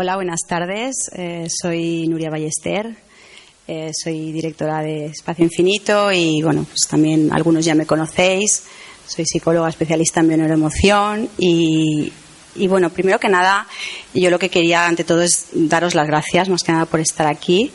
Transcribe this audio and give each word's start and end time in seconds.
Hola, 0.00 0.14
buenas 0.14 0.42
tardes. 0.46 1.10
Eh, 1.12 1.48
soy 1.50 2.06
Nuria 2.06 2.30
Ballester. 2.30 2.94
Eh, 3.66 3.90
soy 3.92 4.30
directora 4.30 4.80
de 4.80 5.06
Espacio 5.06 5.44
Infinito 5.44 6.12
y, 6.12 6.40
bueno, 6.40 6.64
pues 6.68 6.82
también 6.88 7.32
algunos 7.32 7.64
ya 7.64 7.74
me 7.74 7.84
conocéis. 7.84 8.62
Soy 9.08 9.24
psicóloga 9.26 9.68
especialista 9.68 10.20
en 10.20 10.28
bioneuroemoción 10.28 11.28
y, 11.36 12.12
y, 12.54 12.68
bueno, 12.68 12.90
primero 12.90 13.18
que 13.18 13.28
nada, 13.28 13.66
yo 14.14 14.30
lo 14.30 14.38
que 14.38 14.50
quería 14.50 14.86
ante 14.86 15.02
todo 15.02 15.20
es 15.20 15.48
daros 15.52 15.96
las 15.96 16.06
gracias, 16.06 16.48
más 16.48 16.62
que 16.62 16.70
nada, 16.70 16.86
por 16.86 17.00
estar 17.00 17.26
aquí, 17.26 17.72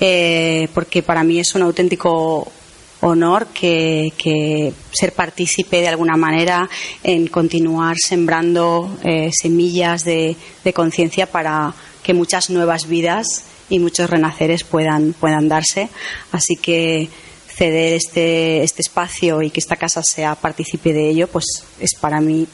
eh, 0.00 0.68
porque 0.74 1.02
para 1.02 1.24
mí 1.24 1.40
es 1.40 1.54
un 1.54 1.62
auténtico 1.62 2.52
honor 3.00 3.46
que, 3.48 4.72
ser 4.92 5.12
partícipe 5.12 5.80
de 5.80 5.88
alguna 5.88 6.16
manera 6.16 6.68
en 7.02 7.26
continuar 7.26 7.96
sembrando 7.98 8.96
eh, 9.02 9.30
semillas 9.32 10.04
de, 10.04 10.36
conciencia 10.74 11.26
para 11.26 11.74
que 12.02 12.14
muchas 12.14 12.50
nuevas 12.50 12.86
vidas 12.86 13.44
y 13.68 13.78
muchos 13.78 14.08
renaceres 14.10 14.64
puedan, 14.64 15.12
puedan 15.12 15.48
darse. 15.48 15.88
Así 16.32 16.56
que 16.56 17.08
ceder 17.48 17.94
este, 17.94 18.62
este 18.62 18.82
espacio 18.82 19.42
y 19.42 19.50
que 19.50 19.60
esta 19.60 19.76
casa 19.76 20.02
sea 20.02 20.34
partícipe 20.34 20.92
de 20.92 21.08
ello, 21.08 21.28
pues 21.28 21.44
es 21.80 21.94
para 21.94 22.20
mí, 22.20 22.46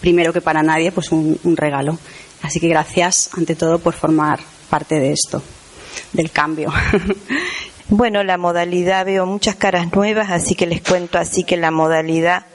primero 0.00 0.32
que 0.32 0.40
para 0.40 0.62
nadie, 0.62 0.92
pues 0.92 1.10
un 1.10 1.56
regalo. 1.56 1.98
Así 2.42 2.60
que 2.60 2.68
gracias, 2.68 3.30
ante 3.36 3.54
todo, 3.54 3.78
por 3.78 3.94
formar 3.94 4.40
parte 4.68 4.98
de 4.98 5.12
esto, 5.12 5.42
del 6.12 6.30
cambio. 6.30 6.72
Bueno, 7.92 8.22
la 8.22 8.38
modalidad, 8.38 9.04
veo 9.04 9.26
muchas 9.26 9.56
caras 9.56 9.92
nuevas, 9.92 10.30
así 10.30 10.54
que 10.54 10.68
les 10.68 10.80
cuento 10.80 11.18
así 11.18 11.42
que 11.42 11.56
la 11.56 11.72
modalidad 11.72 12.46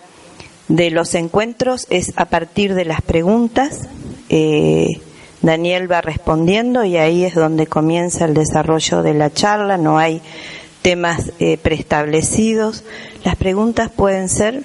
de 0.69 0.91
los 0.91 1.13
encuentros 1.13 1.87
es 1.89 2.13
a 2.15 2.23
partir 2.23 2.73
de 2.73 2.85
las 2.85 3.01
preguntas. 3.01 3.81
Eh, 4.29 5.01
Daniel 5.41 5.91
va 5.91 5.99
respondiendo 5.99 6.85
y 6.85 6.95
ahí 6.95 7.25
es 7.25 7.35
donde 7.35 7.67
comienza 7.67 8.23
el 8.23 8.33
desarrollo 8.33 9.03
de 9.03 9.13
la 9.13 9.29
charla, 9.29 9.77
no 9.77 9.97
hay 9.97 10.21
temas 10.81 11.33
eh, 11.39 11.57
preestablecidos. 11.57 12.85
Las 13.25 13.35
preguntas 13.35 13.91
pueden 13.91 14.29
ser 14.29 14.63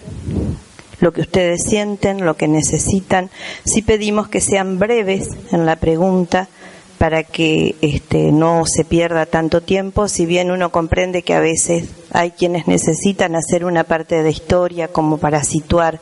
lo 1.00 1.12
que 1.12 1.22
ustedes 1.22 1.64
sienten, 1.64 2.24
lo 2.24 2.36
que 2.36 2.46
necesitan. 2.46 3.28
Si 3.64 3.82
pedimos 3.82 4.28
que 4.28 4.40
sean 4.40 4.78
breves 4.78 5.30
en 5.50 5.66
la 5.66 5.74
pregunta, 5.74 6.48
para 7.00 7.22
que 7.22 7.76
este, 7.80 8.30
no 8.30 8.64
se 8.66 8.84
pierda 8.84 9.24
tanto 9.24 9.62
tiempo, 9.62 10.06
si 10.06 10.26
bien 10.26 10.50
uno 10.50 10.70
comprende 10.70 11.22
que 11.22 11.32
a 11.32 11.40
veces 11.40 11.88
hay 12.12 12.32
quienes 12.32 12.68
necesitan 12.68 13.36
hacer 13.36 13.64
una 13.64 13.84
parte 13.84 14.22
de 14.22 14.28
historia 14.28 14.88
como 14.88 15.16
para 15.16 15.42
situar 15.42 15.98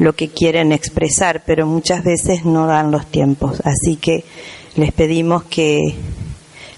lo 0.00 0.14
que 0.14 0.26
quieren 0.26 0.72
expresar, 0.72 1.44
pero 1.46 1.64
muchas 1.64 2.02
veces 2.02 2.44
no 2.44 2.66
dan 2.66 2.90
los 2.90 3.06
tiempos. 3.06 3.62
Así 3.64 3.94
que 3.94 4.24
les 4.74 4.90
pedimos 4.90 5.44
que 5.44 5.94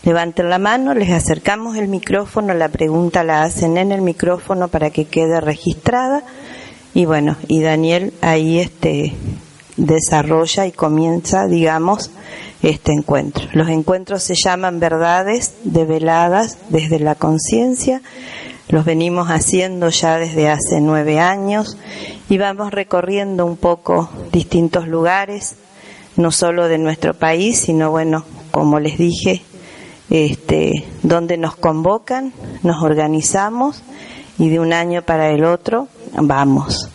levanten 0.03 0.50
la 0.50 0.58
mano, 0.58 0.92
les 0.92 1.10
acercamos 1.10 1.78
el 1.78 1.88
micrófono, 1.88 2.53
la 2.53 2.69
pregunta 2.69 3.25
la 3.25 3.44
hacen 3.44 3.78
en 3.78 3.92
el 3.92 4.03
micrófono 4.03 4.69
para 4.69 4.91
que 4.91 5.06
quede 5.06 5.41
registrada 5.41 6.22
y 6.92 7.06
bueno, 7.06 7.37
y 7.47 7.62
Daniel 7.62 8.12
ahí 8.20 8.58
este 8.58 9.14
desarrolla 9.78 10.66
y 10.66 10.72
comienza, 10.72 11.47
digamos, 11.47 12.11
este 12.62 12.93
encuentro. 12.93 13.44
Los 13.53 13.69
encuentros 13.69 14.22
se 14.22 14.34
llaman 14.34 14.81
verdades 14.81 15.55
develadas 15.65 16.59
desde 16.69 16.99
la 16.99 17.15
conciencia. 17.15 18.03
Los 18.69 18.84
venimos 18.84 19.28
haciendo 19.28 19.88
ya 19.88 20.19
desde 20.19 20.50
hace 20.50 20.81
nueve 20.83 21.21
años 21.21 21.78
y 22.28 22.37
vamos 22.37 22.72
recorriendo 22.72 23.47
un 23.47 23.56
poco 23.56 24.11
distintos 24.31 24.87
lugares, 24.87 25.56
no 26.17 26.31
solo 26.33 26.69
de 26.69 26.77
nuestro 26.77 27.15
país, 27.15 27.59
sino 27.61 27.91
bueno, 27.91 28.25
como 28.50 28.81
les 28.81 28.99
dije, 28.99 29.43
este, 30.11 30.84
donde 31.03 31.38
nos 31.38 31.56
convocan, 31.56 32.34
nos 32.62 32.83
organizamos 32.83 33.83
y 34.38 34.50
de 34.50 34.61
un 34.61 34.72
año 34.72 35.03
para 35.03 35.31
el 35.31 35.44
otro 35.44 35.88
vamos. 36.12 36.91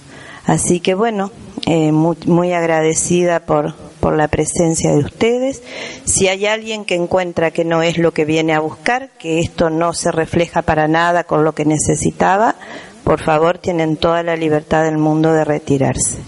Así 0.45 0.79
que 0.79 0.93
bueno, 0.93 1.31
eh, 1.65 1.91
muy, 1.91 2.51
agradecida 2.51 3.39
por, 3.41 3.73
por 3.99 4.17
la 4.17 4.27
presencia 4.27 4.91
de 4.91 4.99
ustedes. 4.99 5.61
Si 6.03 6.27
hay 6.27 6.45
alguien 6.45 6.83
que 6.83 6.95
encuentra 6.95 7.51
que 7.51 7.63
no 7.63 7.81
es 7.81 7.97
lo 7.97 8.13
que 8.13 8.25
viene 8.25 8.53
a 8.53 8.59
buscar, 8.59 9.09
que 9.17 9.39
esto 9.39 9.69
no 9.69 9.93
se 9.93 10.11
refleja 10.11 10.61
para 10.61 10.87
nada 10.87 11.23
con 11.23 11.45
lo 11.45 11.53
que 11.53 11.63
necesitaba, 11.63 12.55
por 13.03 13.21
favor 13.21 13.59
tienen 13.59 13.95
toda 13.97 14.23
la 14.23 14.35
libertad 14.35 14.83
del 14.83 14.97
mundo 14.97 15.31
de 15.33 15.45
retirarse. 15.45 16.19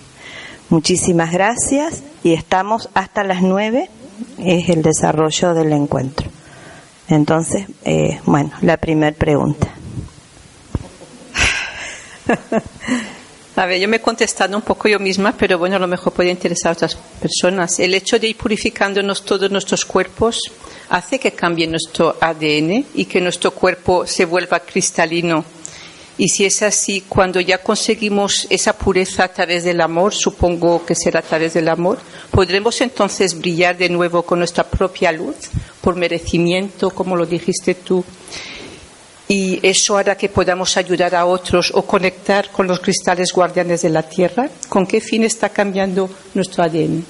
Muchísimas 0.69 1.31
gracias 1.31 2.03
y 2.23 2.33
estamos 2.33 2.89
hasta 2.93 3.23
las 3.23 3.41
nueve, 3.41 3.89
es 4.37 4.69
el 4.69 4.81
desarrollo 4.81 5.53
del 5.53 5.73
encuentro. 5.73 6.29
Entonces, 7.07 7.67
eh, 7.83 8.19
bueno, 8.25 8.51
la 8.61 8.77
primera 8.77 9.15
pregunta. 9.15 9.67
A 13.57 13.65
ver, 13.65 13.79
yo 13.79 13.87
me 13.87 13.97
he 13.97 14.01
contestado 14.01 14.57
un 14.57 14.63
poco 14.63 14.89
yo 14.89 14.99
misma, 14.99 15.33
pero 15.37 15.57
bueno, 15.57 15.77
a 15.77 15.79
lo 15.79 15.87
mejor 15.87 16.11
puede 16.11 16.29
interesar 16.29 16.71
a 16.71 16.73
otras 16.73 16.95
personas. 17.21 17.79
El 17.79 17.93
hecho 17.93 18.19
de 18.19 18.27
ir 18.27 18.35
purificándonos 18.35 19.23
todos 19.23 19.49
nuestros 19.49 19.85
cuerpos 19.85 20.41
hace 20.89 21.19
que 21.19 21.31
cambie 21.31 21.65
nuestro 21.65 22.17
ADN 22.19 22.85
y 22.93 23.05
que 23.05 23.21
nuestro 23.21 23.51
cuerpo 23.51 24.05
se 24.05 24.25
vuelva 24.25 24.59
cristalino. 24.59 25.45
Y 26.17 26.27
si 26.27 26.43
es 26.43 26.61
así, 26.63 27.05
cuando 27.07 27.39
ya 27.39 27.59
conseguimos 27.59 28.45
esa 28.49 28.77
pureza 28.77 29.23
a 29.23 29.33
través 29.33 29.63
del 29.63 29.79
amor, 29.79 30.13
supongo 30.13 30.85
que 30.85 30.95
será 30.95 31.19
a 31.19 31.23
través 31.23 31.53
del 31.53 31.69
amor, 31.69 31.99
¿podremos 32.31 32.79
entonces 32.81 33.37
brillar 33.37 33.77
de 33.77 33.87
nuevo 33.87 34.23
con 34.23 34.39
nuestra 34.39 34.65
propia 34.65 35.13
luz, 35.13 35.35
por 35.79 35.95
merecimiento, 35.95 36.89
como 36.89 37.15
lo 37.15 37.25
dijiste 37.25 37.75
tú? 37.75 38.03
Y 39.27 39.59
eso 39.67 39.97
hará 39.97 40.15
que 40.15 40.29
podamos 40.29 40.77
ayudar 40.77 41.15
a 41.15 41.25
otros 41.25 41.71
o 41.73 41.83
conectar 41.83 42.49
con 42.51 42.67
los 42.67 42.79
cristales 42.79 43.31
guardianes 43.33 43.81
de 43.81 43.89
la 43.89 44.03
Tierra? 44.03 44.49
¿Con 44.69 44.85
qué 44.85 45.01
fin 45.01 45.23
está 45.23 45.49
cambiando 45.49 46.09
nuestro 46.33 46.63
ADN? 46.63 47.05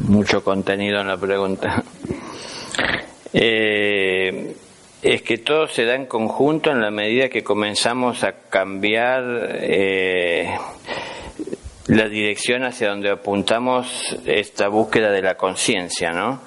Mucho 0.00 0.42
contenido 0.42 1.00
en 1.00 1.08
la 1.08 1.16
pregunta. 1.16 1.82
Eh, 3.32 4.56
es 5.02 5.22
que 5.22 5.38
todo 5.38 5.66
se 5.66 5.84
da 5.84 5.94
en 5.94 6.06
conjunto 6.06 6.70
en 6.70 6.80
la 6.80 6.90
medida 6.90 7.28
que 7.28 7.42
comenzamos 7.42 8.22
a 8.24 8.32
cambiar 8.50 9.22
eh, 9.54 10.52
la 11.86 12.08
dirección 12.08 12.64
hacia 12.64 12.90
donde 12.90 13.10
apuntamos 13.10 14.16
esta 14.26 14.68
búsqueda 14.68 15.10
de 15.10 15.22
la 15.22 15.36
conciencia, 15.36 16.10
¿no? 16.10 16.40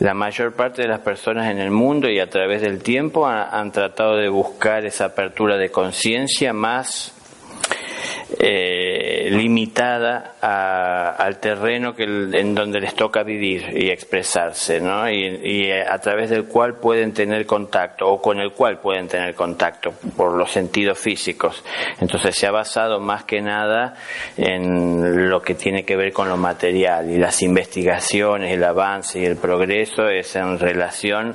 La 0.00 0.14
mayor 0.14 0.54
parte 0.54 0.82
de 0.82 0.88
las 0.88 1.00
personas 1.00 1.50
en 1.50 1.58
el 1.58 1.70
mundo 1.70 2.08
y 2.08 2.20
a 2.20 2.30
través 2.30 2.62
del 2.62 2.82
tiempo 2.82 3.26
han, 3.26 3.72
tratado 3.72 4.16
de 4.16 4.28
buscar 4.28 4.84
esa 4.84 5.06
apertura 5.06 5.56
de 5.56 5.70
conciencia 5.70 6.52
más 6.52 7.14
eh, 8.38 9.28
limitada 9.30 10.36
al 11.18 11.38
terreno 11.38 11.94
que 11.94 12.04
en 12.04 12.54
donde 12.54 12.80
les 12.80 12.94
toca 12.94 13.22
vivir 13.22 13.66
y 13.74 13.90
expresarse, 13.90 14.80
¿no? 14.80 15.10
Y, 15.10 15.70
a 15.70 15.98
través 15.98 16.30
del 16.30 16.44
cual 16.44 16.76
pueden 16.76 17.12
tener 17.12 17.46
contacto 17.46 18.06
o 18.08 18.20
con 18.20 18.38
el 18.38 18.52
cual 18.52 18.80
pueden 18.80 19.08
tener 19.08 19.34
contacto 19.34 19.92
por 20.16 20.32
los 20.32 20.50
sentidos 20.50 20.98
físicos. 20.98 21.64
Entonces 22.00 22.36
se 22.36 22.46
ha 22.46 22.50
basado 22.50 23.00
más 23.00 23.24
que 23.24 23.40
nada 23.40 23.94
en 24.36 25.28
lo 25.28 25.42
que 25.42 25.54
tiene 25.54 25.84
que 25.84 25.96
ver 25.96 26.12
con 26.12 26.28
lo 26.28 26.36
material 26.36 27.10
y 27.10 27.18
las 27.18 27.42
investigaciones, 27.42 28.52
el 28.52 28.64
avance 28.64 29.20
y 29.20 29.24
el 29.24 29.36
progreso 29.36 30.08
es 30.08 30.34
en 30.36 30.58
relación 30.58 31.34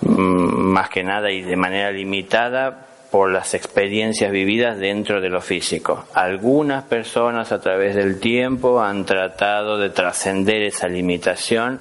mm, 0.00 0.72
más 0.72 0.88
que 0.90 1.02
nada 1.02 1.30
y 1.30 1.42
de 1.42 1.56
manera 1.56 1.90
limitada 1.90 2.91
por 3.12 3.30
las 3.30 3.52
experiencias 3.52 4.32
vividas 4.32 4.78
dentro 4.78 5.20
de 5.20 5.28
lo 5.28 5.42
físico. 5.42 6.06
Algunas 6.14 6.84
personas 6.84 7.52
a 7.52 7.60
través 7.60 7.94
del 7.94 8.18
tiempo 8.18 8.80
han 8.80 9.04
tratado 9.04 9.76
de 9.76 9.90
trascender 9.90 10.62
esa 10.62 10.88
limitación 10.88 11.78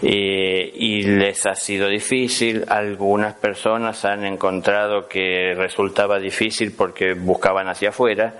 eh, 0.00 0.72
y 0.74 1.02
les 1.02 1.44
ha 1.44 1.54
sido 1.54 1.88
difícil. 1.88 2.64
Algunas 2.68 3.34
personas 3.34 4.02
han 4.06 4.24
encontrado 4.24 5.06
que 5.06 5.52
resultaba 5.54 6.18
difícil 6.18 6.72
porque 6.72 7.12
buscaban 7.12 7.68
hacia 7.68 7.90
afuera 7.90 8.36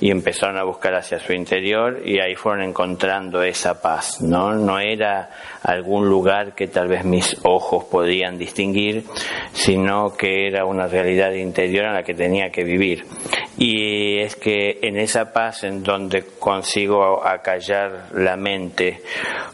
y 0.00 0.12
empezaron 0.12 0.58
a 0.58 0.62
buscar 0.62 0.94
hacia 0.94 1.18
su 1.18 1.32
interior 1.32 2.02
y 2.04 2.20
ahí 2.20 2.36
fueron 2.36 2.62
encontrando 2.62 3.42
esa 3.42 3.82
paz. 3.82 4.20
No, 4.20 4.52
no 4.54 4.78
era 4.78 5.28
algún 5.62 6.08
lugar 6.08 6.54
que 6.54 6.68
tal 6.68 6.88
vez 6.88 7.04
mis 7.04 7.36
ojos 7.44 7.84
podían 7.84 8.38
distinguir, 8.38 9.04
sino 9.52 10.16
que 10.16 10.46
era 10.46 10.64
una 10.64 10.86
realidad 10.86 11.32
interior 11.32 11.86
en 11.86 11.94
la 11.94 12.02
que 12.02 12.14
tenía 12.14 12.50
que 12.50 12.64
vivir. 12.64 13.04
Y 13.56 14.20
es 14.20 14.36
que 14.36 14.78
en 14.82 14.96
esa 14.96 15.32
paz 15.32 15.64
en 15.64 15.82
donde 15.82 16.24
consigo 16.38 17.26
acallar 17.26 18.06
la 18.14 18.36
mente 18.36 19.02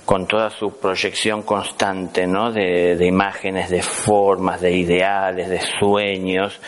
con 0.05 0.27
toda 0.27 0.51
su 0.51 0.79
proyección 0.79 1.43
constante, 1.43 2.27
¿no? 2.27 2.53
De, 2.53 2.99
imágenes, 3.06 3.71
de 3.71 3.81
formas, 3.81 4.61
de 4.61 4.73
ideales, 4.77 5.49
de 5.49 5.61
sueños, 5.81 6.61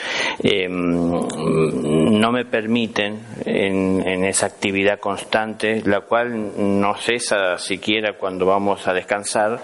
em, 0.43 1.11
no 1.11 2.33
me 2.33 2.47
permiten 2.47 3.21
en, 3.46 4.25
esa 4.25 4.46
actividad 4.46 4.98
constante, 4.98 5.81
la 5.84 6.00
cual 6.00 6.81
no 6.81 6.96
cesa 6.96 7.58
siquiera 7.58 8.14
cuando 8.14 8.44
vamos 8.44 8.87
a 8.88 8.93
descansar, 8.93 9.60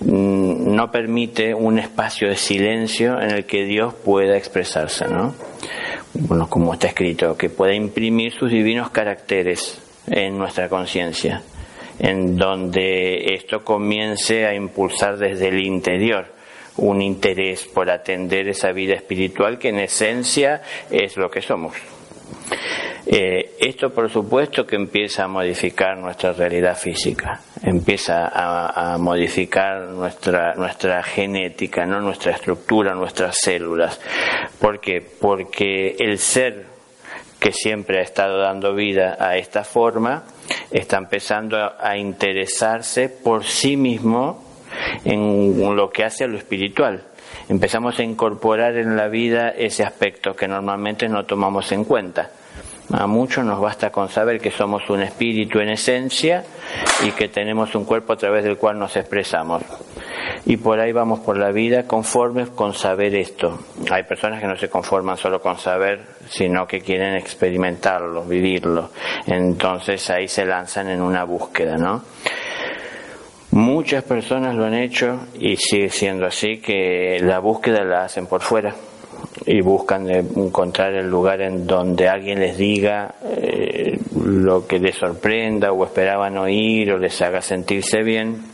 mm, 0.00 0.74
no 0.74 0.90
permite 0.90 1.54
un 1.54 1.78
espacio 1.78 2.28
de 2.28 2.36
silencio 2.36 3.20
en 3.20 3.30
el 3.30 3.44
que 3.44 3.64
Dios 3.64 3.94
pueda 3.94 4.36
expresarse, 4.36 5.06
¿no? 5.08 5.34
Bueno, 6.14 6.48
como 6.48 6.72
está 6.72 6.88
escrito, 6.88 7.36
que 7.36 7.50
pueda 7.50 7.74
imprimir 7.74 8.32
sus 8.32 8.50
divinos 8.50 8.90
caracteres 8.90 9.80
en 10.06 10.38
nuestra 10.38 10.68
conciencia, 10.68 11.42
en 11.98 12.36
donde 12.36 13.34
esto 13.34 13.62
comience 13.62 14.46
a 14.46 14.54
impulsar 14.54 15.18
desde 15.18 15.48
el 15.48 15.64
interior 15.64 16.26
un 16.78 17.02
interés 17.02 17.66
por 17.66 17.90
atender 17.90 18.48
esa 18.48 18.72
vida 18.72 18.94
espiritual 18.94 19.58
que 19.58 19.68
en 19.68 19.80
esencia 19.80 20.62
es 20.90 21.18
lo 21.18 21.30
que 21.30 21.42
somos. 21.42 21.74
Eh, 23.04 23.56
esto 23.58 23.90
por 23.90 24.10
supuesto 24.10 24.64
que 24.64 24.76
empieza 24.76 25.24
a 25.24 25.28
modificar 25.28 25.98
nuestra 25.98 26.32
realidad 26.32 26.76
física, 26.76 27.40
empieza 27.62 28.28
a, 28.32 28.96
modificar 28.98 29.88
nuestra, 29.88 30.54
nuestra 30.54 31.02
genética, 31.02 31.84
¿no? 31.84 32.00
nuestra 32.00 32.32
estructura, 32.32 32.94
nuestras 32.94 33.38
células. 33.40 34.00
¿Por 34.60 34.80
qué? 34.80 35.00
Porque 35.00 35.96
el 35.98 36.18
ser 36.18 36.66
que 37.40 37.52
siempre 37.52 37.98
ha 37.98 38.02
estado 38.02 38.38
dando 38.38 38.72
vida 38.72 39.16
a 39.18 39.36
esta 39.36 39.64
forma 39.64 40.22
está 40.70 40.98
empezando 40.98 41.56
a 41.58 41.96
interesarse 41.96 43.08
por 43.08 43.44
sí 43.44 43.76
mismo 43.76 44.44
en 45.04 45.76
lo 45.76 45.90
que 45.90 46.04
hace 46.04 46.24
a 46.24 46.28
lo 46.28 46.38
espiritual. 46.38 47.02
Empezamos 47.52 47.98
a 47.98 48.02
incorporar 48.02 48.78
en 48.78 48.96
la 48.96 49.08
vida 49.08 49.50
ese 49.50 49.84
aspecto 49.84 50.34
que 50.34 50.48
normalmente 50.48 51.06
no 51.06 51.26
tomamos 51.26 51.70
en 51.72 51.84
cuenta. 51.84 52.30
A 52.90 53.06
muchos 53.06 53.44
nos 53.44 53.60
basta 53.60 53.92
con 53.92 54.08
saber 54.08 54.40
que 54.40 54.50
somos 54.50 54.88
un 54.88 55.02
espíritu 55.02 55.58
en 55.58 55.68
esencia 55.68 56.44
y 57.04 57.10
que 57.10 57.28
tenemos 57.28 57.74
un 57.74 57.84
cuerpo 57.84 58.14
a 58.14 58.16
través 58.16 58.44
del 58.44 58.56
cual 58.56 58.78
nos 58.78 58.96
expresamos. 58.96 59.62
Y 60.46 60.56
por 60.56 60.80
ahí 60.80 60.92
vamos 60.92 61.20
por 61.20 61.36
la 61.36 61.52
vida 61.52 61.86
conformes 61.86 62.48
con 62.48 62.72
saber 62.72 63.14
esto. 63.14 63.58
Hay 63.90 64.04
personas 64.04 64.40
que 64.40 64.46
no 64.46 64.56
se 64.56 64.70
conforman 64.70 65.18
solo 65.18 65.42
con 65.42 65.58
saber, 65.58 66.00
sino 66.30 66.66
que 66.66 66.80
quieren 66.80 67.16
experimentarlo, 67.16 68.24
vivirlo. 68.24 68.92
Entonces 69.26 70.08
ahí 70.08 70.26
se 70.26 70.46
lanzan 70.46 70.88
en 70.88 71.02
una 71.02 71.24
búsqueda, 71.24 71.76
¿no? 71.76 72.02
Muchas 73.52 74.02
personas 74.04 74.54
lo 74.54 74.64
han 74.64 74.74
hecho 74.74 75.26
y 75.38 75.56
sigue 75.56 75.90
siendo 75.90 76.24
así 76.24 76.56
que 76.58 77.18
la 77.20 77.38
búsqueda 77.38 77.84
la 77.84 78.04
hacen 78.04 78.26
por 78.26 78.40
fuera 78.40 78.74
y 79.44 79.60
buscan 79.60 80.10
encontrar 80.10 80.94
el 80.94 81.08
lugar 81.08 81.42
en 81.42 81.66
donde 81.66 82.08
alguien 82.08 82.40
les 82.40 82.56
diga 82.56 83.14
eh, 83.22 83.98
lo 84.24 84.66
que 84.66 84.78
les 84.78 84.96
sorprenda 84.96 85.70
o 85.70 85.84
esperaban 85.84 86.38
oír 86.38 86.92
o 86.92 86.98
les 86.98 87.20
haga 87.20 87.42
sentirse 87.42 88.02
bien 88.02 88.51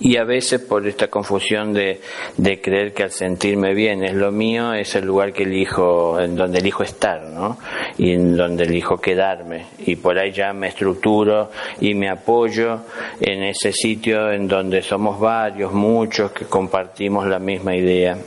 y 0.00 0.16
a 0.16 0.24
veces 0.24 0.60
por 0.60 0.86
esta 0.86 1.08
confusión 1.08 1.72
de, 1.72 2.00
de, 2.36 2.60
creer 2.60 2.92
que 2.92 3.04
al 3.04 3.10
sentirme 3.10 3.74
bien 3.74 4.02
es 4.04 4.14
lo 4.14 4.32
mío, 4.32 4.74
es 4.74 4.94
el 4.96 5.06
lugar 5.06 5.32
que 5.32 5.44
elijo, 5.44 6.20
en 6.20 6.34
donde 6.34 6.58
elijo 6.58 6.82
estar, 6.82 7.22
¿no? 7.22 7.58
Y 7.96 8.12
en 8.12 8.36
donde 8.36 8.64
elijo 8.64 9.00
quedarme. 9.00 9.66
Y 9.78 9.96
por 9.96 10.18
ahí 10.18 10.32
ya 10.32 10.52
me 10.52 10.68
estructuro 10.68 11.50
y 11.80 11.94
me 11.94 12.08
apoyo 12.08 12.80
en 13.20 13.44
ese 13.44 13.72
sitio 13.72 14.32
en 14.32 14.48
donde 14.48 14.82
somos 14.82 15.20
varios, 15.20 15.72
muchos, 15.72 16.32
que 16.32 16.46
compartimos 16.46 17.26
la 17.26 17.38
misma 17.38 17.76
idea. 17.76 18.18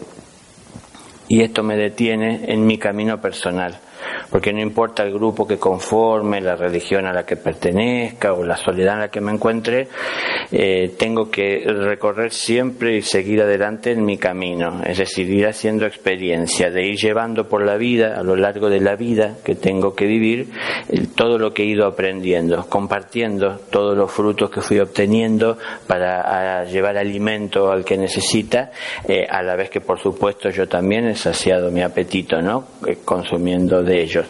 Y 1.28 1.42
esto 1.42 1.64
me 1.64 1.76
detiene 1.76 2.46
en 2.48 2.66
mi 2.66 2.78
camino 2.78 3.20
personal 3.20 3.78
porque 4.30 4.54
no 4.54 4.62
importa 4.62 5.04
el 5.04 5.14
grupo 5.14 5.48
que 5.48 5.58
conforme, 5.58 6.42
la 6.42 6.56
religión 6.56 7.06
a 7.06 7.14
la 7.14 7.26
que 7.26 7.36
pertenezca 7.36 8.34
o 8.34 8.44
la 8.44 8.58
soledad 8.58 8.96
en 8.96 9.00
la 9.02 9.08
que 9.10 9.22
me 9.22 9.32
encuentre, 9.32 9.88
eh, 10.52 10.94
tengo 10.98 11.30
que 11.30 11.64
recorrer 11.66 12.32
siempre 12.32 12.98
y 12.98 13.02
seguir 13.02 13.42
adelante 13.42 13.92
en 13.92 14.06
mi 14.06 14.18
camino, 14.18 14.82
es 14.86 14.98
decir, 14.98 15.30
ir 15.30 15.48
haciendo 15.48 15.86
experiencia, 15.86 16.70
de 16.70 16.86
ir 16.86 16.98
llevando 16.98 17.48
por 17.48 17.66
la 17.66 17.78
vida, 17.78 18.18
a 18.18 18.24
lo 18.24 18.36
largo 18.36 18.70
de 18.70 18.80
la 18.80 18.96
vida 18.96 19.38
que 19.44 19.56
tengo 19.56 19.96
que 19.96 20.06
vivir, 20.06 20.48
todo 21.16 21.38
lo 21.38 21.54
que 21.54 21.64
he 21.64 21.66
ido 21.66 21.86
aprendiendo, 21.86 22.66
compartiendo 22.70 23.60
todos 23.70 23.98
los 23.98 24.12
frutos 24.12 24.50
que 24.50 24.62
fui 24.62 24.80
obteniendo 24.80 25.58
para 25.86 26.64
llevar 26.66 26.98
alimento 26.98 27.72
al 27.72 27.84
que 27.84 27.98
necesita, 27.98 28.72
eh, 29.08 29.26
a 29.30 29.42
la 29.42 29.56
vez 29.56 29.70
que 29.70 29.82
por 29.82 30.00
supuesto 30.00 30.50
yo 30.50 30.68
también 30.68 31.08
he 31.08 31.16
saciado 31.16 31.72
mi 31.72 31.82
apetito, 31.82 32.42
¿no? 32.42 32.66
Eh, 32.86 32.98
consumiendo 33.04 33.84
de 33.84 33.97
ellos. 34.02 34.26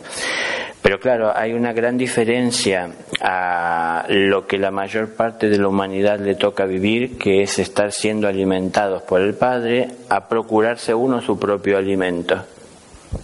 Pero 0.81 1.00
claro, 1.00 1.36
hay 1.36 1.54
una 1.54 1.74
gran 1.74 1.98
diferencia 1.98 2.92
a 3.19 4.06
lo 4.08 4.48
que 4.48 4.58
la 4.58 4.72
mayor 4.72 5.16
parte 5.16 5.50
de 5.50 5.58
la 5.58 5.68
humanidad 5.68 6.19
le 6.19 6.36
toca 6.36 6.66
vivir, 6.66 7.18
que 7.18 7.42
es 7.42 7.60
estar 7.60 7.92
siendo 7.92 8.28
alimentados 8.28 9.02
por 9.02 9.22
el 9.22 9.34
Padre, 9.34 9.90
a 10.08 10.30
procurarse 10.30 10.94
uno 10.94 11.22
su 11.22 11.38
propio 11.38 11.78
alimento, 11.78 12.42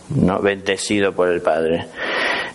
no 0.10 0.40
bendecido 0.40 1.14
por 1.14 1.30
el 1.30 1.42
Padre. 1.42 1.86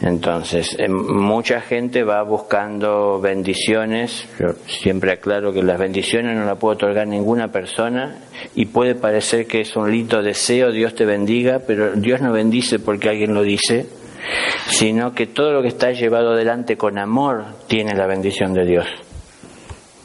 Entonces, 0.00 0.76
eh, 0.78 0.88
mucha 0.88 1.60
gente 1.60 2.04
va 2.04 2.22
buscando 2.22 3.20
bendiciones, 3.20 4.28
yo 4.38 4.52
siempre 4.66 5.12
aclaro 5.12 5.52
que 5.52 5.62
las 5.62 5.78
bendiciones 5.78 6.36
no 6.36 6.44
las 6.44 6.56
puede 6.56 6.76
otorgar 6.76 7.08
ninguna 7.08 7.48
persona 7.48 8.16
y 8.54 8.66
puede 8.66 8.94
parecer 8.94 9.46
que 9.48 9.60
es 9.60 9.74
un 9.74 9.90
lindo 9.90 10.22
deseo, 10.22 10.70
Dios 10.70 10.94
te 10.94 11.04
bendiga, 11.04 11.62
pero 11.66 11.94
Dios 11.96 12.20
no 12.20 12.32
bendice 12.32 12.78
porque 12.78 13.08
alguien 13.08 13.34
lo 13.34 13.42
dice, 13.42 13.86
sino 14.68 15.14
que 15.14 15.26
todo 15.26 15.52
lo 15.52 15.62
que 15.62 15.68
está 15.68 15.90
llevado 15.90 16.32
adelante 16.32 16.76
con 16.76 16.96
amor 16.98 17.44
tiene 17.66 17.94
la 17.94 18.06
bendición 18.06 18.54
de 18.54 18.66
Dios, 18.66 18.86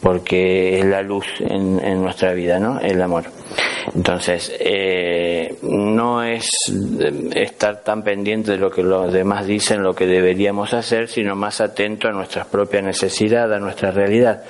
porque 0.02 0.80
es 0.80 0.86
la 0.86 1.04
luz 1.04 1.28
en, 1.40 2.02
nuestra 2.02 2.34
vida, 2.34 2.60
¿no? 2.60 2.80
El 2.80 3.00
amor. 3.00 3.26
Entonces, 3.96 4.56
eh, 4.60 5.56
no 5.62 6.24
es 6.24 6.50
estar 7.36 7.82
tan 7.84 8.04
pendiente 8.04 8.52
de 8.52 8.58
lo 8.58 8.72
que 8.72 8.84
los 8.84 9.12
demás 9.12 9.46
dicen, 9.46 9.84
lo 9.84 9.94
que 9.94 10.06
deberíamos 10.06 10.74
hacer, 10.74 11.08
sino 11.08 11.36
más 11.36 11.62
atento 11.62 12.08
a 12.08 12.12
nuestras 12.12 12.48
propias 12.48 12.84
necesidades, 12.84 13.56
a 13.56 13.60
nuestra 13.60 13.92
realidad, 13.92 14.44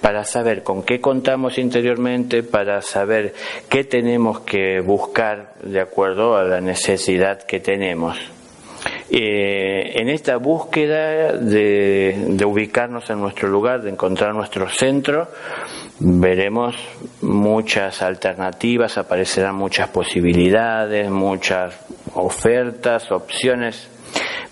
para 0.00 0.24
saber 0.24 0.62
con 0.62 0.82
qué 0.82 1.00
contamos 1.00 1.58
interiormente, 1.58 2.42
para 2.42 2.82
saber 2.82 3.34
qué 3.68 3.84
tenemos 3.84 4.40
que 4.40 4.80
buscar 4.80 5.54
de 5.62 5.80
acuerdo 5.80 6.36
a 6.36 6.44
la 6.44 6.60
necesidad 6.60 7.42
que 7.42 7.60
tenemos. 7.60 8.18
Eh, 9.10 10.00
en 10.00 10.08
esta 10.10 10.36
búsqueda 10.36 11.32
de, 11.32 12.44
ubicarnos 12.44 13.08
en 13.08 13.20
nuestro 13.20 13.48
lugar, 13.48 13.82
de 13.82 13.90
encontrar 13.90 14.34
nuestro 14.34 14.68
centro, 14.68 15.28
veremos 16.00 16.76
muchas 17.22 18.02
alternativas, 18.02 18.98
aparecerán 18.98 19.54
muchas 19.54 19.88
posibilidades, 19.88 21.10
muchas 21.10 21.74
ofertas, 22.14 23.10
opciones, 23.10 23.90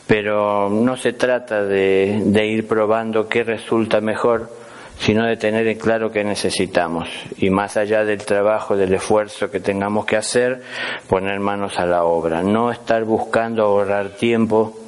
pero 0.07 0.69
no 0.71 0.97
se 0.97 1.13
trata 1.13 1.65
de 1.65 2.47
ir 2.47 2.67
probando 2.67 3.29
qué 3.29 3.45
resulta 3.45 4.01
mejor, 4.01 4.51
sino 4.99 5.27
de 5.27 5.37
tener 5.37 5.67
en 5.67 5.79
claro 5.79 6.11
qué 6.11 6.25
necesitamos. 6.25 7.09
Y 7.39 7.51
más 7.51 7.77
allá 7.77 8.05
del 8.05 8.25
trabajo, 8.25 8.77
del 8.77 8.95
esfuerzo 8.95 9.51
que 9.51 9.61
tengamos 9.61 10.07
que 10.07 10.17
hacer, 10.17 10.63
poner 11.09 11.39
manos 11.41 11.79
a 11.79 11.87
la 11.87 12.05
obra, 12.05 12.43
no 12.43 12.71
estar 12.71 13.05
buscando 13.05 13.63
ahorrar 13.65 14.11
tiempo 14.11 14.86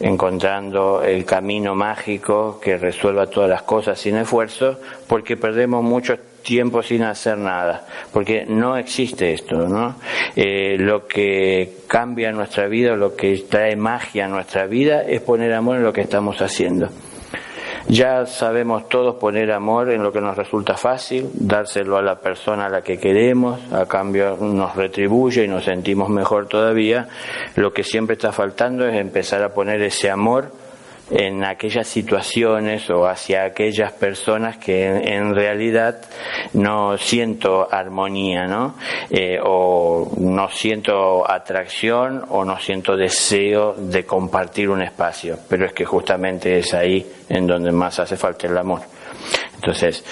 encontrando 0.00 1.02
el 1.02 1.24
camino 1.24 1.74
mágico 1.74 2.60
que 2.60 2.76
resuelva 2.76 3.26
todas 3.26 3.48
las 3.48 3.62
cosas 3.62 3.98
sin 3.98 4.16
esfuerzo, 4.16 4.78
porque 5.08 5.36
perdemos 5.36 5.82
mucho 5.82 6.16
tiempo 6.42 6.82
sin 6.82 7.02
hacer 7.02 7.38
nada, 7.38 7.86
porque 8.12 8.44
no 8.46 8.76
existe 8.76 9.32
esto, 9.32 9.68
¿no? 9.68 9.96
Eh, 10.36 10.76
lo 10.78 11.06
que 11.06 11.78
cambia 11.88 12.30
nuestra 12.30 12.68
vida, 12.68 12.94
lo 12.94 13.16
que 13.16 13.44
trae 13.48 13.74
magia 13.74 14.26
a 14.26 14.28
nuestra 14.28 14.66
vida 14.66 15.02
es 15.02 15.20
poner 15.22 15.52
amor 15.52 15.76
en 15.76 15.82
lo 15.82 15.92
que 15.92 16.02
estamos 16.02 16.40
haciendo. 16.40 16.88
Ya 17.88 18.26
sabemos 18.26 18.88
todos 18.88 19.14
poner 19.14 19.52
amor 19.52 19.90
en 19.90 20.02
lo 20.02 20.12
que 20.12 20.20
nos 20.20 20.36
resulta 20.36 20.76
fácil, 20.76 21.30
dárselo 21.34 21.96
a 21.96 22.02
la 22.02 22.16
persona 22.18 22.66
a 22.66 22.68
la 22.68 22.82
que 22.82 22.98
queremos, 22.98 23.60
a 23.72 23.86
cambio 23.86 24.36
nos 24.40 24.74
retribuye 24.74 25.44
y 25.44 25.48
nos 25.48 25.64
sentimos 25.64 26.08
mejor 26.08 26.48
todavía. 26.48 27.08
Lo 27.54 27.72
que 27.72 27.84
siempre 27.84 28.14
está 28.14 28.32
faltando 28.32 28.86
es 28.88 28.96
empezar 28.96 29.42
a 29.44 29.54
poner 29.54 29.80
ese 29.82 30.10
amor 30.10 30.50
en 31.10 31.44
aquellas 31.44 31.86
situaciones 31.86 32.90
o 32.90 33.06
hacia 33.06 33.44
aquellas 33.44 33.92
personas 33.92 34.56
que 34.58 34.86
en, 34.86 35.34
realidad 35.34 36.00
no 36.54 36.98
siento 36.98 37.68
armonía, 37.72 38.46
¿no? 38.46 38.74
Eh, 39.10 39.38
o 39.42 40.10
no 40.18 40.48
siento 40.48 41.28
atracción 41.30 42.24
o 42.28 42.44
no 42.44 42.58
siento 42.58 42.96
deseo 42.96 43.74
de 43.74 44.04
compartir 44.04 44.68
un 44.68 44.82
espacio, 44.82 45.38
pero 45.48 45.66
es 45.66 45.72
que 45.72 45.84
justamente 45.84 46.58
es 46.58 46.74
ahí 46.74 47.06
en 47.28 47.46
donde 47.46 47.70
más 47.70 48.00
hace 48.00 48.16
falta 48.16 48.46
el 48.46 48.58
amor. 48.58 48.80
Entonces, 49.54 50.04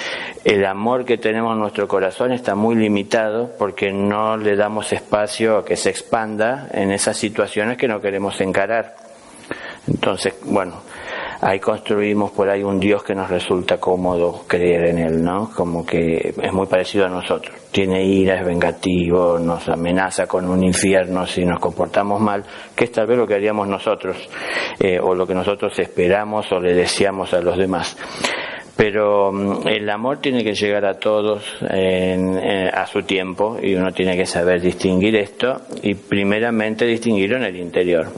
el 0.44 0.64
amor 0.64 1.04
que 1.04 1.18
tenemos 1.18 1.52
en 1.52 1.60
nuestro 1.60 1.86
corazón 1.86 2.32
está 2.32 2.54
muy 2.54 2.76
limitado 2.76 3.52
porque 3.58 3.92
no 3.92 4.36
le 4.36 4.56
damos 4.56 4.92
espacio 4.92 5.58
a 5.58 5.64
que 5.64 5.76
se 5.76 5.90
expanda 5.90 6.68
en 6.72 6.90
esas 6.90 7.16
situaciones 7.16 7.76
que 7.76 7.86
no 7.86 8.00
queremos 8.00 8.40
encarar 8.40 9.03
Entonces, 9.86 10.34
bueno, 10.44 10.80
ahí 11.40 11.60
construimos 11.60 12.30
por 12.30 12.48
ahí 12.48 12.62
un 12.62 12.80
Dios 12.80 13.02
que 13.02 13.14
nos 13.14 13.28
resulta 13.28 13.78
cómodo 13.78 14.44
creer 14.46 14.86
en 14.86 14.98
él, 14.98 15.22
¿no? 15.22 15.50
Como 15.54 15.84
que 15.84 16.34
es 16.40 16.52
muy 16.52 16.66
parecido 16.66 17.04
a 17.06 17.08
nosotros. 17.08 17.54
Tiene 17.70 18.02
ira, 18.02 18.40
es 18.40 18.46
vengativo, 18.46 19.38
nos 19.38 19.68
amenaza 19.68 20.26
con 20.26 20.48
un 20.48 20.64
infierno 20.64 21.26
si 21.26 21.44
nos 21.44 21.60
comportamos 21.60 22.20
mal, 22.20 22.44
que 22.74 22.84
es 22.84 22.92
tal 22.92 23.06
vez 23.06 23.18
lo 23.18 23.26
que 23.26 23.34
haríamos 23.34 23.68
nosotros, 23.68 24.16
eh, 24.78 24.98
o 24.98 25.14
lo 25.14 25.26
que 25.26 25.34
nosotros 25.34 25.78
esperamos 25.78 26.50
o 26.52 26.60
le 26.60 26.74
deseamos 26.74 27.32
a 27.34 27.40
los 27.40 27.58
demás 27.58 27.96
pero 28.76 29.30
mm, 29.30 29.68
el 29.68 29.88
amor 29.88 30.18
tiene 30.18 30.42
que 30.42 30.52
llegar 30.52 30.84
a 30.84 30.94
todos 30.94 31.44
a 31.62 32.86
su 32.86 33.02
tiempo 33.02 33.56
y 33.62 33.76
uno 33.76 33.92
tiene 33.92 34.16
que 34.16 34.26
saber 34.26 34.60
distinguir 34.60 35.14
esto 35.14 35.60
y 35.80 35.94
primeramente 35.94 36.84
distinguirlo 36.84 37.36
en 37.36 37.44
el 37.44 37.56
interior 37.56 38.08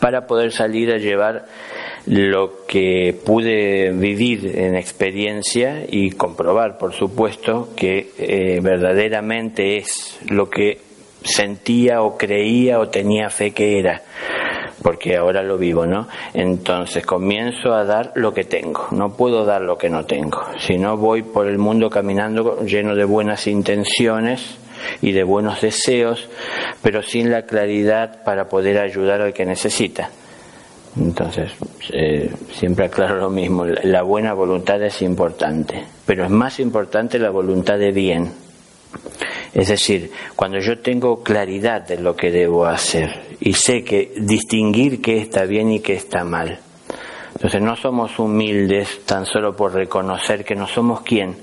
para 0.00 0.26
poder 0.26 0.52
salir 0.52 0.90
a 0.90 0.98
llevar 0.98 1.46
lo 2.06 2.66
que 2.66 3.14
pude 3.24 3.92
vivir 3.92 4.58
en 4.58 4.74
experiencia 4.74 5.84
y 5.88 6.10
comprobar, 6.12 6.78
por 6.78 6.92
supuesto, 6.92 7.68
que 7.76 8.10
eh, 8.18 8.60
verdaderamente 8.62 9.76
es 9.76 10.18
lo 10.28 10.48
que 10.48 10.80
sentía 11.22 12.02
o 12.02 12.16
creía 12.16 12.80
o 12.80 12.88
tenía 12.88 13.28
fe 13.28 13.52
que 13.52 13.78
era, 13.78 14.02
porque 14.82 15.16
ahora 15.16 15.42
lo 15.42 15.58
vivo, 15.58 15.86
¿no? 15.86 16.08
Entonces 16.34 17.04
comienzo 17.04 17.72
a 17.72 17.84
dar 17.84 18.12
lo 18.14 18.32
que 18.32 18.44
tengo, 18.44 18.88
no 18.92 19.10
puedo 19.10 19.44
dar 19.44 19.62
lo 19.62 19.76
que 19.76 19.90
no 19.90 20.04
tengo, 20.04 20.42
si 20.58 20.78
no 20.78 20.96
voy 20.96 21.22
por 21.22 21.46
el 21.46 21.58
mundo 21.58 21.90
caminando 21.90 22.64
lleno 22.64 22.94
de 22.94 23.04
buenas 23.04 23.46
intenciones, 23.46 24.58
y 25.00 25.12
de 25.12 25.24
buenos 25.24 25.60
deseos, 25.60 26.28
pero 26.82 27.02
sin 27.02 27.30
la 27.30 27.42
claridad 27.42 28.22
para 28.24 28.48
poder 28.48 28.78
ayudar 28.78 29.20
al 29.20 29.32
que 29.32 29.44
necesita. 29.44 30.10
Entonces, 30.98 31.52
eh, 31.92 32.30
siempre 32.52 32.86
aclaro 32.86 33.16
lo 33.16 33.30
mismo, 33.30 33.64
la 33.64 34.02
buena 34.02 34.34
voluntad 34.34 34.82
es 34.82 35.02
importante, 35.02 35.84
pero 36.04 36.24
es 36.24 36.30
más 36.30 36.58
importante 36.58 37.18
la 37.18 37.30
voluntad 37.30 37.78
de 37.78 37.92
bien. 37.92 38.32
Es 39.52 39.68
decir, 39.68 40.12
cuando 40.36 40.58
yo 40.58 40.78
tengo 40.78 41.22
claridad 41.22 41.86
de 41.86 41.98
lo 41.98 42.14
que 42.14 42.30
debo 42.30 42.66
hacer 42.66 43.36
y 43.40 43.52
sé 43.54 43.82
que 43.82 44.12
distinguir 44.16 45.02
qué 45.02 45.18
está 45.18 45.44
bien 45.44 45.72
y 45.72 45.80
qué 45.80 45.94
está 45.94 46.24
mal. 46.24 46.60
Entonces 47.34 47.60
no 47.60 47.74
somos 47.76 48.18
humildes 48.18 49.04
tan 49.06 49.26
solo 49.26 49.56
por 49.56 49.74
reconocer 49.74 50.44
que 50.44 50.54
no 50.54 50.66
somos 50.66 51.00
quien 51.02 51.36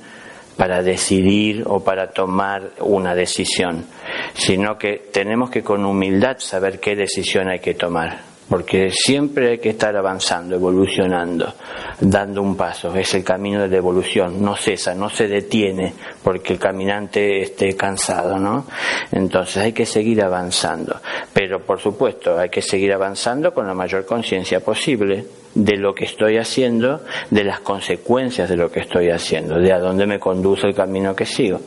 para 0.55 0.81
decidir 0.81 1.63
o 1.65 1.83
para 1.83 2.11
tomar 2.11 2.71
una 2.79 3.13
decisión, 3.13 3.85
sino 4.33 4.77
que 4.77 5.09
tenemos 5.11 5.49
que 5.49 5.63
con 5.63 5.85
humildad 5.85 6.37
saber 6.39 6.79
qué 6.79 6.95
decisión 6.95 7.49
hay 7.49 7.59
que 7.59 7.73
tomar 7.73 8.36
porque 8.49 8.89
siempre 8.91 9.51
hay 9.51 9.57
que 9.57 9.69
estar 9.69 9.95
avanzando, 9.95 10.55
evolucionando, 10.55 11.53
dando 11.99 12.41
un 12.41 12.55
paso. 12.55 12.93
Es 12.95 13.13
el 13.13 13.23
camino 13.23 13.61
de 13.61 13.67
la 13.67 13.77
evolución, 13.77 14.41
no 14.41 14.55
cesa, 14.55 14.93
no 14.93 15.09
se 15.09 15.27
detiene 15.27 15.93
porque 16.23 16.53
el 16.53 16.59
caminante 16.59 17.41
esté 17.41 17.75
cansado, 17.75 18.39
¿no? 18.39 18.65
Entonces 19.11 19.57
hay 19.57 19.73
que 19.73 19.85
seguir 19.85 20.23
avanzando, 20.23 20.99
pero 21.33 21.61
por 21.61 21.79
supuesto 21.79 22.37
hay 22.37 22.49
que 22.49 22.61
seguir 22.61 22.93
avanzando 22.93 23.53
con 23.53 23.67
la 23.67 23.73
mayor 23.73 24.05
conciencia 24.05 24.61
posible 24.61 25.25
de 25.53 25.75
lo 25.75 25.93
que 25.93 26.05
estoy 26.05 26.37
haciendo, 26.37 27.03
de 27.29 27.43
las 27.43 27.61
consecuencias 27.61 28.47
de 28.49 28.55
lo 28.55 28.71
que 28.71 28.81
estoy 28.81 29.09
haciendo, 29.09 29.59
de 29.59 29.73
a 29.73 29.79
dónde 29.79 30.05
me 30.05 30.19
conduce 30.19 30.67
el 30.67 30.75
camino 30.75 31.15
que 31.15 31.25
sigo. 31.25 31.59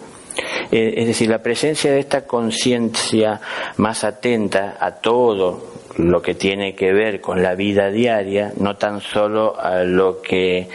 Eh, 0.71 0.95
es 0.97 1.07
decir, 1.09 1.29
la 1.29 1.43
presencia 1.43 1.91
de 1.91 1.99
esta 1.99 2.25
conciencia 2.25 3.41
más 3.77 4.05
atenta 4.05 4.77
a 4.79 4.93
todo 4.93 5.80
lo 6.09 6.23
que 6.23 6.35
tiene 6.35 6.75
que 6.75 6.93
ver 6.93 7.21
con 7.21 7.43
la 7.43 7.55
vida 7.55 7.91
diaria, 7.91 8.53
no 8.59 8.77
tan 8.77 9.01
solo 9.01 9.59
a 9.59 9.85
lo 9.85 10.21
que 10.23 10.69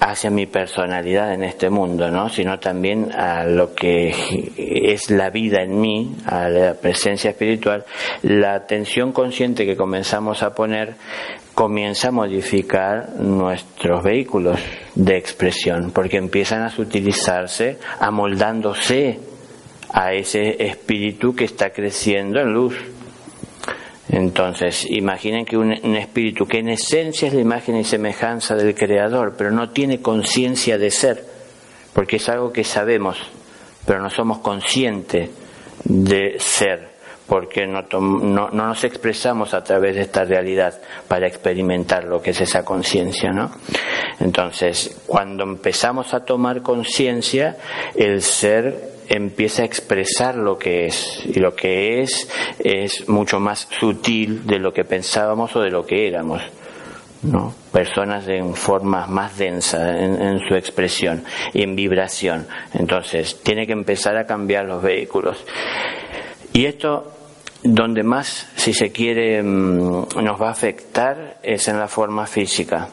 hace 0.00 0.30
mi 0.30 0.46
personalidad 0.46 1.32
en 1.32 1.42
este 1.42 1.70
mundo, 1.70 2.10
¿no? 2.10 2.28
sino 2.28 2.58
también 2.58 3.12
a 3.12 3.44
lo 3.44 3.74
que 3.74 4.14
es 4.56 5.10
la 5.10 5.30
vida 5.30 5.62
en 5.62 5.80
mí, 5.80 6.16
a 6.26 6.48
la 6.48 6.74
presencia 6.74 7.30
espiritual, 7.30 7.84
la 8.22 8.54
atención 8.54 9.12
consciente 9.12 9.66
que 9.66 9.76
comenzamos 9.76 10.42
a 10.42 10.54
poner 10.54 10.94
comienza 11.54 12.08
a 12.08 12.12
modificar 12.12 13.14
nuestros 13.18 14.04
vehículos 14.04 14.60
de 14.94 15.16
expresión, 15.16 15.90
porque 15.90 16.16
empiezan 16.16 16.62
a 16.62 16.72
utilizarse 16.78 17.78
amoldándose 17.98 19.18
a 19.92 20.12
ese 20.12 20.64
espíritu 20.64 21.34
que 21.34 21.44
está 21.44 21.70
creciendo 21.70 22.40
en 22.40 22.52
luz. 22.52 22.76
Entonces, 24.10 24.86
imaginen 24.88 25.44
que 25.44 25.56
un, 25.56 25.72
espíritu 25.72 26.46
que 26.46 26.58
en 26.58 26.70
esencia 26.70 27.28
es 27.28 27.34
la 27.34 27.40
imagen 27.40 27.76
y 27.76 27.84
semejanza 27.84 28.54
del 28.54 28.74
Creador, 28.74 29.34
pero 29.36 29.50
no 29.50 29.70
tiene 29.70 30.00
conciencia 30.00 30.78
de 30.78 30.90
ser, 30.90 31.24
porque 31.92 32.16
es 32.16 32.28
algo 32.28 32.52
que 32.52 32.64
sabemos, 32.64 33.18
pero 33.84 34.00
no 34.00 34.08
somos 34.08 34.38
conscientes 34.38 35.30
de 35.84 36.36
ser, 36.38 36.88
porque 37.26 37.66
no, 37.66 37.82
no, 38.00 38.48
no, 38.48 38.66
nos 38.66 38.84
expresamos 38.84 39.52
a 39.52 39.62
través 39.62 39.96
de 39.96 40.02
esta 40.02 40.24
realidad 40.24 40.80
para 41.06 41.26
experimentar 41.26 42.04
lo 42.04 42.22
que 42.22 42.30
es 42.30 42.40
esa 42.40 42.64
conciencia, 42.64 43.30
¿no? 43.30 43.50
Entonces, 44.20 45.02
cuando 45.06 45.44
empezamos 45.44 46.14
a 46.14 46.24
tomar 46.24 46.62
conciencia, 46.62 47.58
el 47.94 48.22
ser 48.22 48.97
empieza 49.08 49.62
a 49.62 49.64
expresar 49.64 50.36
lo 50.36 50.58
que 50.58 50.86
es 50.86 51.22
y 51.24 51.40
lo 51.40 51.54
que 51.54 52.00
es 52.00 52.28
es 52.58 53.08
mucho 53.08 53.40
más 53.40 53.68
sutil 53.78 54.46
de 54.46 54.58
lo 54.58 54.72
que 54.72 54.84
pensábamos 54.84 55.54
o 55.56 55.60
de 55.60 55.70
lo 55.70 55.86
que 55.86 56.06
éramos. 56.06 56.42
¿no? 57.22 57.52
personas 57.72 58.28
en 58.28 58.54
forma 58.54 59.06
más 59.06 59.38
densa 59.38 59.96
en, 59.98 60.40
su 60.48 60.54
expresión 60.54 61.24
y 61.52 61.62
en 61.62 61.74
vibración. 61.76 62.46
Entonces, 62.74 63.40
tiene 63.42 63.66
que 63.66 63.72
empezar 63.72 64.16
a 64.16 64.26
cambiar 64.26 64.64
los 64.64 64.82
vehículos. 64.82 65.44
Y 66.52 66.66
esto, 66.66 67.12
donde 67.62 68.02
más, 68.02 68.48
si 68.56 68.72
se 68.72 68.90
quiere, 68.90 69.42
mm, 69.42 70.22
nos 70.22 70.40
va 70.40 70.48
a 70.48 70.52
afectar 70.52 71.38
es 71.42 71.68
en 71.68 71.78
la 71.78 71.88
forma 71.88 72.26
física, 72.26 72.88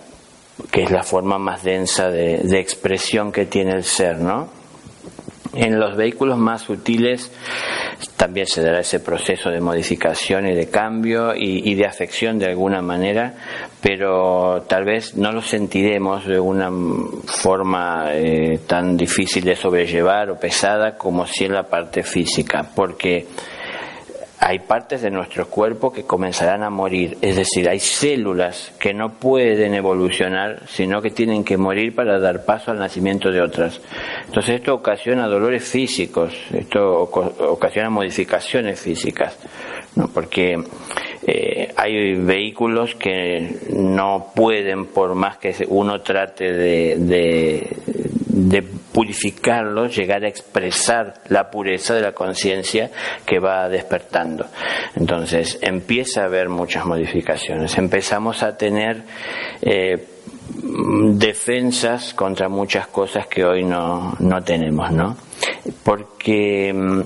que 0.71 0.83
es 0.83 0.91
la 0.91 1.03
forma 1.03 1.37
más 1.37 1.63
densa 1.63 2.09
de, 2.09 2.39
de 2.43 2.59
expresión 2.59 3.31
que 3.31 3.45
tiene 3.45 3.73
el 3.73 3.83
ser, 3.83 4.17
¿no? 4.17 4.64
En 5.55 5.79
los 5.79 5.95
vehículos 5.95 6.37
más 6.37 6.63
sutiles 6.63 7.31
también 8.17 8.45
se 8.45 8.61
dará 8.61 8.79
ese 8.79 8.99
proceso 8.99 9.49
de 9.49 9.61
modificación 9.61 10.47
y 10.47 10.53
de 10.53 10.69
cambio 10.69 11.33
y, 11.35 11.73
de 11.75 11.85
afección 11.85 12.37
de 12.39 12.47
alguna 12.47 12.81
manera, 12.81 13.33
pero 13.81 14.63
tal 14.67 14.83
vez 14.83 15.15
no 15.15 15.31
lo 15.31 15.41
sentiremos 15.41 16.25
de 16.25 16.39
una 16.39 16.69
forma 17.25 18.09
eh, 18.11 18.59
tan 18.67 18.97
difícil 18.97 19.43
de 19.43 19.55
sobrellevar 19.55 20.29
o 20.29 20.39
pesada 20.39 20.97
como 20.97 21.25
si 21.25 21.45
en 21.45 21.53
la 21.53 21.63
parte 21.63 22.03
física, 22.03 22.69
porque 22.75 23.27
hay 24.47 24.59
partes 24.59 25.01
de 25.01 25.09
nuestro 25.09 25.47
cuerpo 25.47 25.91
que 25.91 26.03
comenzarán 26.03 26.61
a 26.61 26.69
morir, 26.69 27.17
es 27.19 27.35
decir, 27.35 27.67
hay 27.67 27.79
células 27.79 28.71
que 28.79 28.93
no 28.93 29.13
pueden 29.13 29.73
evolucionar, 29.73 30.61
sino 30.67 31.01
que 31.01 31.09
tienen 31.09 31.43
que 31.43 31.57
morir 31.57 31.95
para 31.95 32.19
dar 32.19 32.45
paso 32.45 32.69
al 32.69 32.77
nacimiento 32.77 33.31
de 33.31 33.41
otras. 33.41 33.81
Entonces 34.27 34.57
esto 34.57 34.75
ocasiona 34.75 35.25
dolores 35.25 35.67
físicos, 35.67 36.31
esto 36.53 37.09
ocasiona 37.49 37.89
modificaciones 37.89 38.79
físicas, 38.79 39.35
¿no? 39.95 40.09
porque 40.09 40.63
eh, 41.25 41.73
hay 41.75 42.13
vehículos 42.13 42.93
que 42.93 43.49
no 43.73 44.27
pueden, 44.35 44.85
por 44.85 45.15
más 45.15 45.37
que 45.37 45.55
uno 45.67 46.01
trate 46.01 46.53
de 46.53 47.67
de 48.35 48.61
purificarlo, 48.95 49.87
llegar 49.87 50.23
a 50.23 50.29
expresar 50.29 51.15
la 51.27 51.51
pureza 51.51 51.93
de 51.95 52.01
la 52.01 52.13
conciencia 52.13 52.91
que 53.25 53.39
va 53.39 53.67
despertando. 53.67 54.45
Entonces 54.95 55.59
empieza 55.61 56.21
a 56.21 56.25
haber 56.27 56.47
muchas 56.47 56.85
modificaciones, 56.85 57.77
empezamos 57.77 58.41
a 58.41 58.55
tener 58.55 59.03
eh, 59.61 60.01
defensas 61.11 62.13
contra 62.13 62.47
muchas 62.47 62.87
cosas 62.87 63.27
que 63.27 63.43
hoy 63.43 63.65
no, 63.65 64.15
no 64.19 64.41
tenemos, 64.43 64.89
¿no? 64.93 65.17
Porque 65.83 66.71
mm, 66.73 67.01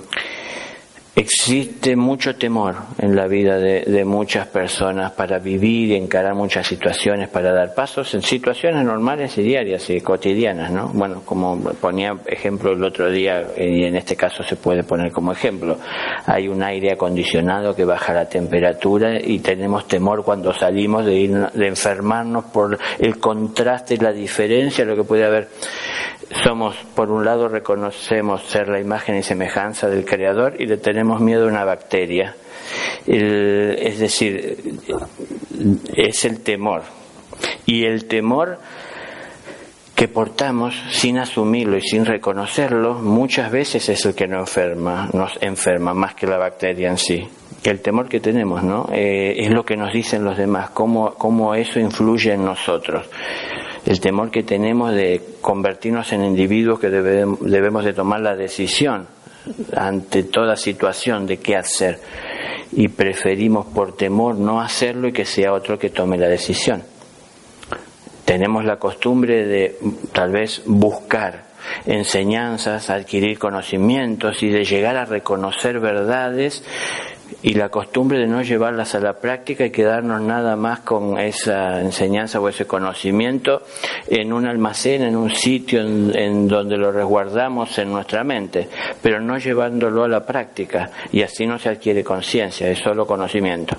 Existe 1.19 1.97
mucho 1.97 2.37
temor 2.37 2.75
en 2.97 3.13
la 3.13 3.27
vida 3.27 3.57
de, 3.57 4.05
muchas 4.05 4.47
personas 4.47 5.11
para 5.11 5.37
vivir 5.37 5.89
y 5.89 5.95
encarar 5.95 6.33
muchas 6.33 6.65
situaciones, 6.65 7.27
para 7.27 7.51
dar 7.51 7.75
pasos 7.75 8.13
en 8.13 8.21
situaciones 8.21 8.85
normales 8.85 9.37
y 9.37 9.43
diarias 9.43 9.89
y 9.89 9.99
cotidianas, 9.99 10.71
¿no? 10.71 10.87
Bueno, 10.93 11.21
como 11.25 11.59
ponía 11.73 12.15
ejemplo 12.25 12.71
el 12.71 12.81
otro 12.81 13.11
día, 13.11 13.49
y 13.57 13.83
en 13.83 13.97
este 13.97 14.15
caso 14.15 14.43
se 14.43 14.55
puede 14.55 14.83
poner 14.83 15.11
como 15.11 15.33
ejemplo, 15.33 15.77
hay 16.25 16.47
un 16.47 16.63
aire 16.63 16.93
acondicionado 16.93 17.75
que 17.75 17.83
baja 17.83 18.13
la 18.13 18.29
temperatura 18.29 19.19
y 19.21 19.39
tenemos 19.39 19.89
temor 19.89 20.23
cuando 20.23 20.53
salimos 20.53 21.05
de, 21.05 21.15
ir, 21.15 21.49
de 21.53 21.67
enfermarnos 21.67 22.45
por 22.45 22.79
el 22.97 23.19
contraste, 23.19 23.97
la 23.97 24.13
diferencia, 24.13 24.85
lo 24.85 24.95
que 24.95 25.03
puede 25.03 25.25
haber 25.25 25.49
somos, 26.43 26.75
por 26.95 27.09
un 27.11 27.25
lado, 27.25 27.47
reconocemos 27.47 28.43
ser 28.43 28.67
la 28.67 28.79
imagen 28.79 29.15
y 29.15 29.23
semejanza 29.23 29.89
del 29.89 30.05
Creador 30.05 30.55
y 30.59 30.67
le 30.67 30.77
tenemos 30.77 31.08
miedo 31.17 31.45
a 31.45 31.47
una 31.47 31.65
bacteria. 31.65 32.35
es 33.05 33.99
decir, 33.99 34.57
es 35.95 36.25
el 36.25 36.41
temor. 36.41 36.83
Y 37.65 37.85
el 37.85 38.05
temor 38.05 38.59
que 39.99 40.07
portamos 40.07 40.81
sin 40.91 41.17
asumirlo 41.17 41.75
y 41.77 41.81
sin 41.81 42.05
reconocerlo, 42.05 42.93
muchas 42.93 43.51
veces 43.51 43.89
es 43.89 44.05
el 44.05 44.15
que 44.15 44.27
nos 44.27 44.47
enferma, 44.47 45.09
nos 45.11 45.37
enferma 45.41 45.93
más 45.93 46.15
que 46.15 46.25
la 46.25 46.37
bacteria 46.37 46.89
en 46.89 46.97
sí. 46.97 47.27
El 47.65 47.81
temor 47.81 48.07
que 48.07 48.21
tenemos, 48.21 48.63
¿no? 48.63 48.87
Eh, 48.93 49.35
es 49.39 49.51
lo 49.51 49.65
que 49.65 49.75
nos 49.75 49.91
dicen 49.91 50.23
los 50.23 50.37
demás, 50.37 50.69
cómo, 50.69 51.15
cómo 51.15 51.53
eso 51.53 51.81
influye 51.81 52.31
en 52.31 52.45
nosotros. 52.45 53.07
El 53.85 53.99
temor 53.99 54.31
que 54.31 54.43
tenemos 54.43 54.93
de 54.93 55.21
convertirnos 55.41 56.13
en 56.13 56.23
individuos 56.23 56.79
que 56.79 56.89
debemos 56.89 57.83
de 57.83 57.91
tomar 57.91 58.21
la 58.21 58.37
decisión 58.37 59.05
ante 59.75 60.23
toda 60.23 60.55
situación 60.55 61.25
de 61.25 61.37
qué 61.37 61.55
hacer 61.55 61.99
y 62.71 62.87
preferimos 62.87 63.65
por 63.67 63.95
temor 63.95 64.35
no 64.35 64.61
hacerlo 64.61 65.07
y 65.07 65.13
que 65.13 65.25
sea 65.25 65.53
otro 65.53 65.79
que 65.79 65.89
tome 65.89 66.17
la 66.17 66.27
decisión. 66.27 66.83
Tenemos 68.25 68.63
la 68.63 68.77
costumbre 68.77 69.45
de 69.45 69.77
tal 70.13 70.31
vez 70.31 70.61
buscar 70.65 71.49
enseñanzas, 71.85 72.89
adquirir 72.89 73.39
conocimientos 73.39 74.43
y 74.43 74.49
de 74.49 74.63
llegar 74.63 74.97
a 74.97 75.05
reconocer 75.05 75.79
verdades 75.79 76.63
y 77.41 77.53
la 77.53 77.69
costumbre 77.69 78.19
de 78.19 78.27
no 78.27 78.41
llevarlas 78.41 78.95
a 78.95 78.99
la 78.99 79.13
práctica 79.13 79.65
y 79.65 79.71
quedarnos 79.71 80.21
nada 80.21 80.55
más 80.55 80.81
con 80.81 81.17
esa 81.17 81.81
enseñanza 81.81 82.39
o 82.39 82.49
ese 82.49 82.65
conocimiento 82.65 83.63
en 84.07 84.33
un 84.33 84.45
almacén, 84.45 85.03
en 85.03 85.15
un 85.15 85.29
sitio 85.29 85.81
en, 85.81 86.47
donde 86.47 86.77
lo 86.77 86.91
resguardamos 86.91 87.77
en 87.77 87.91
nuestra 87.91 88.23
mente, 88.23 88.67
pero 89.01 89.19
no 89.19 89.37
llevándolo 89.37 90.03
a 90.03 90.07
la 90.07 90.25
práctica 90.25 90.89
y 91.11 91.21
así 91.21 91.45
no 91.45 91.57
se 91.57 91.69
adquiere 91.69 92.03
conciencia, 92.03 92.69
es 92.69 92.79
solo 92.79 93.05
conocimiento. 93.05 93.75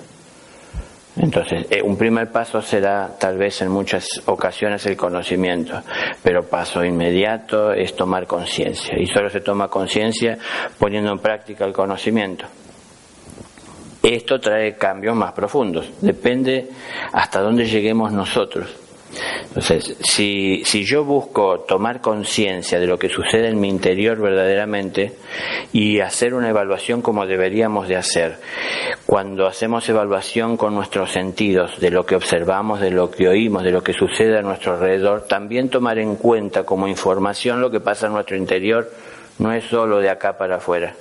Entonces, 1.17 1.67
eh, 1.71 1.83
un 1.83 1.97
primer 1.97 2.31
paso 2.31 2.63
será 2.63 3.11
tal 3.19 3.37
vez 3.37 3.61
en 3.61 3.71
muchas 3.71 4.07
ocasiones 4.27 4.87
el 4.87 4.97
conocimiento, 4.97 5.83
pero 6.23 6.45
paso 6.45 6.85
inmediato 6.85 7.73
es 7.73 7.95
tomar 7.95 8.27
conciencia 8.27 8.99
y 8.99 9.07
solo 9.07 9.29
se 9.29 9.41
toma 9.41 9.69
conciencia 9.69 10.39
poniendo 10.79 11.11
en 11.11 11.19
práctica 11.19 11.65
el 11.65 11.73
conocimiento. 11.73 12.47
Esto 14.03 14.41
trae 14.41 14.77
cambios 14.77 15.15
más 15.15 15.33
profundos. 15.33 15.91
Depende 16.01 16.71
hasta 17.13 17.41
dónde 17.41 17.67
lleguemos 17.67 18.13
nosotros. 18.13 18.69
Entonces, 19.43 19.97
si, 20.01 20.63
si 20.65 20.85
yo 20.85 21.05
busco 21.05 21.61
tomar 21.61 22.01
conciencia 22.01 22.79
de 22.79 22.87
lo 22.87 22.99
que 22.99 23.09
sucede 23.09 23.49
en 23.49 23.61
mi 23.61 23.69
interior 23.69 24.21
verdaderamente 24.21 25.15
y 25.73 25.99
hacer 25.99 26.35
una 26.35 26.49
evaluación 26.49 27.03
como 27.03 27.27
deberíamos 27.27 27.89
de 27.89 27.97
hacer, 27.97 28.39
cuando 29.07 29.49
hacemos 29.49 29.89
evaluación 29.89 30.57
con 30.57 30.75
nuestros 30.75 31.11
sentidos, 31.11 31.81
de 31.81 31.91
lo 31.91 32.07
que 32.07 32.15
observamos, 32.15 32.81
de 32.81 32.93
lo 32.93 33.11
que 33.11 33.29
oímos, 33.29 33.65
de 33.65 33.73
lo 33.73 33.83
que 33.83 33.93
sucede 33.93 34.39
a 34.39 34.43
nuestro 34.43 34.75
alrededor, 34.75 35.27
también 35.27 35.69
tomar 35.69 35.99
en 35.99 36.15
cuenta 36.15 36.63
como 36.63 36.87
información 36.87 37.61
lo 37.61 37.71
que 37.71 37.81
pasa 37.81 38.07
en 38.07 38.13
nuestro 38.13 38.37
interior 38.37 38.91
no 39.39 39.53
es 39.53 39.65
solo 39.65 39.99
de 39.99 40.11
acá 40.11 40.39
para 40.39 40.57
afuera 40.57 40.95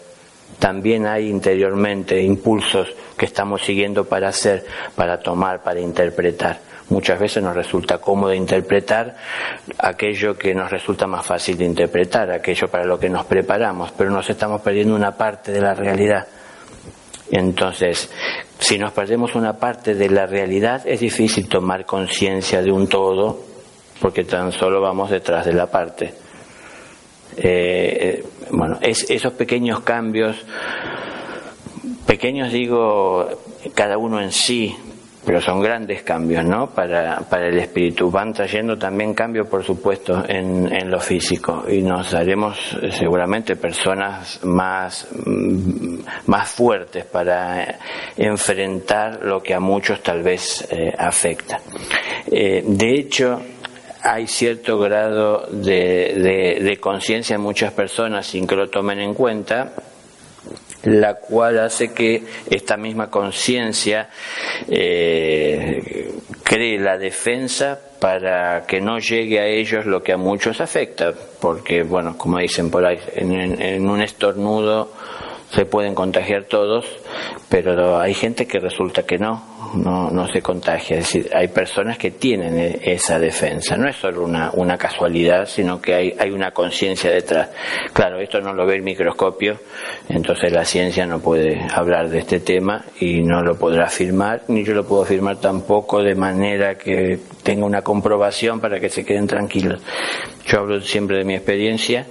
también 0.58 1.06
hay 1.06 1.30
interiormente 1.30 2.22
impulsos 2.22 2.88
que 3.18 3.26
estamos 3.26 3.62
siguiendo 3.62 4.06
para 4.06 4.30
hacer, 4.30 4.66
para 4.96 5.20
tomar, 5.20 5.62
para 5.62 5.80
interpretar. 5.80 6.60
Muchas 6.90 7.20
veces 7.20 7.44
nos 7.44 7.56
resulta 7.56 8.00
cómodo 8.00 8.34
interpretar 8.34 9.16
aquello 9.78 10.36
que 10.36 10.56
nos 10.56 10.72
resulta 10.72 11.06
más 11.06 11.26
fácil 11.26 11.58
de 11.58 11.66
interpretar, 11.66 12.32
aquello 12.32 12.68
para 12.68 12.86
lo 12.86 13.00
que 13.00 13.10
nos 13.10 13.26
preparamos, 13.26 13.92
pero 13.92 14.10
nos 14.10 14.28
estamos 14.30 14.62
perdiendo 14.62 14.96
una 14.96 15.16
parte 15.16 15.52
de 15.52 15.62
la 15.62 15.76
realidad. 15.76 16.28
Entonces, 17.30 18.10
si 18.58 18.80
nos 18.80 18.92
perdemos 18.92 19.36
una 19.36 19.54
parte 19.54 19.94
de 19.94 20.10
la 20.10 20.26
realidad, 20.26 20.82
es 20.86 21.00
difícil 21.00 21.48
tomar 21.48 21.86
conciencia 21.86 22.64
de 22.64 22.72
un 22.72 22.88
todo, 22.88 23.40
porque 24.02 24.24
tan 24.24 24.52
solo 24.52 24.82
vamos 24.82 25.12
detrás 25.12 25.46
de 25.46 25.54
la 25.54 25.68
parte. 25.68 26.29
Eh, 27.41 28.23
bueno, 28.52 28.78
es, 28.82 29.10
esos 29.10 29.34
pequeños 29.34 29.80
cambios, 29.82 30.36
pequeños 32.06 32.52
digo, 32.52 33.30
cada 33.73 33.97
uno 33.97 34.21
en 34.21 34.32
sí, 34.32 34.75
pero 35.25 35.39
son 35.39 35.62
grandes 35.62 36.02
cambios, 36.02 36.43
¿no? 36.43 36.71
Para, 36.71 37.19
para 37.19 37.47
el 37.47 37.60
espíritu. 37.60 38.10
Van 38.10 38.34
trayendo 38.34 38.78
también 38.78 39.13
cambios, 39.13 39.47
por 39.47 39.63
supuesto, 39.63 40.23
en, 40.28 40.73
en 40.73 40.89
lo 40.89 40.99
físico 40.99 41.65
y 41.69 41.82
nos 41.82 42.13
haremos 42.13 42.78
eh, 42.82 42.91
seguramente 42.91 43.56
personas 43.56 44.43
más, 44.43 45.08
mm, 45.25 45.99
más 46.25 46.49
fuertes 46.49 47.06
para 47.06 47.80
enfrentar 48.17 49.19
lo 49.23 49.41
que 49.41 49.54
a 49.54 49.60
muchos 49.60 50.02
tal 50.02 50.23
vez 50.23 50.67
eh, 50.71 50.93
afecta. 50.97 51.60
de 52.25 52.93
hecho, 52.93 53.41
hay 54.02 54.28
cierto 54.28 54.80
grado 54.80 55.48
de, 55.52 56.78
conciencia 56.82 57.36
en 57.36 57.42
muchas 57.42 57.74
personas 57.74 58.28
sin 58.28 58.48
que 58.48 58.56
lo 58.56 58.70
tomen 58.70 59.00
en 59.00 59.14
cuenta, 59.14 59.74
la 60.84 61.16
cual 61.16 61.60
hace 61.60 61.94
que 61.94 62.24
esta 62.50 62.78
misma 62.78 63.10
conciencia 63.10 64.10
eh, 64.70 66.14
cree 66.44 66.80
la 66.80 66.98
defensa 66.98 67.78
para 68.00 68.66
que 68.66 68.80
no 68.80 69.00
llegue 69.00 69.40
a 69.40 69.46
ellos 69.46 69.86
lo 69.86 70.02
que 70.02 70.14
a 70.14 70.18
muchos 70.18 70.62
afecta, 70.62 71.14
porque, 71.42 71.84
bueno, 71.84 72.18
como 72.18 72.40
dicen 72.40 72.72
por 72.72 72.86
ahí, 72.86 72.98
en 73.16 73.90
un 73.90 74.02
estornudo 74.02 74.94
se 75.52 75.66
pueden 75.66 75.96
contagiar 75.96 76.46
todos, 76.46 76.86
pero 77.50 78.00
hay 78.00 78.14
gente 78.14 78.46
que 78.46 78.60
resulta 78.60 79.04
que 79.04 79.18
no, 79.18 79.44
no, 79.76 80.10
no 80.10 80.28
se 80.28 80.42
contagia. 80.42 80.98
Es 80.98 81.14
decir, 81.14 81.30
hay 81.34 81.48
personas 81.48 81.98
que 81.98 82.12
tienen 82.12 82.58
e, 82.58 82.80
esa 82.84 83.20
defensa. 83.20 83.78
No 83.78 83.90
es 83.90 83.96
solo 83.96 84.24
una, 84.24 84.52
una 84.54 84.78
casualidad, 84.78 85.46
sino 85.46 85.82
que 85.82 85.94
hay, 85.94 86.16
hay 86.18 86.32
una 86.32 86.52
conciencia 86.52 87.12
detrás. 87.12 87.50
Claro, 87.94 88.20
esto 88.20 88.40
no 88.42 88.54
lo 88.54 88.66
ve 88.66 88.76
el 88.76 88.84
microscopio, 88.84 89.60
entonces 90.08 90.52
la 90.52 90.66
ciencia 90.66 91.06
no 91.06 91.20
puede 91.20 91.60
hablar 91.74 92.10
de 92.10 92.20
este 92.20 92.40
tema 92.40 92.86
y 93.00 93.22
no 93.22 93.42
lo 93.42 93.58
podrá 93.58 93.86
afirmar, 93.86 94.44
ni 94.48 94.64
yo 94.64 94.74
lo 94.74 94.86
puedo 94.86 95.04
afirmar 95.04 95.38
tampoco 95.38 96.02
de 96.02 96.16
manera 96.16 96.76
que 96.76 97.20
tenga 97.44 97.66
una 97.66 97.82
comprobación 97.82 98.60
para 98.60 98.80
que 98.80 98.90
se 98.90 99.06
queden 99.06 99.28
tranquilos. 99.28 99.82
Yo 100.46 100.60
hablo 100.60 100.82
siempre 100.82 101.18
de 101.18 101.26
mi 101.26 101.36
experiencia 101.36 102.08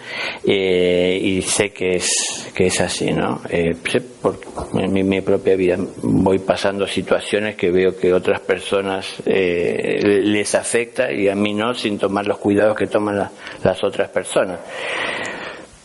eh, 0.47 1.19
y 1.21 1.43
sé 1.43 1.71
que 1.71 1.97
es, 1.97 2.51
que 2.55 2.67
es 2.67 2.81
así, 2.81 3.11
¿no? 3.11 3.41
Eh, 3.51 3.75
por, 4.23 4.39
en 4.75 4.93
mi, 4.93 5.03
mi 5.03 5.21
propia 5.23 5.57
vida 5.57 5.77
voy 6.03 6.39
pasando 6.39 6.87
situaciones 6.87 7.48
que 7.57 7.71
veo 7.71 7.97
que 7.97 8.13
otras 8.13 8.41
personas 8.41 9.23
eh, 9.27 10.01
les 10.03 10.55
afecta 10.55 11.13
y 11.13 11.29
a 11.29 11.35
mí 11.35 11.55
no, 11.55 11.75
sin 11.75 11.99
tomar 11.99 12.27
los 12.27 12.39
cuidados 12.39 12.77
que 12.77 12.87
toman 12.87 13.29
las 13.63 13.85
otras 13.85 14.09
personas. 14.11 14.59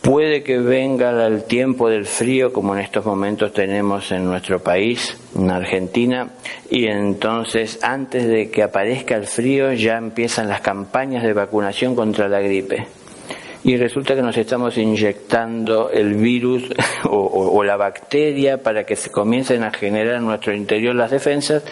Puede 0.01 0.43
que 0.43 0.57
venga 0.57 1.25
el 1.25 1.45
tiempo 1.45 1.89
del 1.89 2.05
frío, 2.05 2.51
como 2.51 2.75
en 2.75 2.81
estos 2.81 3.05
momentos 3.05 3.53
tenemos 3.53 4.11
en 4.11 4.25
nuestro 4.25 4.61
país, 4.61 5.17
en 5.33 5.49
Argentina, 5.49 6.27
y 6.69 6.87
entonces 6.87 7.79
antes 7.81 8.27
de 8.27 8.51
que 8.51 8.63
aparezca 8.63 9.15
el 9.15 9.27
frío 9.27 9.71
ya 9.71 9.97
empiezan 9.97 10.49
las 10.49 10.59
campañas 10.59 11.23
de 11.23 11.31
vacunación 11.31 11.95
contra 11.95 12.27
la 12.27 12.41
gripe 12.41 12.85
y 13.63 13.77
resulta 13.77 14.15
que 14.15 14.21
nos 14.21 14.35
estamos 14.37 14.77
inyectando 14.77 15.89
el 15.89 16.15
virus 16.15 16.63
o, 17.09 17.63
la 17.63 17.77
bacteria 17.77 18.61
para 18.61 18.85
que 18.85 18.95
se 18.95 19.09
comiencen 19.09 19.63
a 19.63 19.71
generar 19.71 20.15
en 20.15 20.25
nuestro 20.25 20.53
interior 20.53 20.93
las 20.95 21.11
defensas. 21.11 21.63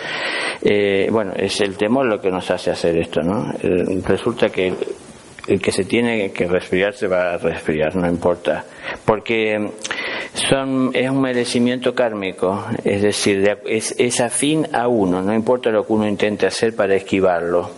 Eh, 0.61 1.09
bueno, 1.11 1.33
es 1.35 1.59
el 1.59 1.75
temor 1.75 2.05
lo 2.05 2.21
que 2.21 2.31
nos 2.31 2.49
hace 2.49 2.71
hacer 2.71 2.97
esto, 2.97 3.21
¿no? 3.21 3.53
Eh, 3.61 4.01
resulta 4.05 4.49
que 4.49 4.73
el 5.51 5.61
que 5.61 5.73
se 5.73 5.83
tiene 5.83 6.31
que 6.31 6.47
resfriar 6.47 6.93
se 6.93 7.07
va 7.07 7.33
a 7.33 7.37
resfriar, 7.37 7.93
no 7.97 8.07
importa. 8.07 8.63
Porque 9.03 9.71
son, 10.33 10.91
es 10.93 11.09
un 11.09 11.19
merecimiento 11.19 11.93
kármico, 11.93 12.65
es 12.85 13.01
decir, 13.01 13.57
es, 13.65 13.93
es 13.97 14.21
afín 14.21 14.65
a 14.71 14.87
uno, 14.87 15.21
no 15.21 15.33
importa 15.33 15.69
lo 15.69 15.85
que 15.85 15.91
uno 15.91 16.07
intente 16.07 16.47
hacer 16.47 16.73
para 16.73 16.95
esquivarlo 16.95 17.69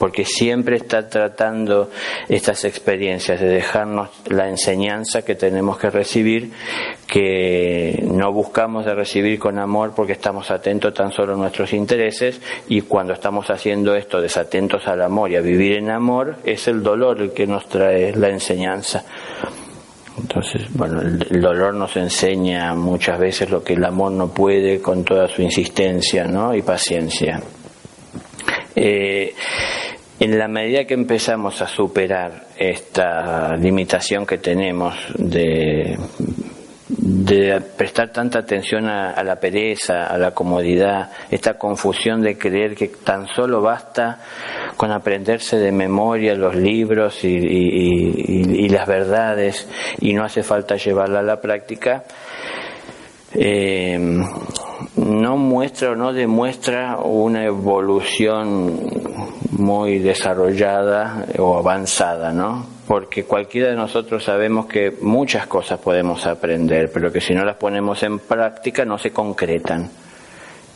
porque 0.00 0.24
siempre 0.24 0.76
está 0.76 1.10
tratando 1.10 1.90
estas 2.26 2.64
experiencias 2.64 3.38
de 3.38 3.48
dejarnos 3.48 4.08
la 4.28 4.48
enseñanza 4.48 5.20
que 5.20 5.34
tenemos 5.34 5.76
que 5.76 5.90
recibir, 5.90 6.52
que 7.06 7.79
no 8.20 8.34
buscamos 8.34 8.84
de 8.84 8.94
recibir 8.94 9.38
con 9.38 9.58
amor 9.58 9.94
porque 9.96 10.12
estamos 10.12 10.50
atentos 10.50 10.92
tan 10.92 11.10
solo 11.10 11.32
a 11.32 11.36
nuestros 11.38 11.72
intereses 11.72 12.38
y 12.68 12.82
cuando 12.82 13.14
estamos 13.14 13.48
haciendo 13.48 13.96
esto 13.96 14.20
desatentos 14.20 14.86
al 14.88 15.00
amor 15.00 15.30
y 15.30 15.36
a 15.36 15.40
vivir 15.40 15.78
en 15.78 15.88
amor, 15.88 16.36
es 16.44 16.68
el 16.68 16.82
dolor 16.82 17.18
el 17.22 17.32
que 17.32 17.46
nos 17.46 17.66
trae 17.66 18.14
la 18.14 18.28
enseñanza. 18.28 19.06
Entonces, 20.20 20.66
bueno, 20.74 21.00
el, 21.00 21.40
dolor 21.40 21.72
nos 21.72 21.96
enseña 21.96 22.74
muchas 22.74 23.18
veces 23.18 23.48
lo 23.48 23.64
que 23.64 23.72
el 23.72 23.84
amor 23.86 24.12
no 24.12 24.28
puede 24.28 24.82
con 24.82 25.02
toda 25.02 25.26
su 25.26 25.40
insistencia 25.40 26.26
¿no? 26.26 26.54
y 26.54 26.60
paciencia. 26.60 27.40
Eh, 28.76 29.34
en 30.18 30.38
la 30.38 30.46
medida 30.46 30.84
que 30.84 30.92
empezamos 30.92 31.62
a 31.62 31.66
superar 31.66 32.48
esta 32.58 33.56
limitación 33.56 34.26
que 34.26 34.36
tenemos 34.36 34.94
de, 35.16 35.96
de 37.20 37.60
prestar 37.60 38.08
tanta 38.10 38.38
atención 38.38 38.86
a, 38.88 39.22
la 39.22 39.36
pereza, 39.36 40.06
a 40.06 40.16
la 40.16 40.30
comodidad, 40.30 41.10
esta 41.30 41.58
confusión 41.58 42.22
de 42.22 42.38
creer 42.38 42.74
que 42.74 42.88
tan 42.88 43.26
solo 43.26 43.60
basta 43.60 44.20
con 44.78 44.90
aprenderse 44.90 45.58
de 45.58 45.70
memoria 45.70 46.34
los 46.34 46.54
libros 46.54 47.22
y, 47.24 48.68
las 48.70 48.86
verdades 48.86 49.68
y 50.00 50.14
no 50.14 50.24
hace 50.24 50.42
falta 50.42 50.76
llevarla 50.76 51.18
a 51.18 51.22
la 51.22 51.40
práctica, 51.40 52.04
eh, 53.34 53.98
no 54.96 55.36
muestra 55.36 55.90
o 55.90 55.96
no 55.96 56.14
demuestra 56.14 56.98
una 56.98 57.44
evolución 57.44 58.80
muy 59.52 59.98
desarrollada 59.98 61.26
o 61.38 61.58
avanzada, 61.58 62.32
¿no? 62.32 62.79
Porque 62.90 63.22
cualquiera 63.22 63.68
de 63.68 63.76
nosotros 63.76 64.24
sabemos 64.24 64.66
que 64.66 64.90
muchas 65.00 65.46
cosas 65.46 65.78
podemos 65.78 66.26
aprender, 66.26 66.90
pero 66.92 67.12
que 67.12 67.20
si 67.20 67.32
no 67.32 67.44
las 67.44 67.54
ponemos 67.54 68.02
en 68.02 68.18
práctica 68.18 68.84
no 68.84 68.98
se 68.98 69.12
concretan. 69.12 69.88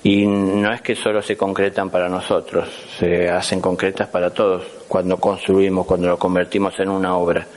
Y 0.05 0.24
no 0.24 0.72
es 0.72 0.81
que 0.81 0.94
solo 0.94 1.22
se 1.22 1.37
concretan 1.37 1.90
para 1.90 2.09
nosotros, 2.09 2.68
se 3.00 3.29
hacen 3.29 3.61
concretas 3.61 4.07
para 4.07 4.31
todos 4.31 4.62
cuando 4.87 5.16
construimos, 5.16 5.87
cuando 5.87 6.07
lo 6.07 6.16
convertimos 6.16 6.79
en 6.79 6.90
una 6.90 7.16
obra. 7.16 7.48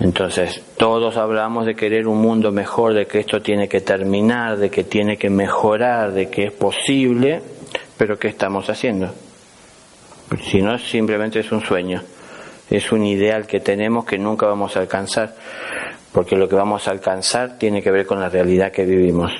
Entonces, 0.00 0.62
todos 0.78 1.18
hablamos 1.18 1.66
de 1.66 1.74
querer 1.74 2.06
un 2.06 2.22
mundo 2.22 2.50
mejor, 2.52 2.94
de 2.94 3.06
que 3.06 3.18
esto 3.18 3.42
tiene 3.42 3.68
que 3.68 3.82
terminar, 3.82 4.56
de 4.56 4.70
que 4.70 4.84
tiene 4.84 5.18
que 5.18 5.28
mejorar, 5.28 6.12
de 6.12 6.30
que 6.30 6.44
es 6.46 6.52
posible, 6.52 7.42
pero 7.98 8.18
¿qué 8.18 8.28
estamos 8.28 8.70
haciendo? 8.70 9.12
Si 10.40 10.62
no, 10.62 10.78
simplemente 10.78 11.40
es 11.40 11.52
un 11.52 11.60
sueño 11.60 12.00
es 12.70 12.92
un 12.92 13.04
ideal 13.04 13.46
que 13.46 13.60
tenemos 13.60 14.04
que 14.04 14.18
nunca 14.18 14.46
vamos 14.46 14.76
a 14.76 14.80
alcanzar, 14.80 15.34
porque 16.12 16.36
lo 16.36 16.48
que 16.48 16.56
vamos 16.56 16.88
a 16.88 16.90
alcanzar 16.90 17.58
tiene 17.58 17.82
que 17.82 17.90
ver 17.90 18.06
con 18.06 18.20
la 18.20 18.28
realidad 18.28 18.72
que 18.72 18.84
vivimos. 18.84 19.32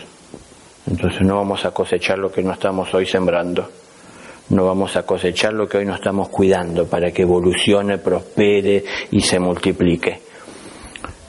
Entonces 0.89 1.23
no 1.23 1.37
vamos 1.37 1.65
a 1.65 1.73
cosechar 1.73 2.19
lo 2.19 2.31
que 2.31 2.43
no 2.43 2.53
estamos 2.53 2.93
hoy 2.95 3.07
sembrando, 3.07 3.69
no 4.51 4.65
vamos 4.65 4.97
a 4.97 5.03
cosechar 5.03 5.53
lo 5.53 5.69
que 5.69 5.79
hoy 5.79 5.85
no 5.85 5.95
estamos 5.95 6.29
cuidando 6.29 6.87
para 6.87 7.11
que 7.11 7.23
evolucione, 7.23 7.99
prospere 7.99 8.85
y 9.11 9.21
se 9.21 9.41
multiplique. 9.41 10.26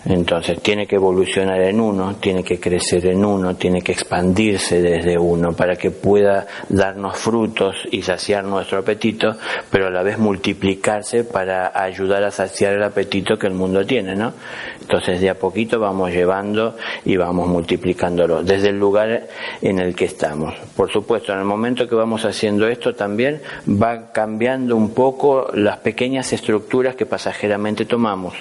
Entonces 0.09 0.61
tiene 0.61 0.87
que 0.87 0.95
evolucionar 0.95 1.59
en 1.61 1.81
uno, 1.81 2.15
tiene 2.15 2.41
que 2.41 2.61
crecer 2.61 3.07
en 3.07 3.25
uno, 3.25 3.57
tiene 3.57 3.81
que 3.81 3.91
expandirse 3.91 4.81
desde 4.81 5.17
uno 5.17 5.51
para 5.51 5.75
que 5.75 5.91
pueda 5.91 6.47
darnos 6.69 7.17
frutos 7.17 7.75
y 7.91 8.01
saciar 8.01 8.45
nuestro 8.45 8.79
apetito, 8.79 9.35
pero 9.69 9.87
a 9.87 9.89
la 9.89 10.03
vez 10.03 10.17
multiplicarse 10.17 11.25
para 11.25 11.77
ayudar 11.77 12.23
a 12.23 12.31
saciar 12.31 12.73
el 12.73 12.83
apetito 12.83 13.37
que 13.37 13.47
el 13.47 13.53
mundo 13.53 13.85
tiene, 13.85 14.15
¿no? 14.15 14.31
Entonces 14.79 15.19
de 15.19 15.29
a 15.29 15.35
poquito 15.35 15.77
vamos 15.77 16.11
llevando 16.11 16.77
y 17.03 17.17
vamos 17.17 17.49
multiplicándolo 17.49 18.43
desde 18.43 18.69
el 18.69 18.79
lugar 18.79 19.27
en 19.61 19.79
el 19.79 19.93
que 19.93 20.05
estamos. 20.05 20.55
Por 20.77 20.89
supuesto, 20.89 21.33
en 21.33 21.39
el 21.39 21.45
momento 21.45 21.85
que 21.85 21.95
vamos 21.95 22.23
haciendo 22.23 22.65
esto 22.69 22.95
también 22.95 23.41
va 23.67 24.13
cambiando 24.13 24.77
un 24.77 24.93
poco 24.93 25.49
las 25.53 25.79
pequeñas 25.79 26.31
estructuras 26.31 26.95
que 26.95 27.05
pasajeramente 27.05 27.83
tomamos 27.83 28.35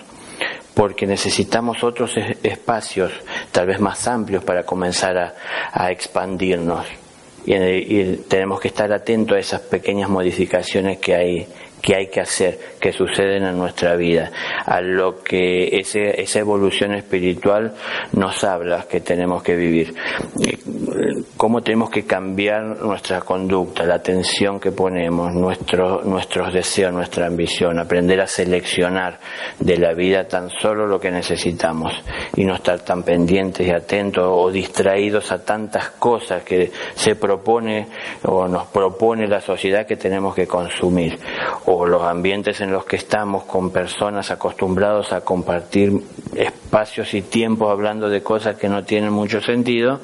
porque 0.77 1.07
necesitamos 1.07 1.83
otros 1.83 2.13
espacios, 2.43 3.11
tal 3.51 3.67
vez 3.67 3.81
más 3.81 4.07
amplios, 4.07 4.45
para 4.45 4.65
comenzar 4.65 5.17
a, 5.17 5.91
expandirnos. 5.91 6.85
Y, 7.47 7.55
y, 7.55 8.25
tenemos 8.29 8.61
que 8.61 8.69
estar 8.69 8.93
atentos 8.93 9.39
a 9.39 9.41
esas 9.41 9.63
pequeñas 9.63 10.11
modificaciones 10.11 10.99
que 10.99 11.15
hay 11.15 11.49
que 11.87 11.95
hay 11.95 12.09
que 12.09 12.21
hacer, 12.21 12.59
que 12.81 12.93
suceden 12.93 13.45
en 13.45 13.57
nuestra 13.57 13.95
vida, 13.95 14.33
a 14.65 14.81
lo 14.81 15.23
que 15.23 15.69
ese, 15.79 16.21
esa 16.21 16.41
evolución 16.41 16.93
espiritual 16.95 17.75
nos 18.13 18.43
habla 18.43 18.89
que 18.91 19.01
tenemos 19.01 19.41
que 19.45 19.55
vivir, 19.55 19.95
cómo 21.37 21.63
tenemos 21.63 21.91
que 21.91 22.05
cambiar 22.05 22.83
nuestra 22.83 23.21
conducta, 23.21 23.85
la 23.85 23.95
atención 23.95 24.59
que 24.59 24.73
ponemos, 24.73 25.33
nuestro, 25.33 26.03
nuestros 26.03 26.53
deseos, 26.53 26.93
nuestra 26.93 27.27
ambición, 27.27 27.79
aprender 27.79 28.21
a 28.21 28.27
seleccionar 28.27 29.21
de 29.61 29.77
la 29.79 29.95
vida 29.95 30.27
tan 30.27 30.51
solo 30.51 30.89
lo 30.89 30.99
que 30.99 31.13
necesitamos 31.13 31.93
y 32.35 32.45
no 32.45 32.57
estar 32.57 32.81
tan 32.81 33.05
pendientes 33.05 33.65
y 33.65 33.71
atentos 33.71 34.25
o 34.29 34.51
distraídos 34.51 35.31
a 35.31 35.45
tantas 35.45 35.91
cosas 35.91 36.43
que 36.43 36.73
se 36.97 37.15
propone 37.15 37.87
o 38.25 38.49
nos 38.49 38.67
propone 38.67 39.29
la 39.29 39.41
sociedad 39.41 39.87
que 39.87 39.97
tenemos 39.97 40.35
que 40.35 40.49
consumir 40.49 41.17
los 41.85 42.03
ambientes 42.03 42.61
en 42.61 42.71
los 42.71 42.85
que 42.85 42.97
estamos 42.97 43.45
con 43.45 43.71
personas 43.71 44.31
acostumbrados 44.31 45.13
a 45.13 45.23
compartir 45.23 45.93
espacios 46.35 47.13
y 47.15 47.23
tiempos 47.23 47.71
hablando 47.71 48.09
de 48.09 48.23
cosas 48.23 48.57
que 48.57 48.69
no 48.69 48.85
tienen 48.85 49.13
mucho 49.13 49.41
sentido 49.41 50.01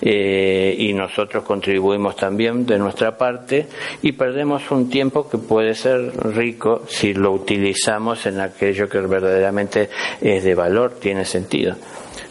eh, 0.00 0.74
y 0.78 0.92
nosotros 0.94 1.44
contribuimos 1.44 2.16
también 2.16 2.64
de 2.64 2.78
nuestra 2.78 3.16
parte 3.16 3.66
y 4.02 4.12
perdemos 4.12 4.70
un 4.70 4.88
tiempo 4.88 5.28
que 5.28 5.38
puede 5.38 5.74
ser 5.74 6.12
rico 6.34 6.82
si 6.88 7.12
lo 7.12 7.32
utilizamos 7.32 8.26
en 8.26 8.40
aquello 8.40 8.88
que 8.88 9.00
verdaderamente 9.00 9.90
es 10.20 10.42
de 10.42 10.54
valor, 10.54 10.94
tiene 10.98 11.24
sentido. 11.24 11.76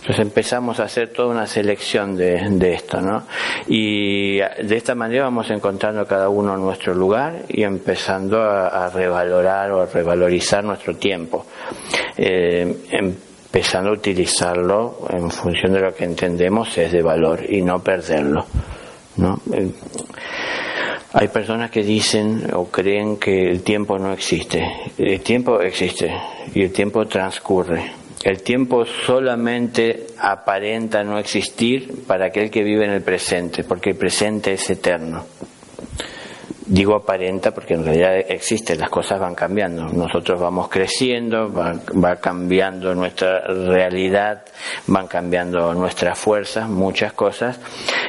Entonces 0.03 0.21
empezamos 0.21 0.81
a 0.81 0.83
hacer 0.83 1.13
toda 1.13 1.29
una 1.29 1.47
selección 1.47 2.17
de, 2.17 2.73
esto, 2.73 2.99
¿no? 2.99 3.23
Y 3.67 4.35
de 4.35 4.75
esta 4.75 4.95
manera 4.95 5.23
vamos 5.23 5.49
encontrando 5.49 6.05
cada 6.05 6.27
uno 6.27 6.57
nuestro 6.57 6.93
lugar 6.93 7.43
y 7.47 7.63
empezando 7.63 8.41
a, 8.41 8.89
revalorar 8.89 9.71
o 9.71 9.81
a 9.81 9.85
revalorizar 9.85 10.61
nuestro 10.61 10.97
tiempo. 10.97 11.45
Eh, 12.17 12.79
empezando 12.91 13.91
a 13.91 13.93
utilizarlo 13.93 15.07
en 15.09 15.31
función 15.31 15.71
de 15.71 15.79
lo 15.79 15.95
que 15.95 16.03
entendemos 16.03 16.77
es 16.77 16.91
de 16.91 17.01
valor 17.01 17.39
y 17.49 17.61
no 17.61 17.81
perderlo, 17.81 18.45
¿no? 19.15 19.39
Eh, 19.53 19.71
hay 21.13 21.29
personas 21.29 21.71
que 21.71 21.81
dicen 21.81 22.45
o 22.53 22.65
creen 22.65 23.15
que 23.15 23.49
el 23.49 23.63
tiempo 23.63 23.97
no 23.97 24.11
existe. 24.11 24.69
El 24.97 25.21
tiempo 25.21 25.61
existe 25.61 26.13
y 26.53 26.63
el 26.63 26.73
tiempo 26.73 27.05
transcurre 27.05 28.02
el 28.23 28.41
tiempo 28.41 28.85
solamente 28.85 30.07
aparenta 30.17 31.03
no 31.03 31.19
existir 31.19 32.05
para 32.07 32.27
aquel 32.27 32.49
que 32.49 32.63
vive 32.63 32.85
en 32.85 32.91
el 32.91 33.01
presente, 33.01 33.63
porque 33.63 33.91
el 33.91 33.97
presente 33.97 34.53
es 34.53 34.69
eterno. 34.69 35.25
Digo 36.65 36.95
aparenta 36.95 37.51
porque 37.51 37.73
en 37.73 37.83
realidad 37.83 38.17
existe, 38.29 38.77
las 38.77 38.89
cosas 38.89 39.19
van 39.19 39.35
cambiando. 39.35 39.89
Nosotros 39.89 40.39
vamos 40.39 40.69
creciendo, 40.69 41.51
va, 41.51 42.15
cambiando 42.15 42.95
nuestra 42.95 43.41
realidad, 43.41 44.43
van 44.87 45.07
cambiando 45.07 45.73
nuestras 45.73 46.17
fuerzas, 46.17 46.69
muchas 46.69 47.11
cosas. 47.13 47.59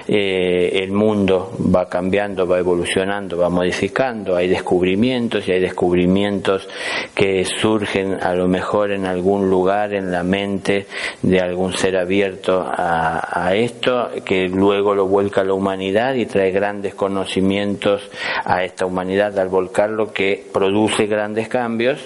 Eh, 0.06 0.82
el 0.84 0.92
mundo 0.92 1.56
va 1.74 1.88
cambiando, 1.88 2.46
va 2.46 2.58
evolucionando, 2.58 3.36
va 3.38 3.48
modificando. 3.48 4.36
Hay 4.36 4.48
descubrimientos 4.48 5.48
y 5.48 5.52
hay 5.52 5.60
descubrimientos 5.60 6.68
que 7.12 7.44
surgen 7.44 8.22
a 8.22 8.34
lo 8.34 8.46
mejor 8.46 8.92
en 8.92 9.04
algún 9.04 9.50
lugar 9.50 9.94
en 9.94 10.12
la 10.12 10.22
mente 10.22 10.86
de 11.22 11.40
algún 11.40 11.72
ser 11.72 11.96
abierto 11.96 12.60
a, 12.64 13.46
a 13.46 13.54
esto, 13.56 14.10
que 14.24 14.48
luego 14.48 14.94
lo 14.94 15.06
vuelca 15.06 15.40
a 15.40 15.44
la 15.44 15.54
humanidad 15.54 16.14
y 16.14 16.26
trae 16.26 16.52
grandes 16.52 16.94
conocimientos 16.94 18.02
a 18.44 18.62
esta 18.62 18.86
humanidad 18.86 19.38
al 19.38 19.48
volcarlo 19.48 20.12
que 20.12 20.44
produce 20.52 21.06
grandes 21.06 21.48
cambios 21.48 22.04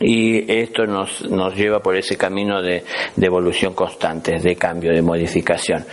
y 0.00 0.50
esto 0.52 0.86
nos, 0.86 1.28
nos 1.30 1.54
lleva 1.54 1.80
por 1.80 1.96
ese 1.96 2.16
camino 2.16 2.62
de, 2.62 2.84
evolución 3.20 3.74
constante, 3.74 4.38
de 4.38 4.56
cambio, 4.56 4.92
de 4.92 5.02
modificación. 5.02 5.84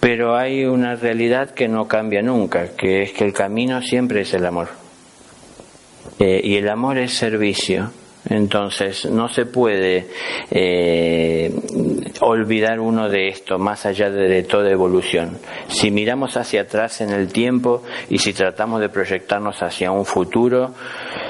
Pero 0.00 0.36
hay 0.36 0.64
una 0.64 0.96
realidad 0.96 1.50
que 1.50 1.68
no 1.68 1.86
cambia 1.86 2.22
nunca, 2.22 2.74
que 2.76 3.02
es 3.02 3.12
que 3.12 3.24
el 3.24 3.32
camino 3.32 3.80
siempre 3.82 4.22
es 4.22 4.34
el 4.34 4.44
amor. 4.44 4.68
Eh, 6.18 6.40
y 6.42 6.56
el 6.56 6.68
amor 6.68 6.98
es 6.98 7.12
servicio. 7.12 7.90
Entonces, 8.28 9.06
no 9.06 9.28
se 9.28 9.46
puede 9.46 10.06
eh, 10.50 11.52
olvidar 12.20 12.78
uno 12.78 13.08
de 13.08 13.28
esto, 13.28 13.58
más 13.58 13.84
allá 13.84 14.10
de, 14.10 14.42
toda 14.44 14.70
evolución. 14.70 15.38
Si 15.68 15.90
miramos 15.90 16.36
hacia 16.36 16.62
atrás 16.62 17.00
en 17.00 17.10
el 17.10 17.32
tiempo 17.32 17.82
y 18.08 18.18
si 18.18 18.32
tratamos 18.32 18.80
de 18.80 18.88
proyectarnos 18.88 19.60
hacia 19.62 19.90
un 19.90 20.04
futuro, 20.04 20.72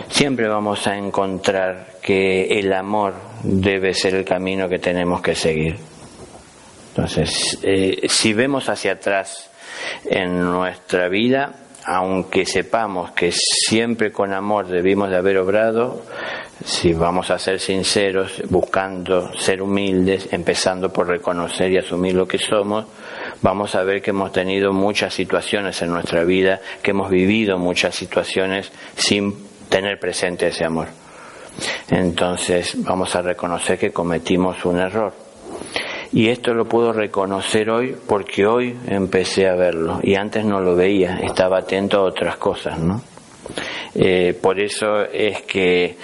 siempre 0.09 0.49
vamos 0.49 0.87
a 0.87 0.97
encontrar 0.97 1.95
que 2.03 2.59
el 2.59 2.73
amor 2.73 3.15
debe 3.43 3.95
ser 3.95 4.15
el 4.15 4.25
camino 4.25 4.69
que 4.69 4.79
tenemos 4.79 5.23
que 5.23 5.35
seguir. 5.35 5.77
Entonces, 6.91 7.59
eh, 7.63 8.03
si 8.07 8.35
vemos 8.35 8.69
hacia 8.69 8.93
atrás 8.93 9.51
en 10.05 10.39
nuestra 10.39 11.09
vida, 11.09 11.55
aunque 11.85 12.47
sepamos 12.47 13.12
que 13.12 13.33
siempre 13.33 14.12
con 14.12 14.33
amor 14.33 14.68
debimos 14.68 15.11
de 15.11 15.16
haber 15.16 15.38
obrado, 15.38 16.03
si 16.64 16.92
vamos 16.92 17.31
a 17.31 17.38
ser 17.38 17.59
sinceros, 17.59 18.42
buscando 18.49 19.33
ser 19.35 19.62
humildes, 19.62 20.33
empezando 20.33 20.92
por 20.92 21.09
reconocer 21.09 21.73
y 21.73 21.79
asumir 21.79 22.14
lo 22.14 22.27
que 22.27 22.38
somos, 22.38 22.87
vamos 23.40 23.75
a 23.75 23.83
ver 23.83 24.01
que 24.01 24.11
hemos 24.11 24.33
tenido 24.33 24.73
muchas 24.73 25.12
situaciones 25.12 25.83
en 25.83 25.90
nuestra 25.90 26.25
vida, 26.25 26.61
que 26.83 26.92
hemos 26.92 27.11
vivido 27.11 27.59
muchas 27.59 27.95
situaciones 27.95 28.71
sin 28.95 29.35
tener 29.68 29.99
presente 29.99 30.49
ese 30.49 30.64
amor. 30.64 30.88
Entonces 31.90 32.75
vamos 32.85 33.14
a 33.16 33.23
reconocer 33.23 33.79
que 33.79 33.92
cometimos 33.92 34.64
un 34.64 34.79
error 34.79 35.22
Y 36.12 36.29
esto 36.29 36.53
lo 36.53 36.66
puedo 36.66 36.92
reconocer 36.92 37.70
hoy 37.70 37.96
porque 38.07 38.46
hoy 38.46 38.77
empecé 38.87 39.48
a 39.48 39.55
verlo 39.55 39.98
y 40.03 40.14
antes 40.14 40.44
no 40.44 40.61
lo 40.61 40.77
veía, 40.77 41.18
estaba 41.22 41.61
atento 41.61 41.98
a 41.98 42.03
otras 42.03 42.37
cosas, 42.37 42.79
¿no? 42.79 43.01
Eh, 43.94 44.38
por 44.40 44.61
eso 44.61 45.03
es 45.05 45.42
que 45.42 45.96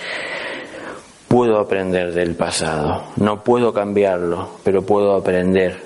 puedo 1.29 1.59
aprender 1.59 2.13
del 2.13 2.35
pasado, 2.37 3.13
no 3.17 3.45
puedo 3.45 3.73
cambiarlo, 3.73 4.49
pero 4.65 4.83
puedo 4.83 5.15
aprender. 5.15 5.77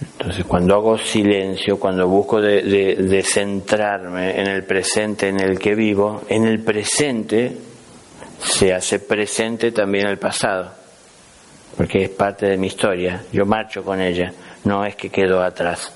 Entonces, 0.00 0.44
cuando 0.44 0.74
hago 0.74 0.98
silencio, 0.98 1.78
cuando 1.78 2.08
busco 2.08 2.40
de, 2.40 2.62
de, 2.62 3.22
centrarme 3.22 4.40
en 4.40 4.48
el 4.48 4.64
presente 4.64 5.28
en 5.28 5.40
el 5.40 5.60
que 5.60 5.76
vivo, 5.76 6.22
en 6.28 6.44
el 6.44 6.60
presente 6.60 7.56
se 8.40 8.74
hace 8.74 8.98
presente 8.98 9.70
también 9.70 10.08
el 10.08 10.18
pasado, 10.18 10.72
porque 11.76 12.04
es 12.04 12.10
parte 12.10 12.46
de 12.46 12.56
mi 12.56 12.66
historia, 12.68 13.22
yo 13.32 13.46
marcho 13.46 13.82
con 13.82 14.00
ella, 14.00 14.32
no 14.64 14.84
es 14.84 14.96
que 14.96 15.10
quedo 15.10 15.42
atrás. 15.42 15.92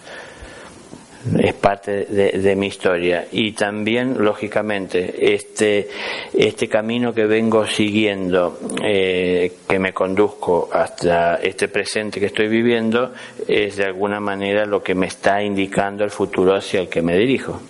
Es 1.40 1.54
parte 1.54 2.04
de, 2.04 2.54
mi 2.54 2.68
historia. 2.68 3.26
Y 3.32 3.50
también 3.50 4.14
lógicamente 4.16 5.34
este 5.34 5.88
este 6.32 6.68
camino 6.68 7.12
que 7.12 7.26
vengo 7.26 7.66
siguiendo 7.66 8.60
eh, 8.84 9.52
que 9.68 9.78
me 9.80 9.92
conduzco 9.92 10.68
hasta 10.72 11.34
este 11.36 11.66
presente 11.66 12.20
que 12.20 12.26
estoy 12.26 12.46
viviendo 12.46 13.12
es 13.48 13.76
de 13.76 13.86
alguna 13.86 14.20
manera 14.20 14.66
lo 14.66 14.84
que 14.84 14.94
me 14.94 15.08
está 15.08 15.42
indicando 15.42 16.04
el 16.04 16.10
futuro 16.10 16.54
hacia 16.54 16.80
el 16.82 16.88
que 16.88 17.02
me 17.02 17.16
dirijo 17.16 17.60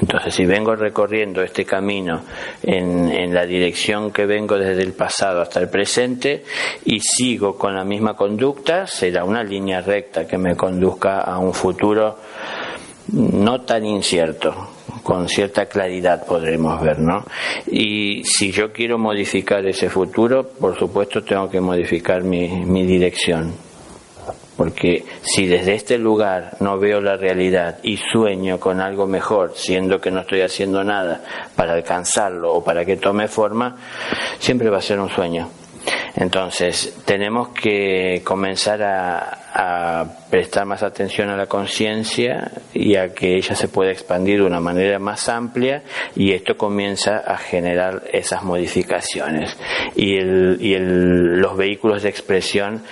entonces, 0.00 0.34
si 0.34 0.44
vengo 0.44 0.76
recorriendo 0.76 1.42
este 1.42 1.64
camino 1.64 2.22
en, 2.62 3.32
la 3.32 3.46
dirección 3.46 4.12
que 4.12 4.24
vengo 4.26 4.56
desde 4.58 4.82
el 4.82 4.92
pasado 4.92 5.40
hasta 5.40 5.60
el 5.60 5.68
presente 5.68 6.44
y 6.84 7.00
sigo 7.00 7.56
con 7.56 7.74
la 7.74 7.84
misma 7.84 8.14
conducta, 8.14 8.86
será 8.86 9.24
una 9.24 9.42
línea 9.42 9.80
recta 9.80 10.26
que 10.26 10.38
me 10.38 10.54
conduzca 10.54 11.20
a 11.20 11.38
un 11.38 11.52
futuro 11.52 12.18
no 13.12 13.60
tan 13.62 13.84
incierto, 13.86 14.70
con 15.02 15.28
cierta 15.28 15.66
claridad 15.66 16.26
podremos 16.26 16.80
ver, 16.80 16.98
¿no? 16.98 17.24
Y 17.66 18.22
si 18.24 18.52
yo 18.52 18.72
quiero 18.72 18.98
modificar 18.98 19.66
ese 19.66 19.88
futuro, 19.88 20.48
por 20.48 20.78
supuesto 20.78 21.22
tengo 21.22 21.48
que 21.50 21.60
modificar 21.60 22.22
mi 22.22 22.86
dirección 22.86 23.65
porque 24.56 25.04
si 25.22 25.46
desde 25.46 25.74
este 25.74 25.98
lugar 25.98 26.56
no 26.60 26.78
veo 26.78 27.00
la 27.00 27.16
realidad 27.16 27.78
y 27.82 27.96
sueño 27.96 28.58
con 28.58 28.80
algo 28.80 29.06
mejor, 29.06 29.52
siendo 29.54 30.00
que 30.00 30.10
no 30.10 30.20
estoy 30.20 30.40
haciendo 30.40 30.82
nada 30.82 31.22
para 31.54 31.74
alcanzarlo 31.74 32.52
o 32.52 32.64
para 32.64 32.84
que 32.84 32.96
tome 32.96 33.28
forma, 33.28 33.76
siempre 34.38 34.70
va 34.70 34.78
a 34.78 34.82
ser 34.82 34.98
un 34.98 35.10
sueño. 35.10 35.48
Entonces, 36.16 36.96
tenemos 37.04 37.48
que 37.50 38.22
comenzar 38.24 38.82
a, 38.82 39.42
prestar 40.30 40.66
más 40.66 40.82
atención 40.82 41.30
a 41.30 41.36
la 41.36 41.46
conciencia 41.46 42.50
y 42.74 42.96
a 42.96 43.14
que 43.14 43.36
ella 43.36 43.54
se 43.54 43.68
pueda 43.68 43.90
expandir 43.90 44.40
de 44.40 44.46
una 44.46 44.60
manera 44.60 44.98
más 44.98 45.30
amplia 45.30 45.82
y 46.14 46.32
esto 46.32 46.58
comienza 46.58 47.18
a 47.18 47.38
generar 47.38 48.02
esas 48.12 48.42
modificaciones. 48.42 49.56
Y, 49.94 50.18
los 50.18 51.56
vehículos 51.56 52.02
de 52.02 52.08
expresión 52.08 52.82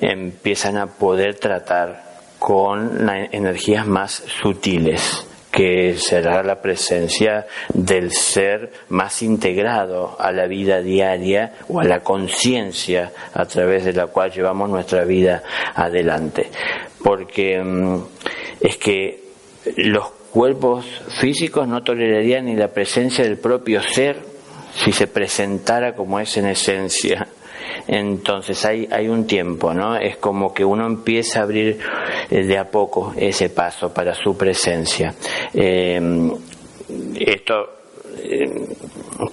empiezan 0.00 0.76
a 0.76 0.86
poder 0.86 1.36
tratar 1.36 2.02
con 2.38 3.08
energías 3.32 3.86
más 3.86 4.12
sutiles 4.12 5.27
que 5.58 5.96
será 5.98 6.44
la 6.44 6.62
presencia 6.62 7.44
del 7.74 8.12
ser 8.12 8.70
más 8.90 9.22
integrado 9.22 10.14
a 10.16 10.30
la 10.30 10.46
vida 10.46 10.80
diaria 10.80 11.54
o 11.68 11.80
a 11.80 11.84
la 11.84 11.98
conciencia 11.98 13.10
a 13.34 13.44
través 13.44 13.84
de 13.84 13.92
la 13.92 14.06
cual 14.06 14.30
llevamos 14.30 14.70
nuestra 14.70 15.04
vida 15.04 15.42
adelante. 15.74 16.48
Porque 17.02 17.60
mm, 17.60 17.96
es 18.60 18.76
que 18.76 19.24
los 19.78 20.08
cuerpos 20.30 20.86
físicos 21.08 21.66
no 21.66 21.82
tolerarían 21.82 22.44
ni 22.44 22.54
la 22.54 22.68
presencia 22.68 23.24
del 23.24 23.38
propio 23.38 23.82
ser 23.82 24.16
si 24.76 24.92
se 24.92 25.08
presentara 25.08 25.96
como 25.96 26.20
es 26.20 26.36
en 26.36 26.46
esencia 26.46 27.26
entonces 27.88 28.62
hay, 28.66 28.86
hay 28.90 29.08
un 29.08 29.26
tiempo, 29.26 29.72
¿no? 29.72 29.96
Es 29.96 30.18
como 30.18 30.52
que 30.52 30.62
uno 30.62 30.86
empieza 30.86 31.40
a 31.40 31.42
abrir 31.44 31.78
eh, 32.30 32.44
de 32.44 32.58
a 32.58 32.70
poco 32.70 33.14
ese 33.16 33.48
paso 33.48 33.92
para 33.92 34.14
su 34.14 34.36
presencia. 34.36 35.14
Eh, 35.54 36.30
esto 37.18 37.54
eh, 38.22 38.68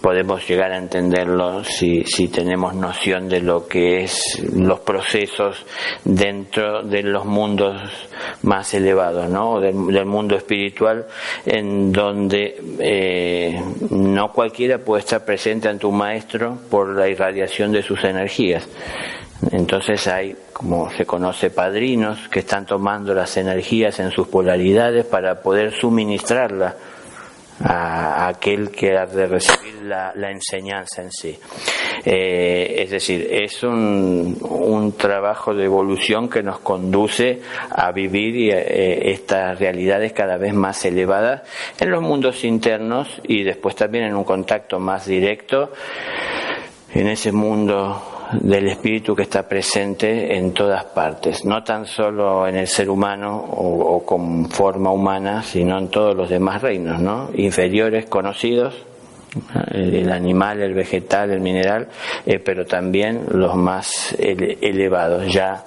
podemos 0.01 0.47
llegar 0.47 0.71
a 0.71 0.77
entenderlo 0.77 1.63
si, 1.63 2.03
si 2.03 2.27
tenemos 2.27 2.73
noción 2.73 3.29
de 3.29 3.41
lo 3.41 3.67
que 3.67 4.03
es 4.03 4.41
los 4.53 4.79
procesos 4.79 5.65
dentro 6.03 6.83
de 6.83 7.03
los 7.03 7.25
mundos 7.25 7.81
más 8.43 8.73
elevados, 8.73 9.29
¿no? 9.29 9.59
Del, 9.59 10.05
mundo 10.05 10.35
espiritual, 10.35 11.05
en 11.45 11.91
donde 11.91 12.61
eh, 12.79 13.61
no 13.89 14.31
cualquiera 14.31 14.79
puede 14.79 15.01
estar 15.01 15.23
presente 15.25 15.67
ante 15.67 15.85
un 15.85 15.97
maestro 15.97 16.57
por 16.69 16.95
la 16.95 17.07
irradiación 17.07 17.71
de 17.71 17.81
sus 17.81 18.03
energías. 18.03 18.67
Entonces 19.51 20.07
hay, 20.07 20.35
como 20.53 20.89
se 20.91 21.05
conoce, 21.05 21.49
padrinos 21.49 22.27
que 22.29 22.39
están 22.39 22.65
tomando 22.65 23.13
las 23.13 23.35
energías 23.37 23.99
en 23.99 24.11
sus 24.11 24.27
polaridades 24.27 25.05
para 25.05 25.41
poder 25.41 25.73
suministrarla 25.73 26.75
a, 27.63 28.27
aquel 28.27 28.71
que 28.71 28.97
ha 28.97 29.05
de 29.05 29.27
recibir 29.27 29.83
la, 29.83 30.31
enseñanza 30.31 31.01
en 31.01 31.11
sí. 31.11 31.37
Eh, 32.03 32.75
es 32.79 32.89
decir, 32.89 33.27
es 33.31 33.63
un, 33.63 34.37
un, 34.41 34.93
trabajo 34.93 35.53
de 35.53 35.65
evolución 35.65 36.29
que 36.29 36.43
nos 36.43 36.59
conduce 36.59 37.41
a 37.69 37.91
vivir 37.91 38.51
eh, 38.53 39.11
estas 39.11 39.59
realidades 39.59 40.13
cada 40.13 40.37
vez 40.37 40.53
más 40.53 40.83
elevadas 40.85 41.43
en 41.79 41.91
los 41.91 42.01
mundos 42.01 42.43
internos 42.43 43.21
y 43.23 43.43
después 43.43 43.75
también 43.75 44.05
en 44.05 44.15
un 44.15 44.23
contacto 44.23 44.79
más 44.79 45.05
directo 45.05 45.71
en 46.93 47.07
ese 47.07 47.31
mundo 47.31 48.14
del 48.33 48.67
espíritu 48.67 49.15
que 49.15 49.23
está 49.23 49.47
presente 49.47 50.35
en 50.35 50.53
todas 50.53 50.83
partes, 50.85 51.45
no 51.45 51.63
tan 51.63 51.85
solo 51.85 52.47
en 52.47 52.55
el 52.55 52.67
ser 52.67 52.89
humano 52.89 53.35
o, 53.37 54.03
con 54.05 54.49
forma 54.49 54.91
humana, 54.91 55.43
sino 55.43 55.77
en 55.77 55.89
todos 55.89 56.15
los 56.15 56.29
demás 56.29 56.61
reinos, 56.61 56.99
¿no? 56.99 57.29
Inferiores 57.35 58.05
conocidos, 58.05 58.75
el, 59.71 60.11
animal, 60.11 60.61
el 60.61 60.73
vegetal, 60.73 61.31
el 61.31 61.41
mineral, 61.41 61.89
eh, 62.25 62.39
pero 62.39 62.65
también 62.65 63.25
los 63.31 63.55
más 63.55 64.15
elevados, 64.17 65.31
ya 65.31 65.65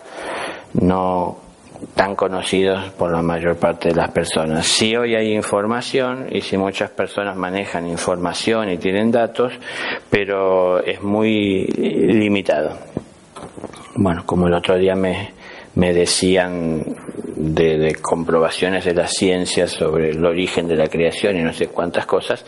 no 0.75 1.48
tan 1.95 2.15
conocidos 2.15 2.91
por 2.93 3.13
la 3.13 3.23
mayor 3.23 3.57
parte 3.57 3.89
de 3.89 3.95
las 3.95 4.11
personas. 4.11 4.67
Si 4.67 4.97
hoy 4.97 5.15
hay 5.15 5.35
información 5.35 6.27
y 6.31 6.41
si 6.41 6.57
muchas 6.57 6.91
personas 6.91 7.37
manejan 7.37 7.87
información 7.87 8.71
y 8.71 8.79
tienen 8.79 9.11
datos, 9.11 9.53
pero 10.11 10.83
es 10.83 11.03
muy 11.03 11.65
limitado. 11.67 12.79
Bueno, 13.97 14.25
como 14.25 14.47
el 14.47 14.55
otro 14.55 14.79
día 14.79 14.95
me, 14.95 15.33
me 15.75 15.93
decían 15.93 16.83
de, 17.37 17.79
de 17.79 17.95
comprobaciones 17.97 18.85
de 18.85 18.95
la 18.95 19.07
ciencia 19.07 19.67
sobre 19.67 20.11
el 20.11 20.25
origen 20.25 20.67
de 20.69 20.77
la 20.77 20.89
creación 20.89 21.37
y 21.37 21.43
no 21.43 21.53
sé 21.53 21.69
cuántas 21.69 22.07
cosas, 22.07 22.45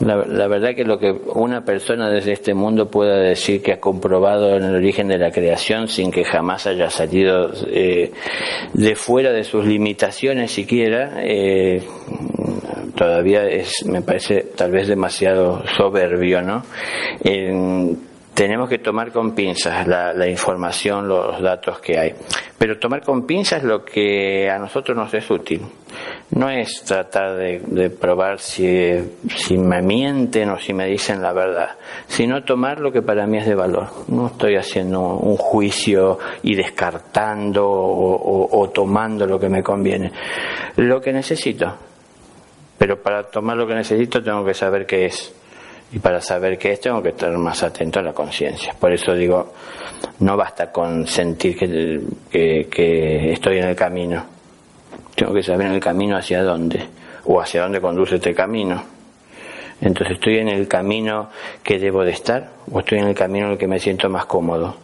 la, 0.00 0.46
verdad 0.48 0.74
que 0.74 0.84
lo 0.84 0.98
que 0.98 1.10
una 1.10 1.64
persona 1.64 2.10
desde 2.10 2.32
este 2.32 2.54
mundo 2.54 2.90
pueda 2.90 3.16
decir 3.16 3.62
que 3.62 3.72
ha 3.72 3.80
comprobado 3.80 4.56
en 4.56 4.64
el 4.64 4.74
origen 4.74 5.08
de 5.08 5.18
la 5.18 5.30
creación 5.30 5.88
sin 5.88 6.10
que 6.10 6.24
jamás 6.24 6.66
haya 6.66 6.90
salido 6.90 7.50
eh, 7.68 8.12
de 8.74 8.96
fuera 8.96 9.32
de 9.32 9.44
sus 9.44 9.64
limitaciones 9.64 10.50
siquiera, 10.50 11.22
eh, 11.22 11.82
todavía 12.94 13.44
es, 13.44 13.84
me 13.86 14.02
parece 14.02 14.46
tal 14.56 14.70
vez 14.70 14.88
demasiado 14.88 15.62
soberbio, 15.76 16.42
¿no? 16.42 16.62
tenemos 18.34 18.68
que 18.68 18.78
tomar 18.78 19.12
con 19.12 19.34
pinzas 19.34 19.88
la, 19.88 20.12
la, 20.12 20.28
información, 20.28 21.08
los 21.08 21.40
datos 21.40 21.80
que 21.80 21.98
hay. 21.98 22.14
Pero 22.58 22.78
tomar 22.78 23.02
con 23.02 23.26
pinzas 23.26 23.62
lo 23.62 23.82
que 23.82 24.50
a 24.50 24.58
nosotros 24.58 24.94
nos 24.94 25.14
es 25.14 25.30
útil. 25.30 25.62
No 26.30 26.50
es 26.50 26.82
tratar 26.82 27.36
de, 27.36 27.90
probar 27.90 28.40
si, 28.40 28.68
si, 29.36 29.56
me 29.56 29.80
mienten 29.80 30.50
o 30.50 30.58
si 30.58 30.74
me 30.74 30.86
dicen 30.86 31.22
la 31.22 31.32
verdad, 31.32 31.70
sino 32.08 32.42
tomar 32.42 32.80
lo 32.80 32.90
que 32.90 33.00
para 33.00 33.26
mí 33.26 33.38
es 33.38 33.46
de 33.46 33.54
valor. 33.54 33.88
No 34.08 34.26
estoy 34.26 34.56
haciendo 34.56 35.00
un 35.00 35.36
juicio 35.36 36.18
y 36.42 36.54
descartando 36.56 37.64
o, 37.68 38.60
o 38.60 38.70
tomando 38.70 39.26
lo 39.26 39.38
que 39.38 39.48
me 39.48 39.62
conviene. 39.62 40.10
Lo 40.76 41.00
que 41.00 41.12
necesito. 41.12 41.74
Pero 42.76 43.00
para 43.00 43.22
tomar 43.24 43.56
lo 43.56 43.66
que 43.66 43.74
necesito 43.74 44.22
tengo 44.22 44.44
que 44.44 44.52
saber 44.54 44.84
qué 44.84 45.06
es 45.06 45.32
y 45.92 45.98
para 45.98 46.20
saber 46.20 46.58
qué 46.58 46.72
es, 46.72 46.80
tengo 46.80 47.02
que 47.02 47.10
estar 47.10 47.30
más 47.38 47.62
atento 47.62 48.00
a 48.00 48.02
la 48.02 48.12
conciencia. 48.12 48.74
Por 48.78 48.92
eso 48.92 49.14
digo, 49.14 49.54
no 50.20 50.36
basta 50.36 50.70
con 50.72 51.06
sentir 51.06 51.56
que, 51.56 52.66
que, 52.68 53.32
estoy 53.32 53.58
en 53.58 53.68
el 53.68 53.76
camino. 53.76 54.35
Tengo 55.16 55.32
que 55.32 55.42
saber 55.42 55.66
en 55.66 55.72
el 55.72 55.80
camino 55.80 56.16
hacia 56.16 56.42
dónde, 56.42 56.86
o 57.24 57.40
hacia 57.40 57.62
dónde 57.62 57.80
conduce 57.80 58.16
este 58.16 58.34
camino. 58.34 58.82
Entonces, 59.80 60.16
¿estoy 60.16 60.38
en 60.38 60.48
el 60.48 60.68
camino 60.68 61.30
que 61.62 61.78
debo 61.78 62.04
de 62.04 62.12
estar 62.12 62.50
o 62.70 62.80
estoy 62.80 62.98
en 62.98 63.08
el 63.08 63.14
camino 63.14 63.46
en 63.46 63.52
el 63.52 63.58
que 63.58 63.66
me 63.66 63.78
siento 63.78 64.08
más 64.08 64.26
cómodo? 64.26 64.76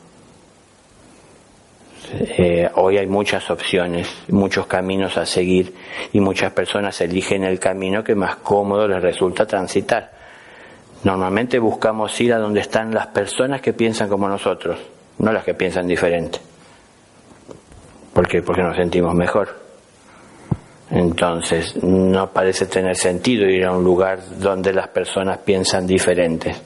Eh, 2.14 2.68
hoy 2.74 2.98
hay 2.98 3.06
muchas 3.06 3.50
opciones, 3.50 4.08
muchos 4.28 4.66
caminos 4.66 5.16
a 5.16 5.24
seguir 5.24 5.74
y 6.12 6.20
muchas 6.20 6.52
personas 6.52 7.00
eligen 7.00 7.44
el 7.44 7.58
camino 7.58 8.02
que 8.02 8.14
más 8.14 8.36
cómodo 8.36 8.88
les 8.88 9.00
resulta 9.00 9.46
transitar. 9.46 10.12
Normalmente 11.04 11.58
buscamos 11.58 12.18
ir 12.20 12.32
a 12.32 12.38
donde 12.38 12.60
están 12.60 12.92
las 12.92 13.08
personas 13.08 13.60
que 13.60 13.72
piensan 13.72 14.08
como 14.08 14.28
nosotros, 14.28 14.78
no 15.18 15.32
las 15.32 15.44
que 15.44 15.54
piensan 15.54 15.86
diferente. 15.86 16.38
¿Por 18.12 18.28
qué? 18.28 18.42
Porque 18.42 18.62
nos 18.62 18.76
sentimos 18.76 19.14
mejor. 19.14 19.61
Entonces, 20.92 21.82
no 21.82 22.30
parece 22.32 22.66
tener 22.66 22.96
sentido 22.96 23.46
ir 23.46 23.64
a 23.64 23.72
un 23.72 23.82
lugar 23.82 24.18
donde 24.38 24.74
las 24.74 24.88
personas 24.88 25.38
piensan 25.38 25.86
diferentes. 25.86 26.60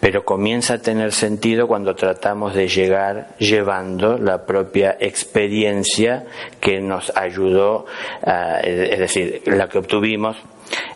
Pero 0.00 0.24
comienza 0.24 0.74
a 0.74 0.78
tener 0.78 1.12
sentido 1.12 1.68
cuando 1.68 1.94
tratamos 1.94 2.52
de 2.54 2.66
llegar 2.66 3.36
llevando 3.38 4.18
la 4.18 4.44
propia 4.44 4.96
experiencia 4.98 6.26
que 6.60 6.80
nos 6.80 7.16
ayudó, 7.16 7.86
es 8.62 8.98
decir, 8.98 9.42
la 9.46 9.68
que 9.68 9.78
obtuvimos 9.78 10.36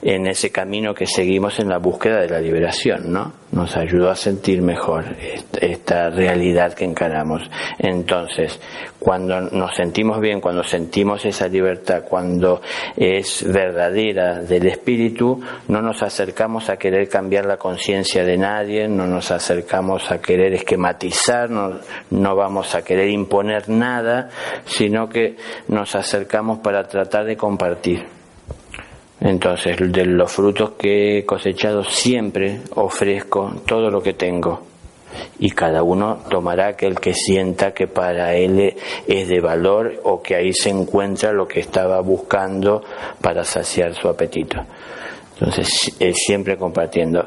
en 0.03 0.27
ese 0.27 0.51
camino 0.51 0.95
que 0.95 1.07
seguimos 1.07 1.59
en 1.59 1.69
la 1.69 1.79
búsqueda 1.79 2.21
de 2.21 2.29
la 2.29 2.41
liberación, 2.41 3.13
¿no? 3.13 3.33
Nos 3.51 3.77
ayudó 3.77 4.11
a 4.11 4.15
sentir 4.15 4.63
mejor 4.63 5.05
esta 5.61 6.11
realidad 6.11 6.75
que 6.75 6.85
encaramos. 6.85 7.43
Entonces, 7.79 8.61
cuando 8.99 9.41
nos 9.41 9.75
sentimos 9.75 10.21
bien, 10.21 10.41
cuando 10.41 10.63
sentimos 10.63 11.25
esa 11.25 11.49
libertad, 11.49 12.03
cuando 12.09 12.61
es 12.97 13.45
verdadera 13.51 14.43
del 14.43 14.67
espíritu, 14.67 15.41
no 15.69 15.81
nos 15.83 16.03
acercamos 16.03 16.69
a 16.69 16.77
querer 16.77 17.09
cambiar 17.09 17.47
la 17.47 17.57
conciencia 17.57 18.23
de 18.23 18.37
nadie, 18.37 18.87
no 18.87 19.07
nos 19.07 19.31
acercamos 19.31 20.11
a 20.11 20.21
querer 20.21 20.53
esquematizar, 20.55 21.51
no, 21.51 21.81
no 22.11 22.37
vamos 22.37 22.75
a 22.75 22.83
querer 22.83 23.09
imponer 23.09 23.69
nada, 23.69 24.29
sino 24.67 25.09
que 25.09 25.37
nos 25.69 25.95
acercamos 25.95 26.59
para 26.59 26.87
tratar 26.87 27.25
de 27.25 27.37
compartir 27.37 28.18
entonces, 29.21 29.77
de 29.79 30.07
los 30.07 30.31
frutos 30.31 30.73
que 30.79 31.19
he 31.19 31.25
cosechado 31.25 31.83
siempre 31.83 32.61
ofrezco 32.75 33.53
todo 33.67 33.91
lo 33.91 34.01
que 34.01 34.15
tengo. 34.15 34.63
Y 35.41 35.51
cada 35.51 35.83
uno 35.83 36.19
tomará 36.31 36.69
aquel 36.69 37.01
que 37.01 37.15
sienta 37.15 37.73
que 37.73 37.89
para 37.89 38.35
él 38.35 38.75
es 39.09 39.29
de 39.29 39.41
valor 39.41 40.01
o 40.05 40.23
que 40.23 40.37
ahí 40.37 40.53
se 40.53 40.71
encuentra 40.71 41.33
lo 41.33 41.49
que 41.49 41.61
estaba 41.61 42.01
buscando 42.01 42.85
para 43.21 43.43
saciar 43.43 43.95
su 43.95 44.09
apetito. 44.09 44.61
Entonces, 45.35 45.95
siempre 46.15 46.57
compartiendo. 46.57 47.27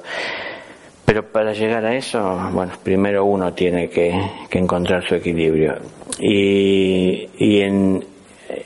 Pero 1.03 1.29
para 1.29 1.51
llegar 1.51 1.83
a 1.85 1.95
eso, 1.95 2.21
bueno, 2.53 2.71
primero 2.83 3.25
uno 3.25 3.53
tiene 3.53 3.89
que, 3.89 4.13
encontrar 4.51 5.05
su 5.05 5.15
equilibrio. 5.15 5.75
Y, 6.19 7.27
y 7.37 7.61
en, 7.61 8.05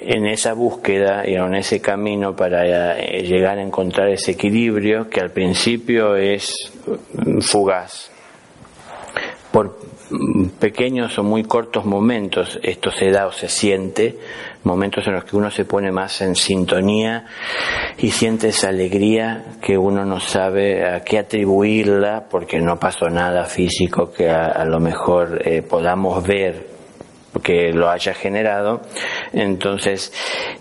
en 0.02 0.26
esa 0.26 0.54
búsqueda 0.54 1.28
y 1.28 1.36
en 1.36 1.56
ese 1.56 1.82
camino 1.82 2.36
para 2.36 2.98
eh, 2.98 3.24
llegar 3.24 3.58
a 3.58 3.62
encontrar 3.62 4.10
ese 4.10 4.32
equilibrio 4.32 5.10
que 5.10 5.22
al 5.22 5.32
principio 5.32 6.16
es 6.16 6.72
fugaz. 7.42 8.12
Por 9.52 9.78
pequeños 10.60 11.18
o 11.18 11.24
muy 11.24 11.44
cortos 11.44 11.86
momentos 11.86 12.60
esto 12.62 12.92
se 12.92 13.10
da 13.10 13.28
o 13.28 13.32
se 13.32 13.50
siente, 13.50 14.18
momentos 14.64 15.06
en 15.08 15.14
los 15.14 15.24
que 15.24 15.36
uno 15.36 15.50
se 15.50 15.66
pone 15.66 15.92
más 15.92 16.22
en 16.22 16.36
sintonía 16.36 17.26
y 17.98 18.12
siente 18.12 18.50
esa 18.50 18.70
alegría 18.70 19.58
que 19.62 19.78
uno 19.78 20.06
no 20.06 20.20
sabe 20.20 20.88
a 20.88 21.04
qué 21.04 21.20
atribuirla 21.20 22.26
porque 22.30 22.60
no 22.60 22.80
pasó 22.80 23.10
nada 23.10 23.46
físico 23.46 24.12
que 24.12 24.30
a, 24.30 24.64
lo 24.66 24.80
mejor 24.80 25.42
eh, 25.46 25.62
podamos 25.62 26.26
ver 26.26 26.75
que 27.42 27.72
lo 27.72 27.90
haya 27.90 28.14
generado. 28.14 28.82
Entonces, 29.34 30.12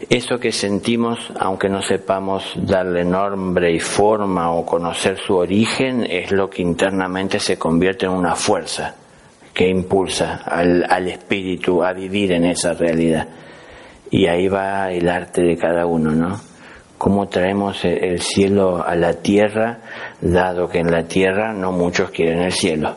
eso 0.09 0.39
que 0.39 0.53
sentimos, 0.53 1.19
aunque 1.39 1.69
no 1.69 1.83
sepamos 1.83 2.53
darle 2.57 3.05
nombre 3.05 3.73
y 3.73 3.81
forma 3.81 4.53
o 4.53 4.65
conocer 4.65 5.19
su 5.19 5.37
origen, 5.37 6.07
es 6.09 6.33
lo 6.33 6.49
que 6.49 6.63
internamente 6.63 7.39
se 7.39 7.59
convierte 7.59 8.07
en 8.07 8.13
una 8.13 8.35
fuerza 8.35 8.95
que 9.53 9.69
impulsa 9.69 10.43
al, 10.45 10.85
al 10.89 11.09
espíritu 11.09 11.83
a 11.83 11.93
vivir 11.93 12.33
en 12.33 12.45
esa 12.45 12.75
realidad. 12.75 13.29
Y 14.11 14.27
ahí 14.27 14.49
va 14.49 14.91
el 14.91 15.09
arte 15.09 15.43
de 15.43 15.57
cada 15.57 15.87
uno, 15.87 16.11
¿no? 16.11 16.41
Cómo 16.99 17.29
traemos 17.29 17.85
el 17.85 18.21
cielo 18.21 18.83
a 18.85 18.95
la 18.95 19.15
tierra, 19.15 19.81
dado 20.21 20.69
que 20.69 20.79
en 20.79 20.91
la 20.91 21.05
tierra 21.05 21.53
no 21.53 21.73
muchos 21.73 22.11
quieren 22.11 22.41
el 22.41 22.53
cielo 22.53 22.97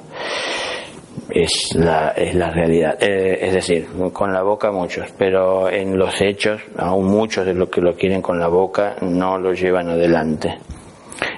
es 1.29 1.75
la, 1.75 2.09
es 2.11 2.35
la 2.35 2.49
realidad. 2.49 2.97
Eh, 3.01 3.39
es 3.41 3.53
decir, 3.53 3.87
con 4.13 4.33
la 4.33 4.41
boca 4.43 4.71
muchos, 4.71 5.11
pero 5.17 5.69
en 5.69 5.97
los 5.97 6.21
hechos, 6.21 6.61
aún 6.77 7.05
muchos 7.05 7.45
de 7.45 7.53
los 7.53 7.69
que 7.69 7.81
lo 7.81 7.95
quieren 7.95 8.21
con 8.21 8.39
la 8.39 8.47
boca 8.47 8.95
no 9.01 9.37
lo 9.37 9.53
llevan 9.53 9.89
adelante, 9.89 10.57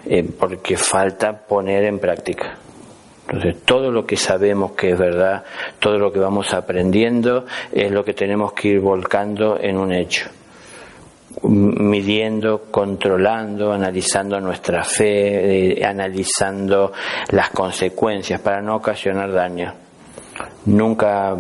eh, 0.06 0.24
porque 0.38 0.78
falta 0.78 1.34
poner 1.34 1.86
en 1.86 2.00
práctica. 2.00 2.58
Entonces, 3.28 3.62
todo 3.64 3.92
lo 3.92 4.06
que 4.06 4.18
sabemos 4.18 4.72
que 4.72 4.92
es 4.92 4.98
verdad, 4.98 5.44
todo 5.80 6.00
lo 6.00 6.12
que 6.12 6.20
vamos 6.20 6.52
aprendiendo, 6.54 7.46
es 7.72 7.92
lo 7.92 8.04
que 8.04 8.14
tenemos 8.14 8.54
que 8.54 8.70
ir 8.70 8.80
volcando 8.80 9.60
en 9.60 9.78
un 9.78 9.94
hecho 9.94 10.30
midiendo, 11.44 12.64
controlando, 12.72 13.72
analizando 13.72 14.40
nuestra 14.40 14.84
fe, 14.84 15.80
eh, 15.80 15.86
analizando 15.86 16.92
las 17.32 17.50
consecuencias 17.50 18.40
para 18.42 18.62
no 18.62 18.76
ocasionar 18.76 19.32
daño. 19.32 19.74
Nunca 20.66 21.36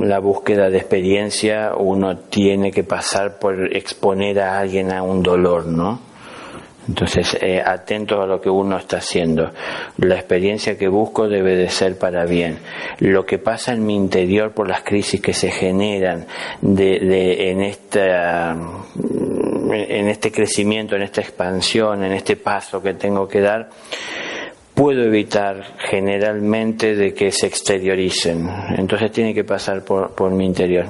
la 0.00 0.18
búsqueda 0.18 0.68
de 0.68 0.78
experiencia 0.78 1.72
uno 1.76 2.18
tiene 2.18 2.70
que 2.70 2.84
pasar 2.84 3.38
por 3.38 3.74
exponer 3.74 4.40
a 4.40 4.58
alguien 4.58 4.92
a 4.92 5.02
un 5.02 5.22
dolor, 5.22 5.66
¿no? 5.66 6.12
Entonces, 6.88 7.38
eh, 7.40 7.62
atento 7.64 8.20
a 8.20 8.26
lo 8.26 8.40
que 8.40 8.50
uno 8.50 8.76
está 8.76 8.96
haciendo. 8.96 9.50
La 9.98 10.16
experiencia 10.16 10.76
que 10.76 10.88
busco 10.88 11.28
debe 11.28 11.56
de 11.56 11.68
ser 11.68 11.96
para 11.96 12.24
bien. 12.24 12.58
Lo 12.98 13.24
que 13.24 13.38
pasa 13.38 13.72
en 13.72 13.86
mi 13.86 13.94
interior 13.94 14.52
por 14.52 14.68
las 14.68 14.82
crisis 14.82 15.20
que 15.20 15.32
se 15.32 15.50
generan 15.50 16.26
de, 16.60 16.98
de, 16.98 17.50
en, 17.50 17.62
esta, 17.62 18.56
en 19.72 20.08
este 20.08 20.30
crecimiento, 20.30 20.96
en 20.96 21.02
esta 21.02 21.20
expansión, 21.20 22.04
en 22.04 22.12
este 22.12 22.36
paso 22.36 22.82
que 22.82 22.94
tengo 22.94 23.26
que 23.26 23.40
dar, 23.40 23.68
puedo 24.74 25.02
evitar 25.02 25.62
generalmente 25.78 26.94
de 26.94 27.12
que 27.12 27.30
se 27.30 27.46
exterioricen. 27.46 28.48
Entonces 28.76 29.12
tiene 29.12 29.34
que 29.34 29.44
pasar 29.44 29.84
por, 29.84 30.14
por 30.14 30.30
mi 30.30 30.46
interior. 30.46 30.86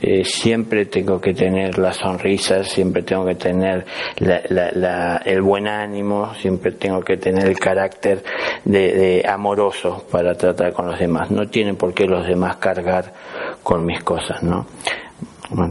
Eh, 0.00 0.24
siempre 0.24 0.86
tengo 0.86 1.20
que 1.20 1.34
tener 1.34 1.78
la 1.78 1.92
sonrisa, 1.92 2.64
siempre 2.64 3.02
tengo 3.02 3.26
que 3.26 3.34
tener 3.34 3.84
el 4.16 5.42
buen 5.42 5.68
ánimo, 5.68 6.34
siempre 6.34 6.72
tengo 6.72 7.00
que 7.02 7.18
tener 7.18 7.46
el 7.46 7.58
carácter 7.58 8.24
de, 8.64 8.92
de, 8.92 9.28
amoroso 9.28 10.06
para 10.10 10.34
tratar 10.34 10.72
con 10.72 10.86
los 10.86 10.98
demás. 10.98 11.30
No 11.30 11.48
tienen 11.48 11.76
por 11.76 11.92
qué 11.92 12.06
los 12.06 12.26
demás 12.26 12.56
cargar 12.56 13.12
con 13.62 13.84
mis 13.84 14.02
cosas, 14.02 14.42
¿no? 14.42 14.66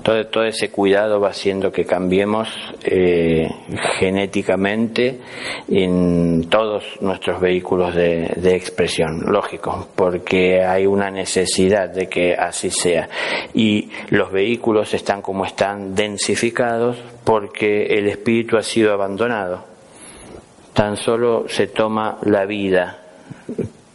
Todo, 0.03 0.27
todo 0.27 0.43
ese 0.45 0.69
cuidado 0.69 1.19
va 1.19 1.29
haciendo 1.29 1.71
que 1.71 1.85
cambiemos 1.85 2.49
eh, 2.83 3.49
genéticamente 3.97 5.19
en 5.67 6.47
todos 6.49 6.83
nuestros 7.01 7.41
vehículos 7.41 7.95
de, 7.95 8.55
expresión, 8.55 9.21
lógico, 9.31 9.87
porque 9.95 10.63
hay 10.63 10.85
una 10.85 11.09
necesidad 11.09 11.89
de 11.89 12.07
que 12.07 12.35
así 12.35 12.69
sea. 12.69 13.09
Y 13.53 13.89
los 14.09 14.31
vehículos 14.31 14.93
están 14.93 15.21
como 15.21 15.45
están 15.45 15.95
densificados 15.95 16.97
porque 17.23 17.85
el 17.85 18.07
espíritu 18.07 18.57
ha 18.57 18.63
sido 18.63 18.93
abandonado. 18.93 19.65
Tan 20.73 20.95
solo 20.95 21.45
se 21.47 21.67
toma 21.67 22.17
la 22.23 22.45
vida 22.45 22.99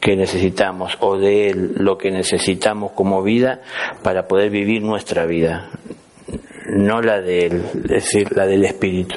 que 0.00 0.16
necesitamos 0.16 0.96
o 1.00 1.18
de 1.18 1.50
él 1.50 1.72
lo 1.76 1.98
que 1.98 2.10
necesitamos 2.10 2.92
como 2.92 3.22
vida 3.22 3.62
para 4.02 4.26
poder 4.26 4.50
vivir 4.50 4.82
nuestra 4.82 5.26
vida, 5.26 5.70
no 6.66 7.00
la 7.00 7.20
de 7.20 7.46
él, 7.46 7.62
es 7.84 7.90
decir, 7.90 8.28
la 8.36 8.46
del 8.46 8.64
espíritu. 8.64 9.16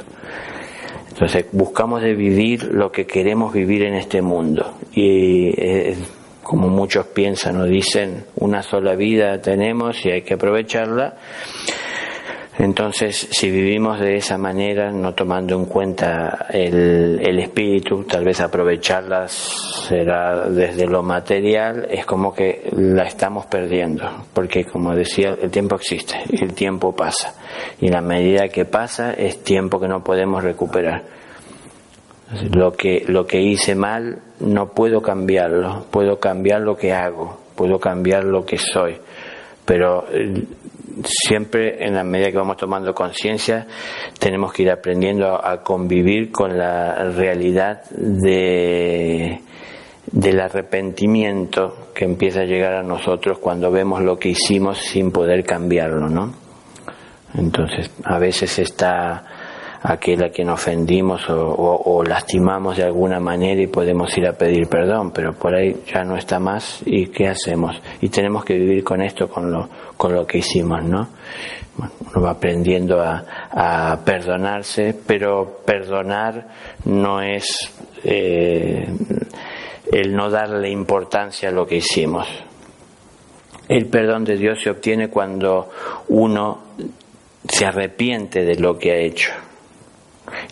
Entonces 1.09 1.47
buscamos 1.51 2.01
de 2.01 2.15
vivir 2.15 2.63
lo 2.63 2.91
que 2.91 3.05
queremos 3.05 3.53
vivir 3.53 3.83
en 3.83 3.95
este 3.95 4.21
mundo 4.21 4.77
y 4.93 5.49
eh, 5.49 5.97
como 6.43 6.69
muchos 6.69 7.07
piensan 7.07 7.57
o 7.57 7.65
dicen, 7.65 8.25
una 8.37 8.63
sola 8.63 8.95
vida 8.95 9.39
tenemos 9.41 10.03
y 10.05 10.11
hay 10.11 10.21
que 10.21 10.35
aprovecharla 10.35 11.17
entonces, 12.59 13.29
si 13.31 13.49
vivimos 13.49 14.01
de 14.01 14.17
esa 14.17 14.37
manera, 14.37 14.91
no 14.91 15.13
tomando 15.13 15.55
en 15.55 15.63
cuenta 15.63 16.47
el, 16.49 17.39
espíritu, 17.39 18.03
tal 18.03 18.25
vez 18.25 18.41
aprovecharlas 18.41 19.31
será 19.87 20.49
desde 20.49 20.85
lo 20.85 21.01
material, 21.01 21.87
es 21.89 22.05
como 22.05 22.33
que 22.33 22.69
la 22.75 23.03
estamos 23.03 23.45
perdiendo, 23.45 24.25
porque 24.33 24.65
como 24.65 24.93
decía, 24.93 25.37
el 25.41 25.49
tiempo 25.49 25.75
existe 25.75 26.17
el 26.29 26.53
tiempo 26.53 26.93
pasa, 26.93 27.33
y 27.79 27.87
la 27.87 28.01
medida 28.01 28.49
que 28.49 28.65
pasa 28.65 29.13
es 29.13 29.41
tiempo 29.41 29.79
que 29.79 29.87
no 29.87 30.03
podemos 30.03 30.43
recuperar. 30.43 31.03
Lo 32.51 32.73
que, 32.73 33.05
lo 33.07 33.25
que 33.25 33.41
hice 33.41 33.73
mal 33.73 34.19
no 34.41 34.73
puedo 34.73 35.01
cambiarlo, 35.01 35.85
puedo 35.89 36.19
cambiar 36.19 36.59
lo 36.59 36.75
que 36.75 36.91
hago, 36.91 37.39
puedo 37.55 37.79
cambiar 37.79 38.25
lo 38.25 38.45
que 38.45 38.57
soy 38.57 38.97
pero 39.69 40.05
eh, 40.11 40.45
siempre 41.03 41.85
en 41.85 41.95
la 41.95 42.03
medida 42.03 42.31
que 42.31 42.37
vamos 42.37 42.57
tomando 42.57 42.93
conciencia 42.93 43.67
tenemos 44.19 44.53
que 44.53 44.63
ir 44.63 44.71
aprendiendo 44.71 45.45
a 45.45 45.61
convivir 45.61 46.31
con 46.31 46.57
la 46.57 46.95
realidad 47.11 47.83
de 47.91 49.41
del 50.11 50.39
arrepentimiento 50.39 51.89
que 51.93 52.05
empieza 52.05 52.41
a 52.41 52.45
llegar 52.45 52.73
a 52.73 52.83
nosotros 52.83 53.37
cuando 53.37 53.69
vemos 53.71 54.01
lo 54.01 54.17
que 54.17 54.29
hicimos 54.29 54.79
sin 54.79 55.11
poder 55.11 55.45
cambiarlo, 55.45 56.09
¿no? 56.09 56.33
Entonces, 57.35 57.91
a 58.03 58.17
veces 58.17 58.57
está 58.57 59.23
aquel 59.81 60.23
a 60.23 60.29
quien 60.29 60.49
ofendimos 60.49 61.21
o, 61.29 62.03
lastimamos 62.05 62.77
de 62.77 62.83
alguna 62.83 63.19
manera 63.19 63.61
y 63.61 63.67
podemos 63.67 64.15
ir 64.17 64.27
a 64.27 64.33
pedir 64.33 64.67
perdón, 64.67 65.11
pero 65.11 65.33
por 65.33 65.55
ahí 65.55 65.83
ya 65.91 66.03
no 66.03 66.17
está 66.17 66.39
más 66.39 66.81
y 66.85 67.07
¿qué 67.07 67.27
hacemos? 67.27 67.81
Y 68.01 68.09
tenemos 68.09 68.43
que 68.43 68.55
vivir 68.55 68.83
con 68.83 69.01
esto, 69.01 69.29
con 69.29 69.51
lo, 69.51 69.69
con 69.95 70.13
lo 70.13 70.25
que 70.25 70.39
hicimos, 70.39 70.83
¿no? 70.83 71.07
uno 71.77 72.21
va 72.21 72.31
aprendiendo 72.31 73.01
a, 73.01 73.23
a, 73.51 73.99
perdonarse, 74.03 74.95
pero 75.05 75.61
perdonar 75.65 76.47
no 76.85 77.21
es 77.21 77.71
eh, 78.03 78.85
el 79.91 80.13
no 80.13 80.29
darle 80.29 80.69
importancia 80.69 81.49
a 81.49 81.51
lo 81.51 81.65
que 81.65 81.77
hicimos. 81.77 82.27
El 83.67 83.85
perdón 83.85 84.25
de 84.25 84.35
Dios 84.35 84.61
se 84.61 84.71
obtiene 84.71 85.09
cuando 85.09 85.69
uno 86.09 86.63
se 87.47 87.65
arrepiente 87.65 88.43
de 88.43 88.55
lo 88.55 88.77
que 88.77 88.91
ha 88.91 88.97
hecho. 88.97 89.31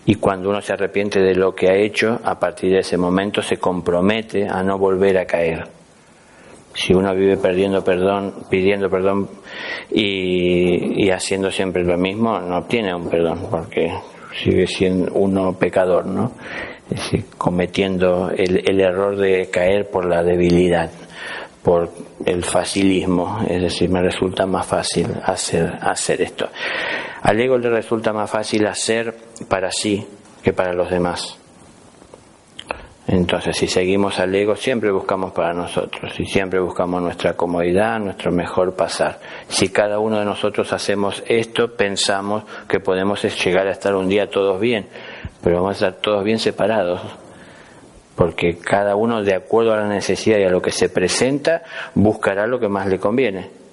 Y 0.05 0.15
cuando 0.15 0.49
uno 0.49 0.61
se 0.61 0.73
arrepiente 0.73 1.19
de 1.19 1.35
lo 1.35 1.53
que 1.53 1.69
ha 1.69 1.75
hecho, 1.75 2.19
a 2.23 2.39
partir 2.39 2.71
de 2.71 2.79
ese 2.79 2.97
momento 2.97 3.41
se 3.41 3.57
compromete 3.57 4.47
a 4.47 4.63
no 4.63 4.77
volver 4.77 5.17
a 5.17 5.25
caer. 5.25 5.67
Si 6.73 6.93
uno 6.93 7.13
vive 7.15 7.37
perdiendo 7.37 7.83
perdón, 7.83 8.33
pidiendo 8.49 8.89
perdón 8.89 9.27
y, 9.91 11.09
haciendo 11.09 11.49
siempre 11.49 11.83
lo 11.83 11.97
mismo, 11.97 12.39
no 12.39 12.59
obtiene 12.59 12.93
un 12.93 13.09
perdón, 13.09 13.47
porque 13.49 13.91
sigue 14.43 14.67
siendo 14.67 15.11
uno 15.13 15.53
pecador, 15.53 16.05
¿no? 16.05 16.33
Es 16.89 16.97
decir, 16.97 17.25
cometiendo 17.37 18.29
el, 18.29 18.63
el 18.69 18.79
error 18.79 19.17
de 19.17 19.49
caer 19.49 19.89
por 19.89 20.05
la 20.05 20.23
debilidad 20.23 20.91
por 21.67 21.91
el 22.25 22.45
facilismo, 22.45 23.39
es 23.45 23.61
decir, 23.61 23.89
me 23.89 24.01
resulta 24.01 24.45
más 24.45 24.65
fácil 24.65 25.07
hacer, 25.21 25.77
hacer 25.81 26.21
esto. 26.21 26.47
Al 27.27 27.41
ego 27.41 27.57
le 27.57 27.69
resulta 27.69 28.13
más 28.13 28.31
fácil 28.31 28.65
hacer 28.67 29.13
para 29.49 29.69
sí 29.69 30.07
que 30.41 30.53
para 30.53 30.71
los 30.71 30.89
demás. 30.89 31.37
Entonces, 33.05 33.57
si 33.57 33.67
seguimos 33.67 34.17
al 34.21 34.33
ego, 34.33 34.55
siempre 34.55 34.91
buscamos 34.91 35.33
para 35.33 35.53
nosotros 35.53 36.17
y 36.21 36.25
siempre 36.25 36.61
buscamos 36.61 37.01
nuestra 37.01 37.33
comodidad, 37.33 37.99
nuestro 37.99 38.31
mejor 38.31 38.75
pasar. 38.77 39.19
Si 39.49 39.67
cada 39.67 39.99
uno 39.99 40.19
de 40.19 40.23
nosotros 40.23 40.71
hacemos 40.71 41.21
esto, 41.27 41.75
pensamos 41.75 42.45
que 42.65 42.79
podemos 42.79 43.21
llegar 43.43 43.67
a 43.67 43.71
estar 43.71 43.93
un 43.93 44.07
día 44.07 44.29
todos 44.29 44.57
bien, 44.61 44.87
pero 45.43 45.57
vamos 45.57 45.81
a 45.81 45.87
estar 45.87 46.01
todos 46.01 46.23
bien 46.23 46.39
separados, 46.39 47.01
porque 48.15 48.57
cada 48.57 48.95
uno, 48.95 49.21
de 49.21 49.35
acuerdo 49.35 49.73
a 49.73 49.81
la 49.81 49.87
necesidad 49.89 50.37
y 50.37 50.45
a 50.45 50.49
lo 50.49 50.61
que 50.61 50.71
se 50.71 50.87
presenta, 50.87 51.63
buscará 51.93 52.47
lo 52.47 52.57
que 52.57 52.69
más 52.69 52.87
le 52.87 52.99
conviene 52.99 53.66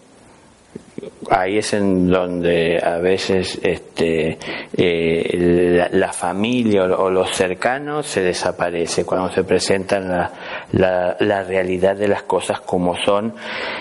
ahí 1.31 1.59
es 1.59 1.73
en 1.75 2.09
donde 2.09 2.81
a 2.83 2.99
veces 2.99 3.59
este, 3.63 4.39
eh, 4.77 5.89
la, 5.93 6.13
familia 6.13 6.85
o, 6.85 7.11
los 7.11 7.31
cercanos 7.31 8.07
se 8.07 8.23
desaparece 8.23 9.05
cuando 9.05 9.31
se 9.33 9.45
presentan 9.45 10.09
la, 10.09 10.33
la, 10.73 11.17
la, 11.21 11.43
realidad 11.43 11.97
de 11.97 12.09
las 12.09 12.23
cosas 12.23 12.61
como 12.61 12.97
son 12.97 13.35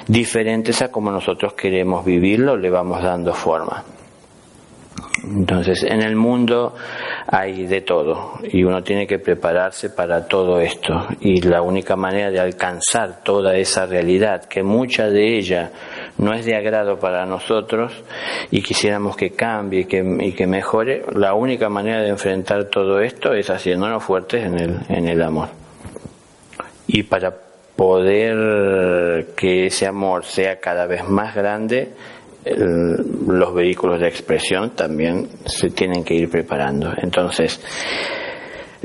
diferentes 0.07 0.81
a 0.81 0.91
como 0.91 1.11
nosotros 1.11 1.53
queremos 1.53 2.03
vivirlo 2.03 2.57
le 2.57 2.69
vamos 2.69 3.03
dando 3.03 3.33
forma 3.33 3.83
entonces, 5.23 5.83
en 5.83 6.01
el 6.01 6.15
mundo 6.15 6.75
hay 7.27 7.65
de 7.65 7.81
todo 7.81 8.33
y 8.43 8.63
uno 8.63 8.83
tiene 8.83 9.07
que 9.07 9.19
prepararse 9.19 9.89
para 9.89 10.27
todo 10.27 10.59
esto. 10.59 11.07
Y 11.21 11.41
la 11.41 11.61
única 11.61 11.95
manera 11.95 12.29
de 12.29 12.39
alcanzar 12.39 13.23
toda 13.23 13.55
esa 13.55 13.85
realidad, 13.85 14.45
que 14.45 14.63
mucha 14.63 15.09
de 15.09 15.37
ella 15.37 15.71
no 16.17 16.33
es 16.33 16.45
de 16.45 16.55
agrado 16.55 16.99
para 16.99 17.25
nosotros 17.25 17.91
y 18.51 18.61
quisiéramos 18.61 19.15
que 19.15 19.31
cambie 19.31 19.81
y 19.81 20.31
que, 20.33 20.47
mejore, 20.47 21.03
la 21.13 21.33
única 21.33 21.69
manera 21.69 22.01
de 22.01 22.09
enfrentar 22.09 22.65
todo 22.65 23.01
esto 23.01 23.33
es 23.33 23.49
haciéndonos 23.49 24.03
fuertes 24.03 24.45
en 24.45 24.59
el, 24.59 24.79
en 24.89 25.07
el 25.07 25.21
amor. 25.21 25.49
Y 26.87 27.03
para 27.03 27.33
poder 27.75 29.33
que 29.35 29.67
ese 29.67 29.87
amor 29.87 30.25
sea 30.25 30.59
cada 30.59 30.85
vez 30.85 31.07
más 31.09 31.35
grande, 31.35 31.93
los 32.45 33.53
vehículos 33.53 33.99
de 33.99 34.07
expresión 34.07 34.71
también 34.71 35.29
se 35.45 35.69
tienen 35.69 36.03
que 36.03 36.13
ir 36.13 36.29
preparando. 36.29 36.93
Entonces, 37.01 37.59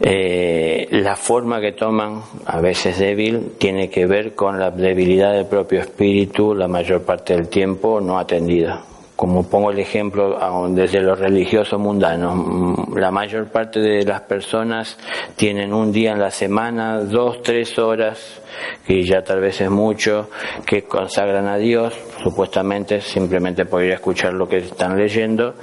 eh, 0.00 0.86
la 0.92 1.16
forma 1.16 1.60
que 1.60 1.72
toman, 1.72 2.22
a 2.46 2.60
veces 2.60 2.98
débil, 2.98 3.54
tiene 3.58 3.90
que 3.90 4.06
ver 4.06 4.34
con 4.34 4.58
la 4.58 4.70
debilidad 4.70 5.32
del 5.32 5.46
propio 5.46 5.80
espíritu 5.80 6.54
la 6.54 6.68
mayor 6.68 7.02
parte 7.02 7.34
del 7.34 7.48
tiempo 7.48 8.00
no 8.00 8.18
atendida. 8.18 8.82
Como 9.16 9.48
pongo 9.48 9.72
el 9.72 9.80
ejemplo 9.80 10.38
desde 10.68 11.00
lo 11.00 11.16
religioso 11.16 11.76
mundano, 11.80 12.36
mm, 12.36 12.96
la 12.96 13.10
mayor 13.10 13.48
parte 13.48 13.80
de 13.80 14.04
las 14.04 14.20
personas 14.20 14.96
tienen 15.34 15.74
un 15.74 15.90
día 15.90 16.12
en 16.12 16.20
la 16.20 16.30
semana, 16.30 17.00
dos, 17.00 17.42
tres 17.42 17.76
horas, 17.80 18.40
que 18.86 19.02
ya 19.02 19.22
tal 19.22 19.40
vez 19.40 19.60
es 19.60 19.70
mucho, 19.70 20.30
que 20.64 20.84
consagran 20.84 21.48
a 21.48 21.56
Dios, 21.56 21.92
supuestamente 22.22 23.00
simplemente 23.00 23.64
por 23.64 23.82
ir 23.82 23.90
a 23.90 23.96
escuchar 23.96 24.32
lo 24.34 24.48
que 24.48 24.58
están 24.58 24.96
leyendo, 24.96 25.56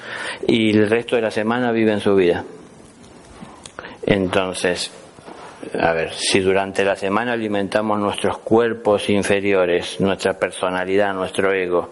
y 0.46 0.78
el 0.78 0.90
resto 0.90 1.16
de 1.16 1.22
la 1.22 1.32
semana 1.32 1.72
viven 1.72 2.02
su 2.02 2.14
vida. 2.14 2.44
Entonces, 4.06 4.92
a 5.80 5.94
ver, 5.94 6.14
si 6.14 6.40
durante 6.40 6.86
la 6.86 6.96
semana 6.96 7.34
alimentamos 7.34 8.00
nuestros 8.00 8.38
cuerpos 8.38 9.10
inferiores, 9.10 10.00
nuestra 10.00 10.34
personalidad, 10.34 11.14
nuestro 11.14 11.52
ego, 11.52 11.90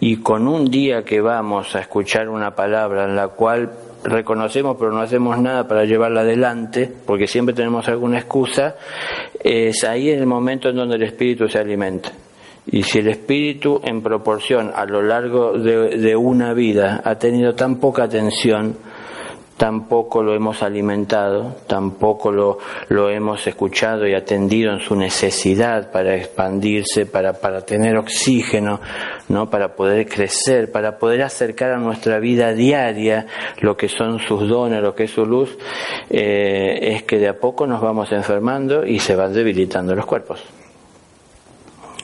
y 0.00 0.16
con 0.16 0.48
un 0.48 0.70
día 0.70 1.04
que 1.04 1.20
vamos 1.20 1.76
a 1.76 1.80
escuchar 1.80 2.28
una 2.28 2.54
palabra 2.54 3.04
en 3.04 3.14
la 3.14 3.28
cual 3.28 3.70
reconocemos 4.04 4.76
pero 4.78 4.90
no 4.90 5.00
hacemos 5.00 5.38
nada 5.38 5.68
para 5.68 5.84
llevarla 5.84 6.22
adelante, 6.22 6.90
porque 7.06 7.26
siempre 7.26 7.54
tenemos 7.54 7.86
alguna 7.88 8.18
excusa, 8.18 8.76
es 9.38 9.84
ahí 9.84 10.10
el 10.10 10.26
momento 10.26 10.70
en 10.70 10.76
donde 10.76 10.96
el 10.96 11.02
espíritu 11.02 11.48
se 11.48 11.58
alimenta. 11.58 12.10
Y 12.66 12.84
si 12.84 13.00
el 13.00 13.08
espíritu 13.08 13.80
en 13.84 14.02
proporción 14.02 14.70
a 14.74 14.84
lo 14.84 15.02
largo 15.02 15.58
de, 15.58 16.14
una 16.14 16.54
vida 16.54 17.02
ha 17.04 17.16
tenido 17.16 17.54
tan 17.54 17.76
poca 17.76 18.04
atención, 18.04 18.76
tampoco 19.62 20.24
lo 20.24 20.34
hemos 20.34 20.60
alimentado, 20.64 21.54
tampoco 21.68 22.32
lo, 22.32 22.58
lo, 22.88 23.08
hemos 23.10 23.46
escuchado 23.46 24.08
y 24.08 24.12
atendido 24.12 24.72
en 24.72 24.80
su 24.80 24.96
necesidad 24.96 25.92
para 25.92 26.16
expandirse, 26.16 27.06
para, 27.06 27.34
para 27.34 27.60
tener 27.60 27.96
oxígeno, 27.96 28.80
¿no? 29.28 29.48
para 29.48 29.76
poder 29.76 30.08
crecer, 30.08 30.72
para 30.72 30.98
poder 30.98 31.22
acercar 31.22 31.70
a 31.70 31.78
nuestra 31.78 32.18
vida 32.18 32.52
diaria 32.52 33.28
lo 33.60 33.76
que 33.76 33.88
son 33.88 34.18
sus 34.18 34.48
dones, 34.48 34.82
lo 34.82 34.96
que 34.96 35.04
es 35.04 35.12
su 35.12 35.24
luz, 35.24 35.56
eh, 36.10 36.80
es 36.96 37.04
que 37.04 37.18
de 37.18 37.28
a 37.28 37.38
poco 37.38 37.64
nos 37.64 37.80
vamos 37.80 38.10
enfermando 38.10 38.84
y 38.84 38.98
se 38.98 39.14
van 39.14 39.32
debilitando 39.32 39.94
los 39.94 40.06
cuerpos. 40.06 40.42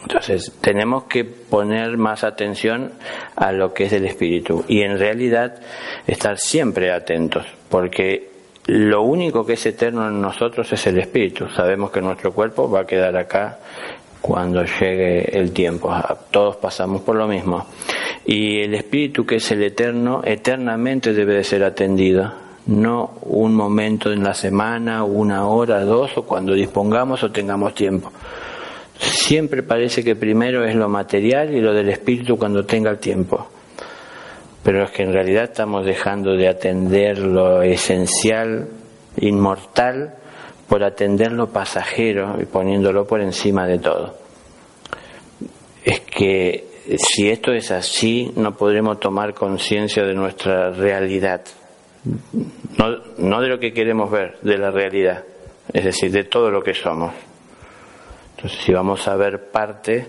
Entonces, 0.08 0.54
tenemos 0.62 1.04
que 1.04 1.22
poner 1.22 1.98
más 1.98 2.24
atención 2.24 2.92
a 3.36 3.52
lo 3.52 3.74
que 3.74 3.84
es 3.84 3.92
el 3.92 4.06
espíritu 4.06 4.64
y 4.66 4.80
en 4.80 4.98
realidad 4.98 5.60
estar 6.06 6.38
siempre 6.38 6.90
atentos, 6.90 7.44
porque 7.68 8.30
lo 8.68 9.02
único 9.02 9.44
que 9.44 9.52
es 9.52 9.66
eterno 9.66 10.08
en 10.08 10.18
nosotros 10.18 10.72
es 10.72 10.86
el 10.86 10.98
espíritu. 10.98 11.46
Sabemos 11.50 11.90
que 11.90 12.00
nuestro 12.00 12.32
cuerpo 12.32 12.70
va 12.70 12.80
a 12.80 12.86
quedar 12.86 13.18
acá 13.18 13.58
cuando 14.22 14.64
llegue 14.64 15.38
el 15.38 15.52
tiempo. 15.52 15.94
Todos 16.30 16.56
pasamos 16.56 17.02
por 17.02 17.16
lo 17.16 17.28
mismo. 17.28 17.66
Y 18.24 18.62
el 18.62 18.76
espíritu 18.76 19.26
que 19.26 19.36
es 19.36 19.50
el 19.50 19.62
eterno, 19.62 20.22
eternamente 20.24 21.12
debe 21.12 21.34
de 21.34 21.44
ser 21.44 21.62
atendido. 21.64 22.32
No 22.64 23.18
un 23.24 23.54
momento 23.54 24.10
en 24.10 24.24
la 24.24 24.32
semana, 24.32 25.04
una 25.04 25.46
hora, 25.46 25.84
dos, 25.84 26.16
o 26.16 26.22
cuando 26.22 26.54
dispongamos 26.54 27.22
o 27.22 27.30
tengamos 27.30 27.74
tiempo. 27.74 28.10
Siempre 28.98 29.62
parece 29.62 30.02
que 30.02 30.16
primero 30.16 30.64
es 30.64 30.74
lo 30.74 30.88
material 30.88 31.54
y 31.54 31.60
lo 31.60 31.72
del 31.72 31.88
espíritu 31.88 32.36
cuando 32.36 32.64
tenga 32.64 32.90
el 32.90 32.98
tiempo. 32.98 33.48
Pero 34.62 34.84
es 34.84 34.90
que 34.90 35.04
en 35.04 35.12
realidad 35.12 35.44
estamos 35.44 35.86
dejando 35.86 36.34
de 36.34 36.48
atender 36.48 37.18
lo 37.18 37.62
esencial, 37.62 38.68
inmortal, 39.20 40.14
por 40.68 40.82
atender 40.82 41.32
lo 41.32 41.48
pasajero 41.48 42.36
y 42.40 42.44
poniéndolo 42.44 43.06
por 43.06 43.20
encima 43.20 43.66
de 43.66 43.78
todo. 43.78 44.14
Es 45.84 46.00
que 46.00 46.66
si 46.98 47.30
esto 47.30 47.52
es 47.52 47.70
así, 47.70 48.32
no 48.34 48.56
podremos 48.56 48.98
tomar 48.98 49.32
conciencia 49.32 50.02
de 50.02 50.14
nuestra 50.14 50.70
realidad. 50.70 51.42
No, 52.76 52.96
no 53.18 53.40
de 53.40 53.48
lo 53.48 53.60
que 53.60 53.72
queremos 53.72 54.10
ver, 54.10 54.38
de 54.42 54.58
la 54.58 54.70
realidad. 54.70 55.24
Es 55.72 55.84
decir, 55.84 56.10
de 56.10 56.24
todo 56.24 56.50
lo 56.50 56.62
que 56.62 56.74
somos 56.74 57.12
Entonces, 58.38 58.60
si 58.64 58.72
vamos 58.72 59.08
a 59.08 59.16
ver 59.16 59.50
parte, 59.50 60.06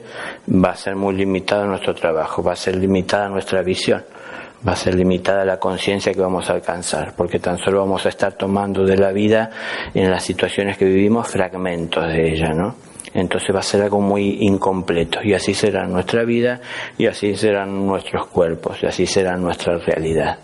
va 0.47 0.69
a 0.69 0.75
ser 0.75 0.95
muy 0.95 1.15
limitado 1.15 1.65
nuestro 1.65 1.95
trabajo, 1.95 2.43
va 2.43 2.51
a 2.51 2.55
ser 2.55 2.75
limitada 2.75 3.27
nuestra 3.27 3.63
visión, 3.63 4.03
va 4.67 4.73
a 4.73 4.75
ser 4.75 4.93
limitada 4.93 5.43
la 5.43 5.57
conciencia 5.57 6.13
que 6.13 6.21
vamos 6.21 6.47
a 6.47 6.53
alcanzar, 6.53 7.15
porque 7.17 7.39
tan 7.39 7.57
solo 7.57 7.79
vamos 7.79 8.05
a 8.05 8.09
estar 8.09 8.33
tomando 8.33 8.85
de 8.85 8.97
la 8.97 9.11
vida 9.11 9.49
en 9.95 10.11
las 10.11 10.23
situaciones 10.23 10.77
que 10.77 10.85
vivimos 10.85 11.27
fragmentos 11.27 12.05
de 12.05 12.31
ella, 12.31 12.49
¿no? 12.49 12.75
Entonces 13.15 13.49
va 13.55 13.61
a 13.61 13.63
ser 13.63 13.81
algo 13.81 13.99
muy 13.99 14.37
incompleto 14.41 15.23
y 15.23 15.33
así 15.33 15.55
será 15.55 15.87
nuestra 15.87 16.23
vida 16.23 16.61
y 16.99 17.07
así 17.07 17.35
serán 17.35 17.87
nuestros 17.87 18.27
cuerpos 18.27 18.77
y 18.83 18.85
así 18.85 19.07
será 19.07 19.37
nuestra 19.37 19.79
realidad. 19.79 20.37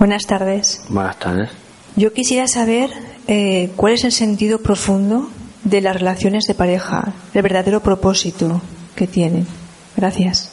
Buenas 0.00 0.26
tardes. 0.26 0.82
Buenas 0.88 1.18
tardes. 1.18 1.50
Yo 1.94 2.14
quisiera 2.14 2.48
saber 2.48 2.88
eh, 3.28 3.70
cuál 3.76 3.92
es 3.92 4.04
el 4.04 4.12
sentido 4.12 4.62
profundo 4.62 5.28
de 5.62 5.82
las 5.82 5.94
relaciones 5.94 6.44
de 6.46 6.54
pareja, 6.54 7.12
el 7.34 7.42
verdadero 7.42 7.80
propósito 7.80 8.62
que 8.96 9.06
tienen. 9.06 9.46
Gracias. 9.94 10.52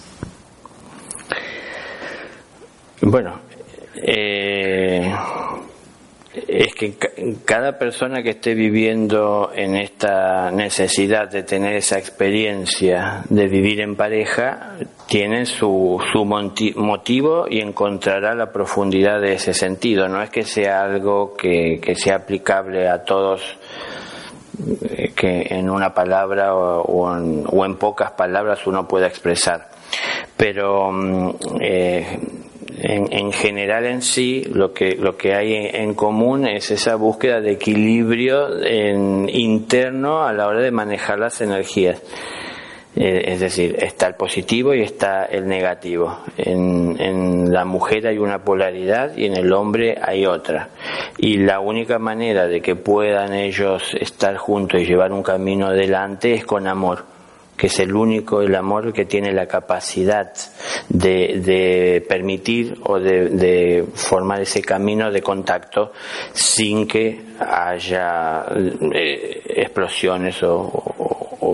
Bueno, 3.02 3.40
eh, 3.96 5.16
es 6.48 6.76
que 6.76 6.96
cada 7.46 7.78
persona 7.78 8.22
que 8.22 8.32
esté 8.32 8.54
viviendo 8.54 9.52
en 9.56 9.76
esta 9.76 10.52
necesidad 10.52 11.30
de 11.30 11.44
tener 11.44 11.76
esa 11.76 11.98
experiencia 11.98 13.24
de 13.30 13.48
vivir 13.48 13.82
en 13.82 13.96
pareja 13.96 14.76
tiene 15.08 15.46
su, 15.46 16.02
su 16.12 16.26
motivo 16.26 17.46
y 17.50 17.62
encontrará 17.62 18.36
la 18.36 18.52
profundidad 18.52 19.22
de 19.22 19.34
ese 19.34 19.54
sentido. 19.54 20.08
No 20.08 20.22
es 20.22 20.30
que 20.30 20.44
sea 20.44 20.84
algo 20.84 21.36
que, 21.36 21.80
sea 21.96 22.18
aplicable 22.18 22.88
a 22.88 23.04
todos 23.04 23.42
eh, 24.90 25.14
que 25.16 25.48
en 25.50 25.70
una 25.70 25.94
palabra 25.94 26.54
o, 26.56 27.16
en, 27.66 27.76
pocas 27.76 28.12
palabras 28.12 28.68
uno 28.68 28.88
pueda 28.88 29.08
expresar. 29.08 29.70
Pero 30.36 30.92
mm, 30.92 31.30
eh, 31.62 32.20
en, 32.80 33.32
general 33.32 33.86
en 33.86 34.02
sí 34.02 34.44
lo 34.52 34.74
que, 34.74 34.96
lo 34.96 35.18
que 35.18 35.34
hay 35.34 35.54
en, 35.54 35.94
común 35.94 36.48
es 36.48 36.72
esa 36.72 36.96
búsqueda 36.96 37.42
de 37.42 37.52
equilibrio 37.52 38.50
interno 39.28 40.24
a 40.24 40.34
la 40.34 40.48
hora 40.48 40.62
de 40.62 40.72
manejar 40.72 41.20
las 41.20 41.42
energías. 41.42 42.02
Eh, 42.96 43.34
es 43.34 43.40
decir, 43.40 43.76
está 43.80 44.08
el 44.08 44.16
positivo 44.16 44.74
y 44.74 44.82
está 44.82 45.26
el 45.26 45.48
negativo. 45.48 46.20
En, 46.36 46.96
en, 47.00 47.54
la 47.54 47.64
mujer 47.64 48.08
hay 48.08 48.18
una 48.18 48.44
polaridad 48.44 49.16
y 49.16 49.26
en 49.26 49.38
el 49.38 49.54
hombre 49.54 49.98
hay 50.02 50.26
otra. 50.26 50.70
Y 51.20 51.38
la 51.38 51.60
única 51.60 52.00
manera 52.00 52.48
de 52.48 52.60
que 52.60 52.76
puedan 52.76 53.34
ellos 53.34 53.96
estar 54.00 54.38
juntos 54.38 54.82
y 54.82 54.86
llevar 54.86 55.14
un 55.14 55.22
camino 55.22 55.68
adelante 55.68 56.34
es 56.34 56.46
con 56.46 56.66
amor 56.66 57.17
que 57.58 57.68
es 57.68 57.80
el 57.80 57.96
único, 57.96 58.42
el 58.42 58.56
amor 58.56 58.94
que 58.94 59.06
tiene 59.06 59.34
la 59.34 59.48
capacidad 59.48 60.32
de, 60.90 62.06
permitir 62.08 62.78
o 62.84 63.00
de, 63.00 63.84
formar 63.96 64.42
ese 64.42 64.62
camino 64.62 65.12
de 65.12 65.22
contacto 65.22 65.92
sin 66.34 66.88
que 66.88 67.20
haya 67.40 68.46
eh, 68.94 69.42
explosiones 69.48 70.38
o, 70.44 70.94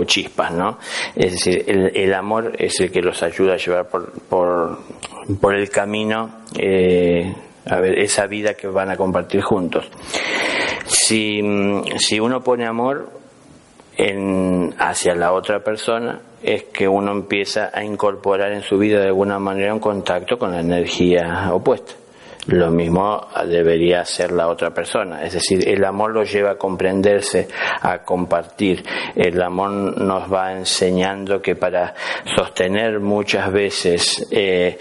chispas, 0.06 0.52
¿no? 0.52 0.80
Es 1.16 1.32
decir, 1.32 1.64
el, 1.66 2.14
amor 2.14 2.52
es 2.60 2.78
el 2.82 2.92
que 2.92 3.02
los 3.02 3.24
ayuda 3.24 3.54
a 3.54 3.58
llevar 3.58 3.88
por, 3.88 4.12
por, 4.12 4.80
por 5.40 5.56
el 5.56 5.70
camino 5.70 6.42
eh, 6.60 7.34
a 7.66 7.80
ver, 7.80 7.98
esa 8.00 8.28
vida 8.28 8.54
que 8.54 8.68
van 8.68 8.90
a 8.90 8.98
compartir 8.98 9.42
juntos. 9.42 9.90
Si, 10.86 11.42
si 11.98 12.20
uno 12.20 12.44
pone 12.44 12.66
amor, 12.66 13.23
en, 13.98 14.74
hacia 14.78 15.16
la 15.16 15.34
otra 15.34 15.64
persona 15.64 16.20
es 16.42 16.66
que 16.66 16.88
uno 16.88 17.12
empieza 17.12 17.72
a 17.74 17.84
incorporar 17.84 18.52
en 18.52 18.62
su 18.62 18.78
vida 18.78 19.00
de 19.00 19.08
alguna 19.08 19.40
manera 19.40 19.74
un 19.74 19.80
contacto 19.80 20.38
con 20.38 20.52
la 20.52 20.60
energía 20.60 21.50
opuesta. 21.52 21.94
Lo 22.48 22.72
mismo 22.72 23.26
debería 23.48 24.02
hacer 24.02 24.32
la 24.34 24.50
otra 24.50 24.72
persona. 24.72 25.24
Es 25.24 25.34
decir, 25.34 25.66
el 25.66 25.84
amor 25.86 26.12
lo 26.12 26.24
lleva 26.24 26.52
a 26.52 26.58
comprenderse, 26.58 27.48
a 27.82 28.00
compartir. 28.00 28.84
El 29.16 29.42
amor 29.42 30.02
nos 30.02 30.32
va 30.32 30.52
enseñando 30.52 31.42
que 31.42 31.56
para 31.56 31.94
sostener 32.36 33.00
muchas 33.00 33.50
veces 33.50 34.28
eh, 34.30 34.78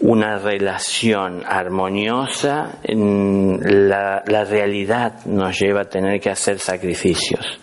una 0.00 0.38
relación 0.38 1.44
armoniosa, 1.46 2.78
la, 2.88 4.24
la 4.26 4.44
realidad 4.44 5.24
nos 5.26 5.56
lleva 5.56 5.82
a 5.82 5.84
tener 5.84 6.20
que 6.20 6.30
hacer 6.30 6.58
sacrificios 6.58 7.60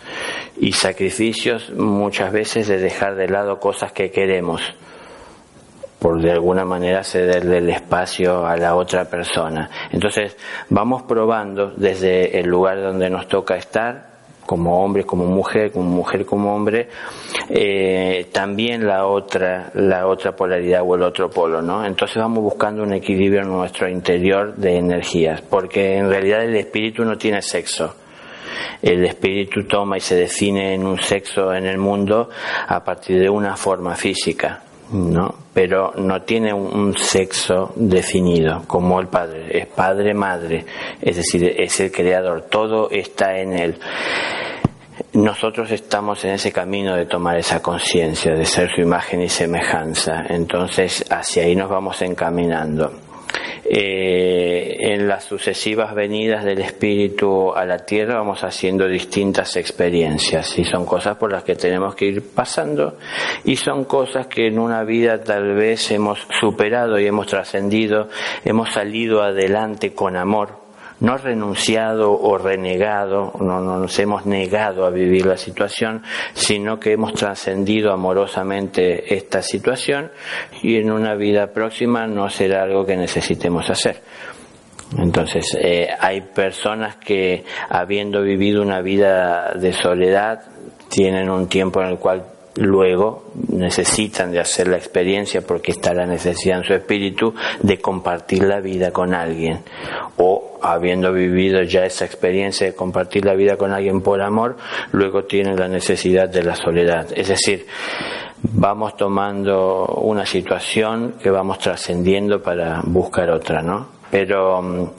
y 0.62 0.74
sacrificios 0.74 1.72
muchas 1.72 2.32
veces 2.32 2.68
de 2.68 2.78
dejar 2.78 3.16
de 3.16 3.28
lado 3.28 3.60
cosas 3.60 3.92
que 3.94 4.12
queremos 4.12 4.62
por 5.98 6.22
de 6.22 6.32
alguna 6.32 6.66
manera 6.66 7.04
cederle 7.04 7.58
el 7.58 7.70
espacio 7.70 8.46
a 8.46 8.56
la 8.58 8.76
otra 8.76 9.06
persona. 9.06 9.70
Entonces 9.92 10.38
vamos 10.70 11.02
probando 11.04 11.72
desde 11.76 12.40
el 12.40 12.48
lugar 12.48 12.80
donde 12.80 13.10
nos 13.10 13.28
toca 13.28 13.56
estar, 13.56 14.12
como 14.46 14.84
hombre, 14.84 15.04
como 15.04 15.26
mujer, 15.26 15.72
como 15.72 15.90
mujer, 15.90 16.26
como 16.26 16.56
hombre, 16.56 16.90
eh, 17.50 18.30
también 18.32 18.86
la 18.86 19.08
otra, 19.08 19.72
la 19.74 20.06
otra 20.06 20.36
polaridad 20.36 20.84
o 20.86 20.96
el 20.96 21.02
otro 21.02 21.30
polo, 21.30 21.62
¿no? 21.64 21.84
Entonces 21.84 22.18
vamos 22.18 22.44
buscando 22.44 22.84
un 22.84 22.94
equilibrio 22.94 23.42
en 23.42 23.50
nuestro 23.50 23.90
interior 23.90 24.56
de 24.56 24.78
energías, 24.78 25.42
porque 25.42 25.98
en 25.98 26.10
realidad 26.10 26.44
el 26.44 26.56
espíritu 26.56 27.04
no 27.04 27.18
tiene 27.18 27.42
sexo 27.42 27.96
el 28.82 29.06
espíritu 29.06 29.64
toma 29.64 29.98
y 29.98 30.02
se 30.02 30.16
define 30.16 30.74
en 30.74 30.86
un 30.86 31.00
sexo 31.00 31.54
en 31.54 31.66
el 31.66 31.78
mundo 31.78 32.30
a 32.68 32.84
partir 32.84 33.20
de 33.20 33.30
una 33.30 33.56
forma 33.56 33.96
física. 33.96 34.62
¿no? 34.94 35.34
Pero 35.54 35.94
no 35.96 36.22
tiene 36.24 36.54
un 36.54 36.98
sexo 36.98 37.72
definido 37.76 38.64
como 38.68 39.00
el 39.00 39.08
padre, 39.08 39.60
es 39.60 39.68
padre 39.68 40.14
madre, 40.14 40.66
es 41.02 41.16
decir, 41.16 41.56
es 41.58 41.80
el 41.80 41.92
creador, 41.92 42.48
todo 42.50 42.90
está 42.90 43.38
en 43.38 43.54
él. 43.54 43.80
Nosotros 45.14 45.72
estamos 45.72 46.24
en 46.26 46.32
ese 46.32 46.52
camino 46.52 46.96
de 46.96 47.06
tomar 47.06 47.38
esa 47.38 47.62
conciencia, 47.62 48.34
de 48.34 48.46
ser 48.46 48.70
su 48.74 48.82
imagen 48.82 49.22
y 49.22 49.30
semejanza, 49.30 50.24
entonces 50.28 51.06
hacia 51.10 51.44
ahí 51.44 51.56
nos 51.56 51.70
vamos 51.70 52.02
encaminando. 52.02 52.92
Eh, 53.74 54.94
en 54.94 55.08
las 55.08 55.24
sucesivas 55.24 55.96
venidas 55.96 56.44
del 56.44 56.60
Espíritu 56.60 57.54
a 57.54 57.64
la 57.64 57.78
tierra 57.78 58.16
vamos 58.16 58.44
haciendo 58.44 58.86
distintas 58.86 59.56
experiencias 59.56 60.60
y 60.60 60.66
son 60.66 60.86
cosas 60.86 61.16
por 61.16 61.32
las 61.32 61.46
que 61.46 61.56
tenemos 61.56 61.96
que 61.96 62.08
ir 62.08 62.22
pasando 62.36 62.98
y 63.46 63.56
son 63.56 63.86
cosas 63.86 64.28
que 64.28 64.48
en 64.48 64.60
una 64.60 64.84
vida 64.84 65.24
tal 65.24 65.54
vez 65.56 65.90
hemos 65.92 66.20
superado 66.38 67.00
y 67.00 67.08
hemos 67.08 67.28
trascendido, 67.28 68.10
hemos 68.44 68.74
salido 68.74 69.24
adelante 69.24 69.94
con 69.94 70.18
amor 70.18 70.61
no 71.02 71.18
renunciado 71.18 72.12
o 72.14 72.38
renegado, 72.38 73.34
no, 73.40 73.60
nos 73.60 74.00
hemos 74.00 74.26
negado 74.26 74.86
a 74.86 74.90
vivir 74.90 75.26
la 75.26 75.38
situación, 75.38 76.04
sino 76.34 76.80
que 76.80 76.94
hemos 76.94 77.14
trascendido 77.14 77.92
amorosamente 77.92 79.14
esta 79.14 79.42
situación 79.42 80.12
y 80.62 80.78
en 80.78 80.92
una 80.92 81.16
vida 81.16 81.48
próxima 81.48 82.08
no 82.08 82.30
será 82.30 82.64
algo 82.64 82.86
que 82.86 82.96
necesitemos 82.96 83.70
hacer. 83.70 84.02
Entonces, 84.98 85.58
eh, 85.60 85.88
hay 86.00 86.22
personas 86.22 86.98
que, 86.98 87.46
habiendo 87.70 88.22
vivido 88.22 88.62
una 88.62 88.82
vida 88.82 89.54
de 89.56 89.72
soledad, 89.74 90.44
tienen 90.90 91.30
un 91.30 91.48
tiempo 91.48 91.82
en 91.82 91.88
el 91.90 91.98
cual 91.98 92.26
luego 92.56 93.32
necesitan 93.50 94.32
de 94.32 94.40
hacer 94.40 94.68
la 94.68 94.78
experiencia 94.78 95.42
porque 95.42 95.72
está 95.72 95.94
la 95.94 96.06
necesidad 96.06 96.60
en 96.60 96.64
su 96.64 96.74
espíritu 96.74 97.34
de 97.62 97.80
compartir 97.80 98.44
la 98.44 98.60
vida 98.60 98.92
con 98.92 99.14
alguien. 99.14 99.60
O 100.18 100.60
habiendo 100.62 101.12
vivido 101.14 101.62
ya 101.64 101.86
esa 101.86 102.06
experiencia 102.06 102.68
de 102.68 102.76
compartir 102.76 103.26
la 103.26 103.34
vida 103.34 103.58
con 103.58 103.72
alguien 103.72 104.02
por 104.02 104.22
amor 104.22 104.58
luego 104.92 105.24
tienen 105.24 105.56
la 105.56 105.68
necesidad 105.68 106.30
de 106.30 106.44
la 106.44 106.56
soledad. 106.56 107.08
Es 107.16 107.30
decir 107.30 107.66
vamos 108.44 108.98
tomando 108.98 109.86
una 109.86 110.26
situación 110.26 111.16
que 111.22 111.30
vamos 111.30 111.60
trascendiendo 111.60 112.42
para 112.42 112.82
buscar 112.84 113.30
otra 113.32 113.62
no 113.62 114.01
pero 114.12 114.62
mm, 114.62 114.90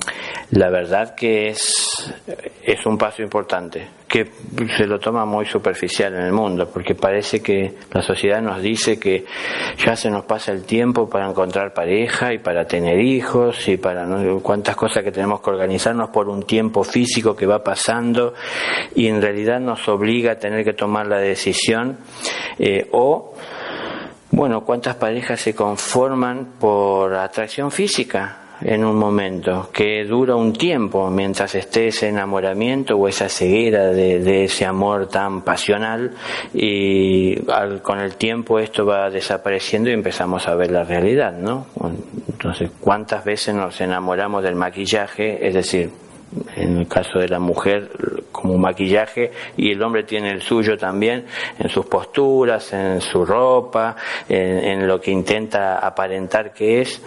la 0.52 0.70
verdad 0.70 1.14
que 1.14 1.48
es, 1.48 2.12
es 2.64 2.86
un 2.86 2.96
paso 2.96 3.22
importante, 3.22 3.86
que 4.08 4.30
se 4.76 4.86
lo 4.86 4.98
toma 4.98 5.24
muy 5.24 5.46
superficial 5.46 6.14
en 6.14 6.22
el 6.22 6.32
mundo, 6.32 6.68
porque 6.72 6.94
parece 6.94 7.42
que 7.42 7.74
la 7.92 8.02
sociedad 8.02 8.40
nos 8.40 8.60
dice 8.60 8.98
que 8.98 9.24
ya 9.78 9.94
se 9.94 10.10
nos 10.10 10.24
pasa 10.24 10.52
el 10.52 10.64
tiempo 10.64 11.08
para 11.08 11.28
encontrar 11.28 11.72
pareja 11.72 12.32
y 12.32 12.38
para 12.38 12.66
tener 12.66 12.98
hijos 12.98 13.68
y 13.68 13.76
para 13.76 14.06
¿no? 14.06 14.40
cuántas 14.40 14.76
cosas 14.76 15.04
que 15.04 15.12
tenemos 15.12 15.40
que 15.40 15.50
organizarnos 15.50 16.10
por 16.10 16.28
un 16.28 16.44
tiempo 16.44 16.82
físico 16.82 17.36
que 17.36 17.46
va 17.46 17.62
pasando 17.62 18.34
y 18.94 19.08
en 19.08 19.20
realidad 19.20 19.60
nos 19.60 19.86
obliga 19.88 20.32
a 20.32 20.36
tener 20.36 20.64
que 20.64 20.72
tomar 20.72 21.06
la 21.06 21.18
decisión 21.18 21.98
eh, 22.58 22.88
o 22.92 23.34
Bueno, 24.30 24.64
¿cuántas 24.64 24.96
parejas 24.96 25.40
se 25.40 25.54
conforman 25.54 26.54
por 26.58 27.14
atracción 27.14 27.70
física? 27.70 28.41
En 28.64 28.84
un 28.84 28.96
momento, 28.96 29.68
que 29.72 30.04
dura 30.04 30.36
un 30.36 30.52
tiempo 30.52 31.10
mientras 31.10 31.54
esté 31.54 31.88
ese 31.88 32.08
enamoramiento 32.08 32.96
o 32.96 33.08
esa 33.08 33.28
ceguera 33.28 33.88
de, 33.88 34.44
ese 34.44 34.64
amor 34.64 35.08
tan 35.08 35.42
pasional 35.42 36.12
y 36.54 37.36
con 37.82 38.00
el 38.00 38.16
tiempo 38.16 38.58
esto 38.58 38.86
va 38.86 39.10
desapareciendo 39.10 39.90
y 39.90 39.92
empezamos 39.92 40.46
a 40.48 40.54
ver 40.54 40.70
la 40.70 40.84
realidad, 40.84 41.32
¿no? 41.32 41.66
Entonces, 42.28 42.70
¿cuántas 42.80 43.24
veces 43.24 43.54
nos 43.54 43.80
enamoramos 43.80 44.42
del 44.42 44.54
maquillaje? 44.54 45.46
Es 45.46 45.54
decir, 45.54 45.90
en 46.56 46.78
el 46.78 46.88
caso 46.88 47.18
de 47.18 47.28
la 47.28 47.38
mujer 47.38 47.90
como 48.42 48.58
maquillaje 48.58 49.30
y 49.56 49.70
el 49.70 49.82
hombre 49.82 50.02
tiene 50.02 50.30
el 50.32 50.42
suyo 50.42 50.76
también 50.76 51.24
en 51.58 51.68
sus 51.68 51.86
posturas, 51.86 52.72
en 52.72 53.00
su 53.00 53.24
ropa, 53.24 53.96
en, 54.28 54.86
lo 54.86 55.00
que 55.00 55.12
intenta 55.12 55.78
aparentar 55.78 56.52
que 56.52 56.80
es, 56.80 57.00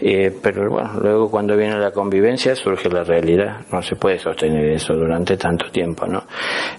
eh, 0.00 0.34
pero 0.42 0.70
bueno, 0.70 0.94
luego 1.00 1.30
cuando 1.30 1.56
viene 1.56 1.78
la 1.78 1.90
convivencia 1.90 2.56
surge 2.56 2.88
la 2.88 3.04
realidad, 3.04 3.60
no 3.70 3.82
se 3.82 3.96
puede 3.96 4.18
sostener 4.18 4.64
eso 4.70 4.94
durante 4.94 5.36
tanto 5.36 5.70
tiempo, 5.70 6.06
¿no? 6.06 6.24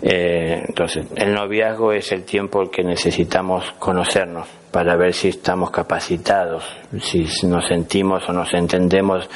Eh, 0.02 0.64
entonces, 0.68 1.06
el 1.16 1.34
noviazgo 1.34 1.94
es 1.94 2.12
el 2.12 2.24
tiempo 2.24 2.70
que 2.72 2.84
necesitamos 2.84 3.72
conocernos 3.78 4.48
para 4.72 4.96
ver 4.96 5.14
si 5.14 5.30
estamos 5.30 5.72
capacitados, 5.72 6.64
si 7.02 7.26
nos 7.48 7.68
sentimos 7.68 8.28
o 8.30 8.34
nos 8.34 8.54
entendemos 8.54 9.28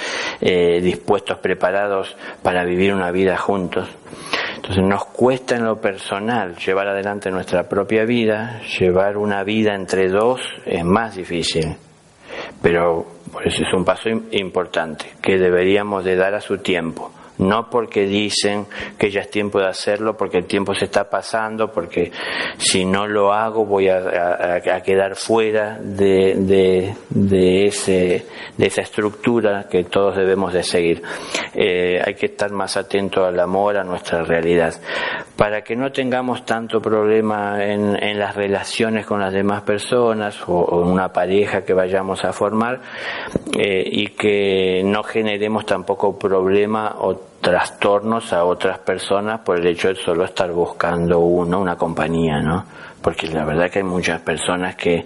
eh, 0.42 0.80
dispuestos, 0.82 1.40
preparados 1.40 2.16
para 2.42 2.64
vivir 2.64 2.94
una 2.94 3.12
vida 3.12 3.38
juntos. 3.38 3.88
Entonces 4.56 4.84
nos 4.84 5.06
cuesta 5.06 5.56
en 5.56 5.66
lo 5.66 5.80
personal 5.80 6.56
llevar 6.58 6.88
adelante 6.88 7.32
nuestra 7.32 7.68
propia 7.68 8.06
vida, 8.06 8.62
llevar 8.80 9.18
una 9.18 9.44
vida 9.44 9.76
entre 9.76 10.10
dos 10.10 10.42
es 10.66 10.84
más 10.84 11.16
difícil, 11.16 11.76
pero 12.62 13.06
por 13.32 13.48
eso 13.48 13.64
es 13.64 13.74
un 13.74 13.84
paso 13.84 14.10
importante 14.32 15.06
que 15.22 15.38
deberíamos 15.38 16.04
de 16.04 16.16
dar 16.16 16.36
a 16.36 16.42
su 16.42 16.60
tiempo 16.60 17.12
no 17.38 17.70
porque 17.70 18.06
dicen 18.06 18.68
que 18.98 19.10
ya 19.10 19.22
es 19.22 19.30
tiempo 19.30 19.60
de 19.60 19.68
hacerlo, 19.68 20.16
porque 20.16 20.38
el 20.38 20.46
tiempo 20.46 20.74
se 20.74 20.86
está 20.86 21.10
pasando, 21.10 21.72
porque 21.72 22.12
si 22.58 22.86
no 22.86 23.08
lo 23.08 23.34
hago 23.34 23.66
voy 23.66 23.90
a, 23.90 24.62
quedar 24.84 25.16
fuera 25.16 25.80
de, 25.80 26.96
de, 27.10 27.66
ese, 27.66 28.26
de 28.58 28.66
esa 28.66 28.82
estructura 28.82 29.68
que 29.70 29.86
todos 29.86 30.16
debemos 30.16 30.54
de 30.54 30.64
seguir. 30.64 31.02
Eh, 31.54 32.02
hay 32.04 32.16
que 32.16 32.28
estar 32.28 32.52
más 32.52 32.78
atento 32.78 33.26
al 33.26 33.40
amor, 33.40 33.78
a 33.78 33.84
nuestra 33.84 34.24
realidad. 34.24 34.74
Para 35.36 35.64
que 35.64 35.76
no 35.76 35.92
tengamos 35.92 36.46
tanto 36.46 36.82
problema 36.82 37.64
en, 37.64 37.94
las 38.20 38.36
relaciones 38.36 39.06
con 39.06 39.20
las 39.20 39.34
demás 39.34 39.64
personas 39.64 40.38
o, 40.48 40.84
en 40.84 40.90
una 40.90 41.12
pareja 41.12 41.64
que 41.64 41.74
vayamos 41.74 42.24
a 42.24 42.32
formar 42.32 42.80
eh, 43.58 43.84
y 43.86 44.08
que 44.10 44.82
no 44.86 45.04
generemos 45.04 45.66
tampoco 45.66 46.18
problema 46.18 46.96
o 47.00 47.33
trastornos 47.44 48.32
a 48.32 48.46
otras 48.46 48.80
personas 48.80 49.42
por 49.42 49.60
el 49.60 49.68
hecho 49.68 49.90
de 49.90 49.96
solo 49.96 50.24
estar 50.24 50.50
buscando 50.54 51.20
uno, 51.20 51.60
una 51.60 51.76
compañía, 51.76 52.40
¿no? 52.40 52.64
Porque 53.02 53.28
la 53.28 53.44
verdad 53.44 53.70
que 53.70 53.80
hay 53.80 53.86
muchas 53.86 54.22
personas 54.22 54.78
que 54.78 55.06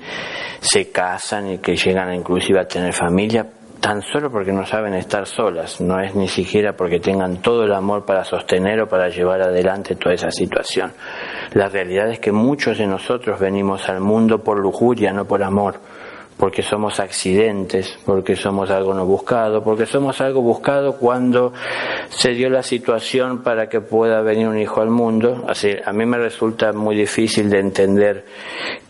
se 0.60 0.92
casan 0.92 1.54
y 1.54 1.58
que 1.58 1.76
llegan 1.76 2.14
inclusive 2.14 2.60
a 2.60 2.68
tener 2.68 2.94
familia 2.94 3.44
tan 3.82 4.04
solo 4.04 4.30
porque 4.32 4.52
no 4.52 4.68
saben 4.68 4.94
estar 4.94 5.26
solas, 5.26 5.82
no 5.82 6.00
es 6.00 6.14
ni 6.14 6.28
siquiera 6.28 6.74
porque 6.74 7.00
tengan 7.00 7.38
todo 7.38 7.64
el 7.64 7.74
amor 7.74 8.06
para 8.06 8.24
sostener 8.24 8.82
o 8.82 8.88
para 8.88 9.10
llevar 9.10 9.42
adelante 9.42 9.96
toda 9.96 10.14
esa 10.14 10.30
situación. 10.30 10.94
La 11.54 11.70
realidad 11.70 12.12
es 12.12 12.20
que 12.20 12.32
muchos 12.32 12.78
de 12.78 12.86
nosotros 12.86 13.40
venimos 13.40 13.90
al 13.90 14.00
mundo 14.00 14.44
por 14.44 14.60
lujuria, 14.60 15.12
no 15.12 15.26
por 15.26 15.42
amor 15.42 15.80
porque 16.38 16.62
somos 16.62 17.00
accidentes, 17.00 17.98
porque 18.06 18.36
somos 18.36 18.70
algo 18.70 18.94
no 18.94 19.06
buscado, 19.06 19.64
porque 19.64 19.86
somos 19.86 20.22
algo 20.22 20.42
buscado 20.42 20.98
cuando 20.98 21.52
se 22.10 22.32
dio 22.32 22.50
la 22.50 22.62
situación 22.62 23.42
para 23.42 23.68
que 23.68 23.82
pueda 23.82 24.22
venir 24.22 24.48
un 24.48 24.58
hijo 24.58 24.82
al 24.82 24.92
mundo. 24.92 25.46
Así, 25.48 25.72
a 25.84 25.92
mí 25.92 26.06
me 26.06 26.18
resulta 26.18 26.72
muy 26.74 26.96
difícil 26.96 27.50
de 27.50 27.60
entender 27.60 28.26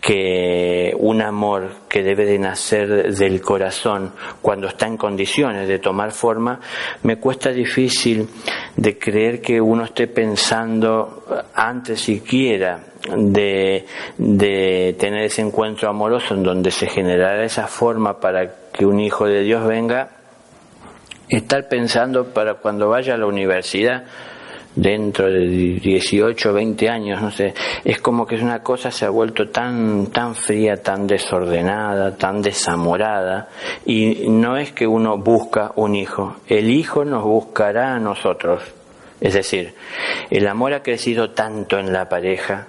que 0.00 0.92
un 0.98 1.22
amor 1.22 1.70
que 1.88 2.02
debe 2.02 2.26
de 2.26 2.38
nacer 2.38 3.14
del 3.14 3.40
corazón 3.40 4.12
cuando 4.42 4.68
está 4.68 4.86
en 4.86 4.96
condiciones 4.96 5.66
de 5.68 5.78
tomar 5.78 6.12
forma, 6.12 6.60
me 7.02 7.16
cuesta 7.16 7.50
difícil 7.50 8.28
de 8.76 8.98
creer 8.98 9.40
que 9.40 9.60
uno 9.60 9.84
esté 9.84 10.06
pensando 10.06 11.24
antes 11.54 12.00
siquiera 12.00 12.80
de, 13.16 13.86
de 14.16 14.96
tener 14.98 15.24
ese 15.24 15.42
encuentro 15.42 15.88
amoroso 15.88 16.34
en 16.34 16.42
donde 16.42 16.70
se 16.70 16.86
generará 16.86 17.44
esa 17.44 17.66
forma 17.66 18.20
para 18.20 18.68
que 18.72 18.86
un 18.86 19.00
hijo 19.00 19.26
de 19.26 19.42
Dios 19.42 19.66
venga, 19.66 20.10
estar 21.28 21.68
pensando 21.68 22.32
para 22.32 22.54
cuando 22.54 22.88
vaya 22.88 23.14
a 23.14 23.18
la 23.18 23.26
universidad, 23.26 24.04
dentro 24.80 25.28
de 25.28 25.40
18, 25.40 26.52
20 26.52 26.88
años, 26.88 27.20
no 27.20 27.30
sé, 27.32 27.52
es 27.84 28.00
como 28.00 28.26
que 28.26 28.36
es 28.36 28.42
una 28.42 28.62
cosa 28.62 28.90
se 28.92 29.04
ha 29.04 29.10
vuelto 29.10 29.48
tan 29.48 30.06
tan 30.06 30.36
fría, 30.36 30.76
tan 30.76 31.06
desordenada, 31.06 32.16
tan 32.16 32.40
desamorada 32.42 33.48
y 33.84 34.28
no 34.28 34.56
es 34.56 34.72
que 34.72 34.86
uno 34.86 35.18
busca 35.18 35.72
un 35.74 35.96
hijo, 35.96 36.36
el 36.46 36.70
hijo 36.70 37.04
nos 37.04 37.24
buscará 37.24 37.94
a 37.94 37.98
nosotros. 37.98 38.62
Es 39.20 39.34
decir, 39.34 39.74
el 40.30 40.46
amor 40.46 40.74
ha 40.74 40.82
crecido 40.84 41.30
tanto 41.30 41.76
en 41.76 41.92
la 41.92 42.08
pareja 42.08 42.68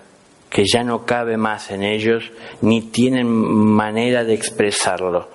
que 0.49 0.63
ya 0.65 0.83
no 0.83 1.05
cabe 1.05 1.37
más 1.37 1.71
en 1.71 1.83
ellos 1.83 2.31
ni 2.61 2.81
tienen 2.81 3.27
manera 3.27 4.23
de 4.23 4.33
expresarlo. 4.33 5.29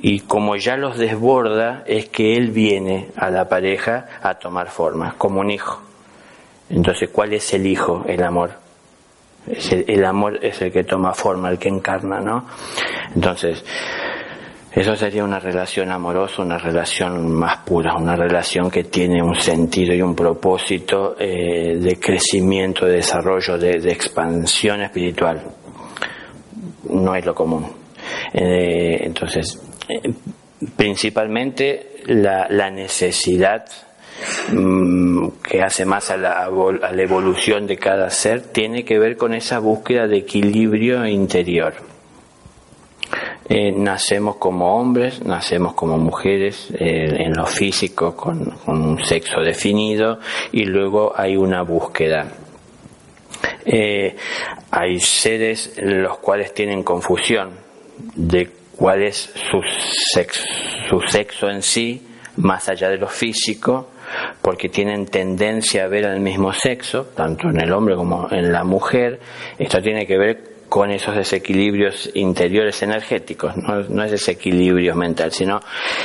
Y 0.00 0.20
como 0.20 0.56
ya 0.56 0.76
los 0.76 0.98
desborda, 0.98 1.82
es 1.86 2.08
que 2.10 2.36
él 2.36 2.50
viene 2.50 3.08
a 3.16 3.30
la 3.30 3.48
pareja 3.48 4.06
a 4.22 4.34
tomar 4.34 4.68
forma, 4.68 5.14
como 5.16 5.40
un 5.40 5.50
hijo. 5.50 5.80
Entonces, 6.68 7.08
¿cuál 7.10 7.32
es 7.32 7.52
el 7.54 7.66
hijo? 7.66 8.04
El 8.06 8.22
amor. 8.22 8.52
el, 9.46 9.84
el 9.88 10.04
amor 10.04 10.44
es 10.44 10.60
el 10.60 10.72
que 10.72 10.84
toma 10.84 11.14
forma, 11.14 11.50
el 11.50 11.58
que 11.58 11.68
encarna, 11.68 12.20
¿no? 12.20 12.46
Entonces, 13.14 13.64
eso 14.74 14.96
sería 14.96 15.22
una 15.22 15.38
relación 15.38 15.92
amorosa, 15.92 16.42
una 16.42 16.58
relación 16.58 17.32
más 17.32 17.58
pura, 17.58 17.94
una 17.94 18.16
relación 18.16 18.68
que 18.68 18.82
tiene 18.84 19.22
un 19.22 19.36
sentido 19.36 19.94
y 19.94 20.02
un 20.02 20.16
propósito 20.16 21.14
eh, 21.16 21.76
de 21.76 21.96
crecimiento, 22.00 22.84
de 22.84 22.96
desarrollo, 22.96 23.56
de, 23.56 23.76
expansión 23.92 24.82
espiritual. 24.82 25.44
No 26.90 27.14
es 27.14 27.24
lo 27.24 27.34
común. 27.36 27.70
Eh, 28.32 28.98
entonces, 29.02 29.62
eh, 29.88 30.12
principalmente 30.74 32.02
la, 32.06 32.68
necesidad 32.68 33.66
mm, 34.50 35.28
que 35.40 35.62
hace 35.62 35.84
más 35.84 36.10
a 36.10 36.16
la, 36.16 36.46
a 36.46 36.92
la 36.92 37.02
evolución 37.02 37.68
de 37.68 37.76
cada 37.76 38.10
ser 38.10 38.42
tiene 38.42 38.84
que 38.84 38.98
ver 38.98 39.16
con 39.16 39.34
esa 39.34 39.60
búsqueda 39.60 40.08
de 40.08 40.16
equilibrio 40.16 41.06
interior 41.06 41.93
eh, 43.46 43.72
nacemos 43.72 44.36
como 44.36 44.76
hombres, 44.76 45.22
nacemos 45.22 45.74
como 45.74 45.98
mujeres, 45.98 46.70
eh, 46.78 47.24
en 47.24 47.34
lo 47.34 47.46
físico 47.46 48.16
con, 48.16 48.54
un 48.66 49.04
sexo 49.04 49.40
definido 49.40 50.18
y 50.52 50.64
luego 50.64 51.12
hay 51.14 51.36
una 51.36 51.62
búsqueda. 51.62 52.26
Eh, 53.66 54.16
hay 54.70 54.98
seres 54.98 55.74
los 55.76 56.18
cuales 56.18 56.54
tienen 56.54 56.82
confusión 56.82 57.50
de 58.14 58.48
cuál 58.76 59.02
es 59.02 59.32
su 59.50 59.60
sexo, 60.12 60.44
su 60.88 61.00
sexo 61.06 61.50
en 61.50 61.60
sí, 61.62 62.02
más 62.36 62.68
allá 62.70 62.88
de 62.88 62.96
lo 62.96 63.08
físico, 63.08 63.90
porque 64.40 64.70
tienen 64.70 65.06
tendencia 65.06 65.84
a 65.84 65.88
ver 65.88 66.06
al 66.06 66.20
mismo 66.20 66.52
sexo, 66.52 67.08
tanto 67.14 67.50
en 67.50 67.60
el 67.60 67.72
hombre 67.72 67.94
como 67.94 68.26
en 68.30 68.50
la 68.52 68.64
mujer. 68.64 69.20
Esto 69.58 69.82
tiene 69.82 70.06
que 70.06 70.16
ver 70.16 70.53
con 70.68 70.90
esos 70.90 71.14
desequilibrios 71.14 72.10
interiores 72.14 72.82
energéticos, 72.82 73.56
no, 73.56 74.04
es 74.04 74.10
desequilibrio 74.10 74.94
mental, 74.94 75.32
sino 75.32 75.60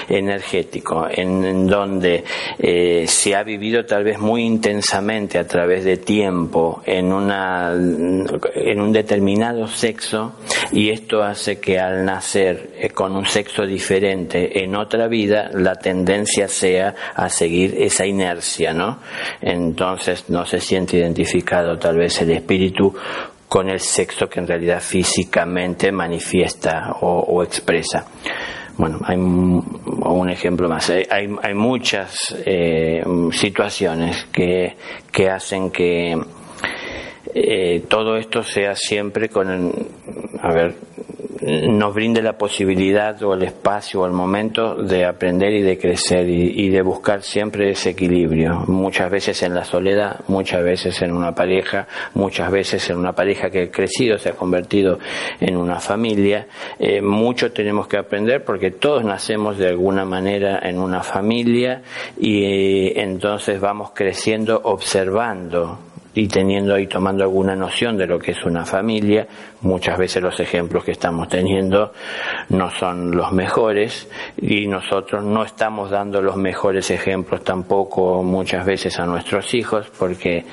energético, 0.08 1.08
en, 1.10 1.68
donde 1.68 2.24
eh, 2.58 3.06
se 3.08 3.36
ha 3.36 3.44
vivido 3.44 3.86
tal 3.86 4.04
vez 4.04 4.20
muy 4.20 4.44
intensamente 4.44 5.38
a 5.38 5.48
través 5.48 5.84
de 5.84 5.98
tiempo 5.98 6.82
en, 6.86 7.12
una, 7.12 7.74
en 7.74 8.82
un 8.82 8.92
determinado 8.92 9.68
sexo 9.68 10.36
y 10.72 10.90
esto 10.90 11.24
hace 11.24 11.60
que 11.60 11.80
al 11.80 12.06
nacer 12.06 12.72
eh, 12.78 12.90
con 12.90 13.16
un 13.16 13.26
sexo 13.26 13.66
diferente 13.66 14.64
en 14.64 14.76
otra 14.76 15.08
vida, 15.08 15.50
la 15.54 15.76
tendencia 15.76 16.48
sea 16.48 16.96
a 17.16 17.30
seguir 17.30 17.76
esa 17.78 18.06
inercia, 18.06 18.74
¿no? 18.74 19.00
Entonces 19.42 20.30
no 20.30 20.46
se 20.46 20.60
siente 20.60 20.98
identificado 20.98 21.78
tal 21.78 21.98
vez 21.98 22.22
el 22.22 22.32
espíritu 22.32 22.94
con 23.50 23.68
el 23.68 23.80
sexo 23.80 24.30
que 24.30 24.40
en 24.40 24.48
realidad 24.48 24.80
físicamente 24.80 25.92
manifiesta 25.92 26.92
o, 27.02 27.44
expresa. 27.44 28.06
Bueno, 28.78 29.00
hay 29.04 29.18
un 29.18 30.30
ejemplo 30.30 30.70
más. 30.70 30.90
Hay, 31.10 31.54
muchas 31.54 32.36
eh, 32.46 33.04
situaciones 33.32 34.28
que, 34.32 34.76
que, 35.12 35.30
hacen 35.30 35.72
que 35.72 36.16
eh, 37.34 37.84
todo 37.90 38.16
esto 38.16 38.44
sea 38.44 38.76
siempre 38.76 39.28
con, 39.30 39.74
a 40.42 40.54
ver, 40.54 40.76
nos 41.42 41.94
brinde 41.94 42.22
la 42.22 42.38
posibilidad 42.38 43.22
o 43.24 43.34
el 43.34 43.44
espacio 43.44 44.02
o 44.02 44.06
el 44.06 44.12
momento 44.12 44.76
de 44.76 45.06
aprender 45.06 45.54
y 45.54 45.62
de 45.62 45.78
crecer 45.78 46.28
y, 46.30 46.70
de 46.70 46.82
buscar 46.82 47.24
siempre 47.24 47.72
ese 47.72 47.92
equilibrio. 47.92 48.64
Muchas 48.68 49.10
veces 49.10 49.42
en 49.44 49.56
la 49.56 49.64
soledad, 49.64 50.22
muchas 50.28 50.64
veces 50.64 51.02
en 51.02 51.12
una 51.14 51.34
pareja, 51.34 51.88
muchas 52.14 52.52
veces 52.52 52.90
en 52.90 52.98
una 52.98 53.14
pareja 53.14 53.50
que 53.50 53.64
ha 53.64 53.72
crecido, 53.72 54.18
se 54.18 54.30
ha 54.30 54.34
convertido 54.34 55.00
en 55.40 55.58
una 55.58 55.80
familia. 55.80 56.48
Eh, 56.78 57.02
mucho 57.02 57.52
tenemos 57.52 57.88
que 57.88 57.98
aprender 57.98 58.44
porque 58.44 58.72
todos 58.72 59.04
nacemos 59.04 59.58
de 59.58 59.70
alguna 59.70 60.06
manera 60.06 60.60
en 60.64 60.80
una 60.80 61.04
familia 61.04 61.82
y 62.20 62.44
eh, 62.44 63.02
entonces 63.02 63.60
vamos 63.60 63.92
creciendo 63.94 64.60
observando 64.64 65.80
y 66.14 66.28
teniendo 66.28 66.78
y 66.78 66.88
tomando 66.88 67.24
alguna 67.24 67.56
noción 67.56 67.98
de 67.98 68.08
lo 68.08 68.20
que 68.20 68.32
es 68.32 68.44
una 68.44 68.66
familia, 68.66 69.28
muchas 69.62 69.98
veces 69.98 70.24
los 70.24 70.40
ejemplos 70.40 70.84
que 70.84 70.92
estamos 70.92 71.28
teniendo 71.28 71.94
no 72.50 72.72
son 72.72 73.12
los 73.12 73.32
mejores 73.32 74.10
y 74.38 74.68
nosotros 74.68 75.24
no 75.24 75.44
estamos 75.44 75.92
dando 75.92 76.22
los 76.22 76.36
mejores 76.36 76.90
ejemplos 76.92 77.44
tampoco 77.44 78.24
muchas 78.24 78.66
veces 78.66 79.00
a 79.00 79.06
nuestros 79.06 79.54
hijos 79.54 79.92
porque 79.98 80.46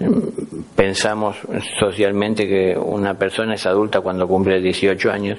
mm, 0.00 0.62
pensamos 0.74 1.36
socialmente 1.78 2.48
que 2.48 2.76
una 2.76 3.14
persona 3.14 3.54
es 3.54 3.66
adulta 3.66 4.00
cuando 4.00 4.26
cumple 4.26 4.60
18 4.60 5.10
años, 5.10 5.38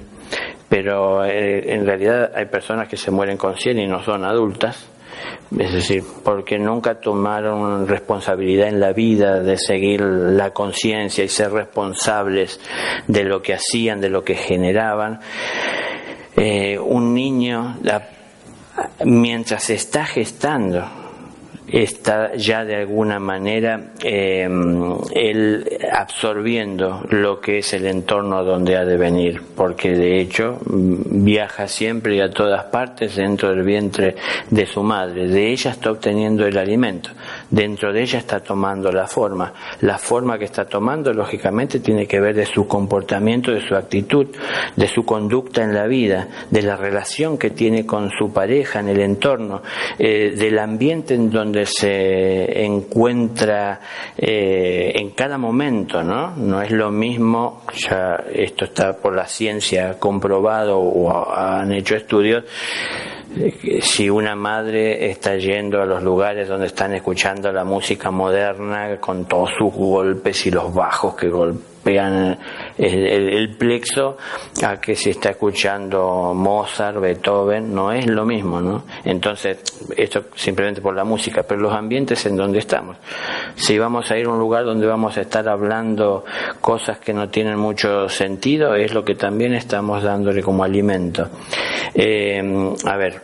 pero 0.70 1.26
eh, 1.26 1.74
en 1.74 1.86
realidad 1.86 2.32
hay 2.36 2.46
personas 2.46 2.88
que 2.88 2.98
se 2.98 3.10
mueren 3.10 3.38
con 3.38 3.56
100 3.56 3.80
y 3.80 3.88
no 3.88 4.04
son 4.04 4.26
adultas 4.26 4.95
es 5.58 5.74
decir, 5.74 6.04
porque 6.24 6.58
nunca 6.58 7.00
tomaron 7.00 7.88
responsabilidad 7.88 8.68
en 8.68 8.80
la 8.80 8.94
vida 8.94 9.42
de 9.42 9.58
seguir 9.58 10.02
la 10.02 10.52
conciencia 10.52 11.24
y 11.24 11.30
ser 11.30 11.52
responsables 11.52 12.60
de 13.08 13.24
lo 13.24 13.42
que 13.42 13.54
hacían, 13.54 14.02
de 14.02 14.10
lo 14.10 14.24
que 14.24 14.36
generaban. 14.36 15.20
Eh, 16.36 16.78
un 16.78 17.14
niño, 17.14 17.78
mientras 19.06 19.70
está 19.70 20.06
gestando, 20.06 21.05
está 21.68 22.36
ya 22.36 22.64
de 22.64 22.76
alguna 22.76 23.20
manera 23.20 23.92
eh, 24.04 24.48
él 25.14 25.68
absorbiendo 25.92 27.04
lo 27.10 27.42
que 27.42 27.60
es 27.60 27.74
el 27.74 27.88
entorno 27.88 28.44
donde 28.44 28.78
ha 28.78 28.86
de 28.86 28.98
venir, 28.98 29.42
porque 29.56 29.92
de 29.92 30.20
hecho 30.20 30.60
viaja 30.66 31.68
siempre 31.68 32.16
y 32.16 32.22
a 32.22 32.30
todas 32.30 32.66
partes 32.66 33.16
dentro 33.16 33.50
del 33.50 33.64
vientre 33.64 34.16
de 34.50 34.66
su 34.66 34.84
madre, 34.84 35.28
de 35.28 35.52
ella 35.52 35.72
está 35.72 35.92
obteniendo 35.92 36.46
el 36.46 36.58
alimento, 36.58 37.10
dentro 37.56 37.94
de 37.94 38.02
ella 38.02 38.20
está 38.20 38.42
tomando 38.42 38.92
la 38.92 39.08
forma, 39.08 39.54
la 39.80 39.98
forma 39.98 40.38
que 40.38 40.44
está 40.44 40.66
tomando 40.66 41.14
lógicamente 41.14 41.80
tiene 41.80 42.06
que 42.06 42.20
ver 42.20 42.36
de 42.36 42.46
su 42.46 42.68
comportamiento, 42.68 43.54
de 43.54 43.66
su 43.66 43.76
actitud, 43.76 44.28
de 44.76 44.88
su 44.90 45.06
conducta 45.06 45.64
en 45.64 45.74
la 45.74 45.88
vida, 45.88 46.28
de 46.52 46.62
la 46.62 46.76
relación 46.76 47.38
que 47.38 47.52
tiene 47.52 47.86
con 47.86 48.12
su 48.12 48.34
pareja 48.34 48.82
en 48.82 48.90
el 48.90 49.00
entorno, 49.00 49.62
eh, 49.98 50.36
del 50.36 50.60
ambiente 50.60 51.14
en 51.14 51.30
donde 51.30 51.66
se 51.66 52.66
encuentra 52.66 53.80
eh, 54.18 54.92
en 54.94 55.12
cada 55.12 55.38
momento, 55.38 56.04
¿no? 56.04 56.36
No 56.36 56.62
es 56.62 56.72
lo 56.72 56.92
mismo, 56.92 57.62
ya 57.74 58.22
esto 58.34 58.66
está 58.66 58.98
por 58.98 59.16
la 59.16 59.28
ciencia 59.28 59.98
comprobado 59.98 60.78
o 60.78 61.34
han 61.34 61.72
hecho 61.72 61.96
estudios, 61.96 62.44
si 63.82 64.10
una 64.10 64.36
madre 64.36 65.10
está 65.10 65.36
yendo 65.36 65.82
a 65.82 65.86
los 65.86 66.04
lugares 66.04 66.48
donde 66.48 66.68
están 66.68 66.94
escuchando 66.94 67.52
la 67.52 67.64
música 67.64 68.12
moderna 68.12 68.98
con 69.00 69.26
todos 69.26 69.52
sus 69.58 69.74
golpes 69.74 70.46
y 70.46 70.52
los 70.52 70.74
bajos 70.74 71.16
que 71.16 71.30
golpean, 71.30 71.75
vean 71.86 72.38
el, 72.78 73.56
plexo 73.56 74.18
a 74.64 74.82
que 74.82 74.96
si 74.96 75.12
está 75.12 75.30
escuchando 75.30 76.34
Mozart, 76.34 77.00
Beethoven, 77.00 77.74
no 77.74 77.92
es 77.92 78.08
lo 78.08 78.26
mismo, 78.26 78.60
¿no? 78.60 78.84
Entonces, 79.04 79.60
esto 79.96 80.26
simplemente 80.36 80.82
por 80.82 80.96
la 80.96 81.04
música, 81.04 81.44
pero 81.44 81.62
los 81.62 81.74
ambientes 81.74 82.26
en 82.26 82.36
donde 82.36 82.60
estamos. 82.60 82.98
Si 83.56 83.78
vamos 83.78 84.10
a 84.10 84.18
ir 84.18 84.26
a 84.26 84.30
un 84.30 84.40
lugar 84.40 84.66
donde 84.66 84.88
vamos 84.88 85.16
a 85.18 85.22
estar 85.22 85.48
hablando 85.48 86.26
cosas 86.60 86.98
que 86.98 87.14
no 87.14 87.30
tienen 87.30 87.58
mucho 87.58 88.10
sentido, 88.10 88.76
es 88.76 88.94
lo 88.94 89.06
que 89.06 89.14
también 89.14 89.54
estamos 89.54 90.02
dándole 90.02 90.42
como 90.42 90.64
alimento. 90.64 91.30
Eh, 91.94 92.74
a 92.86 92.98
ver, 92.98 93.22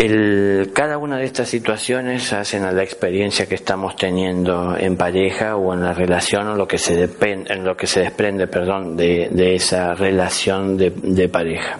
el, 0.00 0.70
cada 0.72 0.96
una 0.96 1.18
de 1.18 1.24
estas 1.24 1.48
situaciones 1.48 2.32
hacen 2.32 2.64
a 2.64 2.72
la 2.72 2.82
experiencia 2.82 3.46
que 3.46 3.54
estamos 3.54 3.96
teniendo 3.96 4.74
en 4.76 4.96
pareja 4.96 5.56
o 5.56 5.74
en 5.74 5.82
la 5.82 5.92
relación 5.92 6.48
o 6.48 6.56
lo 6.56 6.66
que 6.66 6.78
se 6.78 6.96
depende, 6.96 7.52
en 7.52 7.64
lo 7.64 7.76
que 7.76 7.86
se 7.86 8.00
desprende, 8.00 8.46
perdón, 8.46 8.96
de, 8.96 9.28
de 9.30 9.54
esa 9.54 9.94
relación 9.94 10.78
de, 10.78 10.90
de, 10.90 11.28
pareja. 11.28 11.78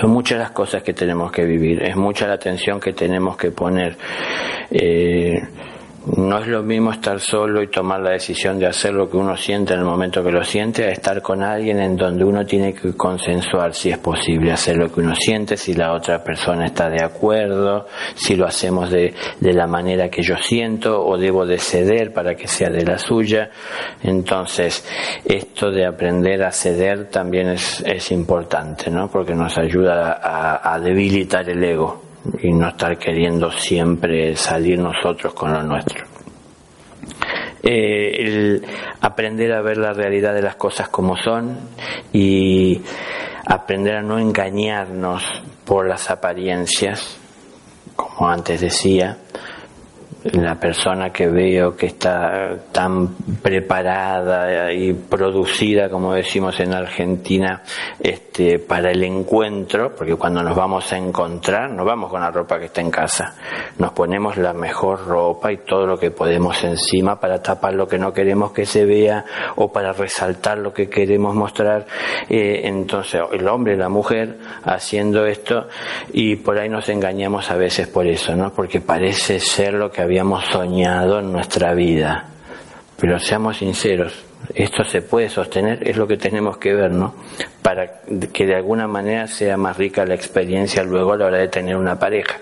Son 0.00 0.10
muchas 0.10 0.38
las 0.40 0.50
cosas 0.50 0.82
que 0.82 0.92
tenemos 0.92 1.30
que 1.30 1.44
vivir, 1.44 1.80
es 1.82 1.96
mucha 1.96 2.26
la 2.26 2.34
atención 2.34 2.80
que 2.80 2.92
tenemos 2.92 3.36
que 3.36 3.52
poner. 3.52 3.96
Eh, 4.70 5.34
no 6.06 6.38
es 6.38 6.46
lo 6.46 6.62
mismo 6.62 6.92
estar 6.92 7.20
solo 7.20 7.62
y 7.62 7.68
tomar 7.68 8.00
la 8.00 8.12
decisión 8.12 8.58
de 8.58 8.66
hacer 8.66 8.94
lo 8.94 9.10
que 9.10 9.18
uno 9.18 9.36
siente 9.36 9.74
en 9.74 9.80
el 9.80 9.84
momento 9.84 10.24
que 10.24 10.30
lo 10.30 10.42
siente 10.42 10.84
a 10.84 10.90
estar 10.90 11.20
con 11.20 11.42
alguien 11.42 11.78
en 11.78 11.94
donde 11.94 12.24
uno 12.24 12.46
tiene 12.46 12.72
que 12.72 12.94
consensuar 12.96 13.74
si 13.74 13.90
es 13.90 13.98
posible 13.98 14.50
hacer 14.50 14.78
lo 14.78 14.90
que 14.90 15.00
uno 15.00 15.14
siente, 15.14 15.58
si 15.58 15.74
la 15.74 15.92
otra 15.92 16.24
persona 16.24 16.66
está 16.66 16.88
de 16.88 17.04
acuerdo, 17.04 17.86
si 18.14 18.34
lo 18.34 18.46
hacemos 18.46 18.90
de, 18.90 19.14
de 19.40 19.52
la 19.52 19.66
manera 19.66 20.08
que 20.08 20.22
yo 20.22 20.36
siento 20.36 21.04
o 21.04 21.18
debo 21.18 21.44
de 21.44 21.58
ceder 21.58 22.14
para 22.14 22.34
que 22.34 22.48
sea 22.48 22.70
de 22.70 22.84
la 22.84 22.98
suya. 22.98 23.50
Entonces, 24.02 24.86
esto 25.24 25.70
de 25.70 25.86
aprender 25.86 26.42
a 26.42 26.50
ceder 26.50 27.10
también 27.10 27.48
es, 27.48 27.82
es 27.86 28.10
importante, 28.10 28.90
¿no? 28.90 29.08
Porque 29.08 29.34
nos 29.34 29.58
ayuda 29.58 30.12
a, 30.22 30.74
a 30.74 30.80
debilitar 30.80 31.48
el 31.50 31.62
ego 31.62 32.09
y 32.42 32.52
no 32.52 32.68
estar 32.68 32.98
queriendo 32.98 33.50
siempre 33.50 34.36
salir 34.36 34.78
nosotros 34.78 35.34
con 35.34 35.52
lo 35.52 35.62
nuestro. 35.62 36.04
Eh, 37.62 38.22
el 38.22 38.66
aprender 39.00 39.52
a 39.52 39.60
ver 39.60 39.76
la 39.76 39.92
realidad 39.92 40.34
de 40.34 40.42
las 40.42 40.56
cosas 40.56 40.88
como 40.88 41.16
son 41.16 41.58
y 42.12 42.80
aprender 43.46 43.96
a 43.96 44.02
no 44.02 44.18
engañarnos 44.18 45.22
por 45.64 45.86
las 45.86 46.10
apariencias, 46.10 47.18
como 47.96 48.30
antes 48.30 48.60
decía, 48.60 49.18
la 50.24 50.54
persona 50.58 51.10
que 51.10 51.28
veo 51.28 51.76
que 51.76 51.86
está 51.86 52.56
tan 52.72 53.14
preparada 53.42 54.72
y 54.72 54.92
producida, 54.92 55.88
como 55.88 56.14
decimos 56.14 56.58
en 56.60 56.74
Argentina, 56.74 57.62
este, 57.98 58.58
para 58.58 58.90
el 58.90 59.02
encuentro, 59.02 59.94
porque 59.96 60.14
cuando 60.16 60.42
nos 60.42 60.54
vamos 60.54 60.92
a 60.92 60.98
encontrar, 60.98 61.70
no 61.70 61.84
vamos 61.84 62.10
con 62.10 62.20
la 62.20 62.30
ropa 62.30 62.58
que 62.58 62.66
está 62.66 62.80
en 62.80 62.90
casa, 62.90 63.34
nos 63.78 63.92
ponemos 63.92 64.36
la 64.36 64.52
mejor 64.52 65.06
ropa 65.06 65.52
y 65.52 65.58
todo 65.58 65.86
lo 65.86 65.98
que 65.98 66.10
podemos 66.10 66.62
encima 66.64 67.18
para 67.18 67.42
tapar 67.42 67.74
lo 67.74 67.86
que 67.86 67.98
no 67.98 68.12
queremos 68.12 68.52
que 68.52 68.66
se 68.66 68.84
vea 68.84 69.24
o 69.56 69.72
para 69.72 69.92
resaltar 69.92 70.58
lo 70.58 70.72
que 70.72 70.88
queremos 70.88 71.34
mostrar. 71.34 71.86
Eh, 72.28 72.62
entonces, 72.64 73.20
el 73.32 73.48
hombre 73.48 73.76
la 73.76 73.88
mujer 73.88 74.38
haciendo 74.64 75.26
esto 75.26 75.68
y 76.12 76.36
por 76.36 76.58
ahí 76.58 76.68
nos 76.68 76.88
engañamos 76.88 77.50
a 77.50 77.56
veces 77.56 77.88
por 77.88 78.06
eso, 78.06 78.34
¿no? 78.36 78.52
Porque 78.52 78.80
parece 78.80 79.40
ser 79.40 79.74
lo 79.74 79.90
que 79.90 80.02
habíamos 80.10 80.44
soñado 80.46 81.20
en 81.20 81.30
nuestra 81.30 81.72
vida. 81.72 82.24
Pero 82.98 83.16
seamos 83.20 83.58
sinceros, 83.58 84.12
esto 84.52 84.82
se 84.82 85.02
puede 85.02 85.28
sostener, 85.28 85.86
es 85.88 85.96
lo 85.96 86.08
que 86.08 86.16
tenemos 86.16 86.58
que 86.58 86.74
ver, 86.74 86.90
¿no? 86.90 87.14
Para 87.62 88.00
que 88.32 88.44
de 88.44 88.56
alguna 88.56 88.88
manera 88.88 89.28
sea 89.28 89.56
más 89.56 89.76
rica 89.76 90.04
la 90.04 90.14
experiencia 90.14 90.82
luego 90.82 91.12
a 91.12 91.16
la 91.16 91.26
hora 91.26 91.38
de 91.38 91.46
tener 91.46 91.76
una 91.76 91.96
pareja. 91.96 92.38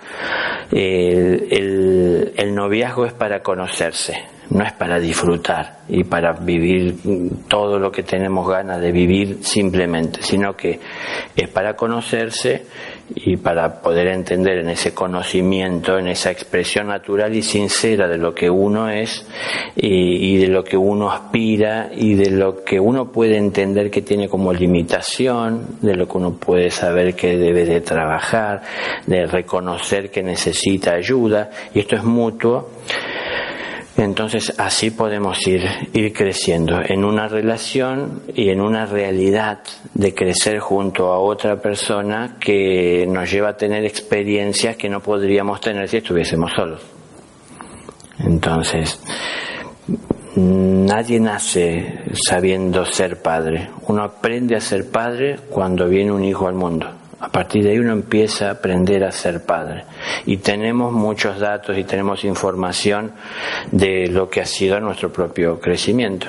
El, 0.73 2.33
el 2.35 2.55
noviazgo 2.55 3.05
es 3.05 3.13
para 3.13 3.43
conocerse, 3.43 4.17
no 4.51 4.65
es 4.65 4.73
para 4.73 4.99
disfrutar 4.99 5.79
y 5.89 6.05
para 6.05 6.33
vivir 6.33 6.97
todo 7.49 7.79
lo 7.79 7.91
que 7.91 8.03
tenemos 8.03 8.49
ganas 8.49 8.81
de 8.81 8.93
vivir 8.93 9.39
simplemente, 9.43 10.23
sino 10.23 10.55
que 10.55 10.81
es 11.37 11.49
para 11.49 11.75
conocerse 11.75 12.67
y 13.15 13.37
para 13.37 13.81
poder 13.81 14.09
entender 14.09 14.59
en 14.59 14.71
ese 14.71 14.93
conocimiento, 14.93 15.99
en 15.99 16.09
esa 16.09 16.31
expresión 16.31 16.89
natural 16.89 17.35
y 17.35 17.43
sincera 17.43 18.07
de 18.07 18.19
lo 18.19 18.35
que 18.35 18.51
uno 18.51 18.91
es 18.91 19.27
y, 19.77 20.37
de 20.39 20.49
lo 20.49 20.63
que 20.63 20.77
uno 20.77 21.11
aspira 21.11 21.91
y 21.95 22.15
de 22.15 22.31
lo 22.31 22.65
que 22.65 22.79
uno 22.79 23.11
puede 23.11 23.37
entender 23.37 23.91
que 23.91 24.03
tiene 24.03 24.29
como 24.29 24.53
limitación, 24.53 25.79
de 25.81 25.95
lo 25.95 26.07
que 26.07 26.19
uno 26.19 26.35
puede 26.35 26.71
saber 26.71 27.15
que 27.15 27.37
debe 27.37 27.65
de 27.65 27.81
trabajar, 27.81 28.63
de 29.07 29.27
reconocer 29.27 30.11
que 30.11 30.23
necesita 30.23 30.93
ayuda. 30.93 31.51
Y 31.75 31.81
esto 31.81 31.97
es 31.97 32.05
mutuo 32.05 32.69
entonces 33.99 34.55
así 34.59 34.93
podemos 34.93 35.45
ir, 35.47 35.65
ir 35.93 36.13
creciendo 36.13 36.81
en 36.81 37.05
una 37.05 37.27
relación 37.27 38.23
y 38.33 38.51
en 38.51 38.61
una 38.61 38.87
realidad 38.87 39.59
de 39.93 40.15
crecer 40.15 40.61
junto 40.61 41.13
a 41.13 41.19
otra 41.19 41.61
persona 41.61 42.37
que 42.39 43.07
nos 43.09 43.29
lleva 43.29 43.51
a 43.51 43.57
tener 43.57 43.85
experiencias 43.85 44.77
que 44.77 44.89
no 44.89 45.01
podríamos 45.01 45.61
tener 45.61 45.89
si 45.89 45.97
estuviésemos 45.97 46.53
solos. 46.53 46.81
Entonces, 48.21 49.01
nadie 50.37 51.19
nace 51.19 52.05
sabiendo 52.13 52.85
ser 52.85 53.21
padre. 53.21 53.69
Uno 53.89 54.05
aprende 54.05 54.55
a 54.55 54.61
ser 54.61 54.91
padre 54.91 55.41
cuando 55.51 55.89
viene 55.89 56.13
un 56.13 56.25
hijo 56.25 56.47
al 56.47 56.55
mundo. 56.55 56.98
A 57.21 57.29
partir 57.29 57.65
de 57.65 57.71
ahí 57.71 57.79
uno 57.79 57.93
empieza 57.93 58.49
a 58.49 58.53
aprender 58.53 59.05
a 59.05 59.11
ser 59.11 59.45
padre. 59.45 59.85
Y 60.27 60.37
tenemos 60.39 60.93
muchos 60.93 61.39
datos 61.41 61.77
y 61.77 61.85
tenemos 61.85 62.25
información 62.25 63.13
de 63.73 64.07
lo 64.09 64.29
que 64.31 64.41
ha 64.41 64.47
sido 64.47 64.79
nuestro 64.81 65.13
propio 65.13 65.59
crecimiento 65.61 66.29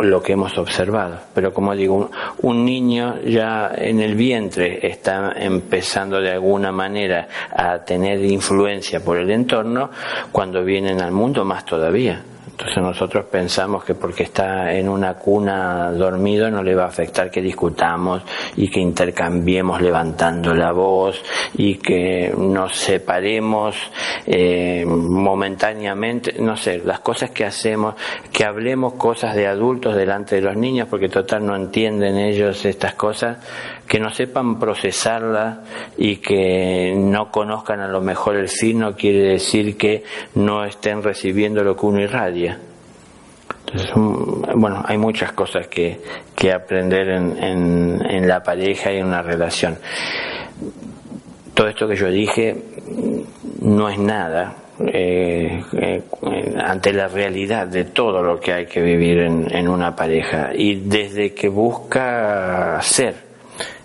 lo 0.00 0.22
que 0.22 0.32
hemos 0.32 0.56
observado. 0.58 1.18
Pero 1.34 1.52
como 1.54 1.74
digo, 1.74 2.10
un, 2.42 2.64
niño 2.64 3.20
ya 3.22 3.70
en 3.74 4.00
el 4.00 4.14
vientre 4.14 4.84
está 4.86 5.32
empezando 5.36 6.20
de 6.20 6.32
alguna 6.32 6.72
manera 6.72 7.28
a 7.54 7.78
tener 7.84 8.24
influencia 8.24 9.00
por 9.00 9.18
el 9.18 9.30
entorno, 9.30 9.90
cuando 10.32 10.64
vienen 10.64 11.00
al 11.00 11.12
mundo 11.12 11.44
más 11.44 11.64
todavía. 11.64 12.22
Entonces 12.60 12.82
nosotros 12.82 13.24
pensamos 13.24 13.84
que 13.84 13.94
porque 13.94 14.24
está 14.24 14.74
en 14.74 14.86
una 14.86 15.14
cuna 15.14 15.90
dormido 15.92 16.50
no 16.50 16.62
le 16.62 16.74
va 16.74 16.84
a 16.84 16.88
afectar 16.88 17.30
que 17.30 17.40
discutamos 17.40 18.22
y 18.54 18.68
que 18.68 18.80
intercambiemos 18.80 19.80
levantando 19.80 20.52
la 20.52 20.70
voz 20.70 21.22
y 21.54 21.76
que 21.76 22.34
nos 22.36 22.76
separemos 22.76 23.76
eh, 24.26 24.84
momentáneamente, 24.86 26.34
no 26.38 26.54
sé, 26.54 26.82
las 26.84 27.00
cosas 27.00 27.30
que 27.30 27.46
hacemos, 27.46 27.94
que 28.30 28.44
hablemos 28.44 28.92
cosas 28.92 29.34
de 29.34 29.46
adultos 29.46 29.96
delante 29.96 30.34
de 30.34 30.42
los 30.42 30.54
niños 30.54 30.86
porque 30.90 31.08
total 31.08 31.46
no 31.46 31.56
entienden 31.56 32.18
ellos 32.18 32.66
estas 32.66 32.92
cosas, 32.92 33.38
que 33.90 33.98
no 33.98 34.08
sepan 34.10 34.56
procesarla 34.56 35.62
y 35.98 36.18
que 36.18 36.94
no 36.96 37.28
conozcan 37.32 37.80
a 37.80 37.88
lo 37.88 38.00
mejor 38.00 38.36
el 38.36 38.48
fin 38.48 38.78
no 38.78 38.94
quiere 38.94 39.32
decir 39.32 39.76
que 39.76 40.04
no 40.36 40.64
estén 40.64 41.02
recibiendo 41.02 41.64
lo 41.64 41.74
que 41.74 41.86
uno 41.86 42.00
irradia. 42.00 42.56
Entonces, 43.66 43.90
bueno, 44.54 44.80
hay 44.86 44.96
muchas 44.96 45.32
cosas 45.32 45.66
que, 45.66 45.98
que 46.36 46.52
aprender 46.52 47.08
en, 47.08 48.00
en, 48.08 48.28
la 48.28 48.44
pareja 48.44 48.92
y 48.92 48.98
en 48.98 49.06
una 49.06 49.22
relación. 49.22 49.76
Todo 51.52 51.66
esto 51.66 51.88
que 51.88 51.96
yo 51.96 52.06
dije 52.10 52.62
no 53.62 53.88
es 53.88 53.98
nada 53.98 54.54
eh, 54.86 55.64
eh, 55.72 56.02
ante 56.62 56.92
la 56.92 57.08
realidad 57.08 57.66
de 57.66 57.86
todo 57.86 58.22
lo 58.22 58.38
que 58.38 58.52
hay 58.52 58.66
que 58.66 58.80
vivir 58.80 59.18
en, 59.18 59.52
en 59.52 59.66
una 59.66 59.96
pareja 59.96 60.50
y 60.54 60.76
desde 60.76 61.34
que 61.34 61.48
busca 61.48 62.78
ser 62.82 63.29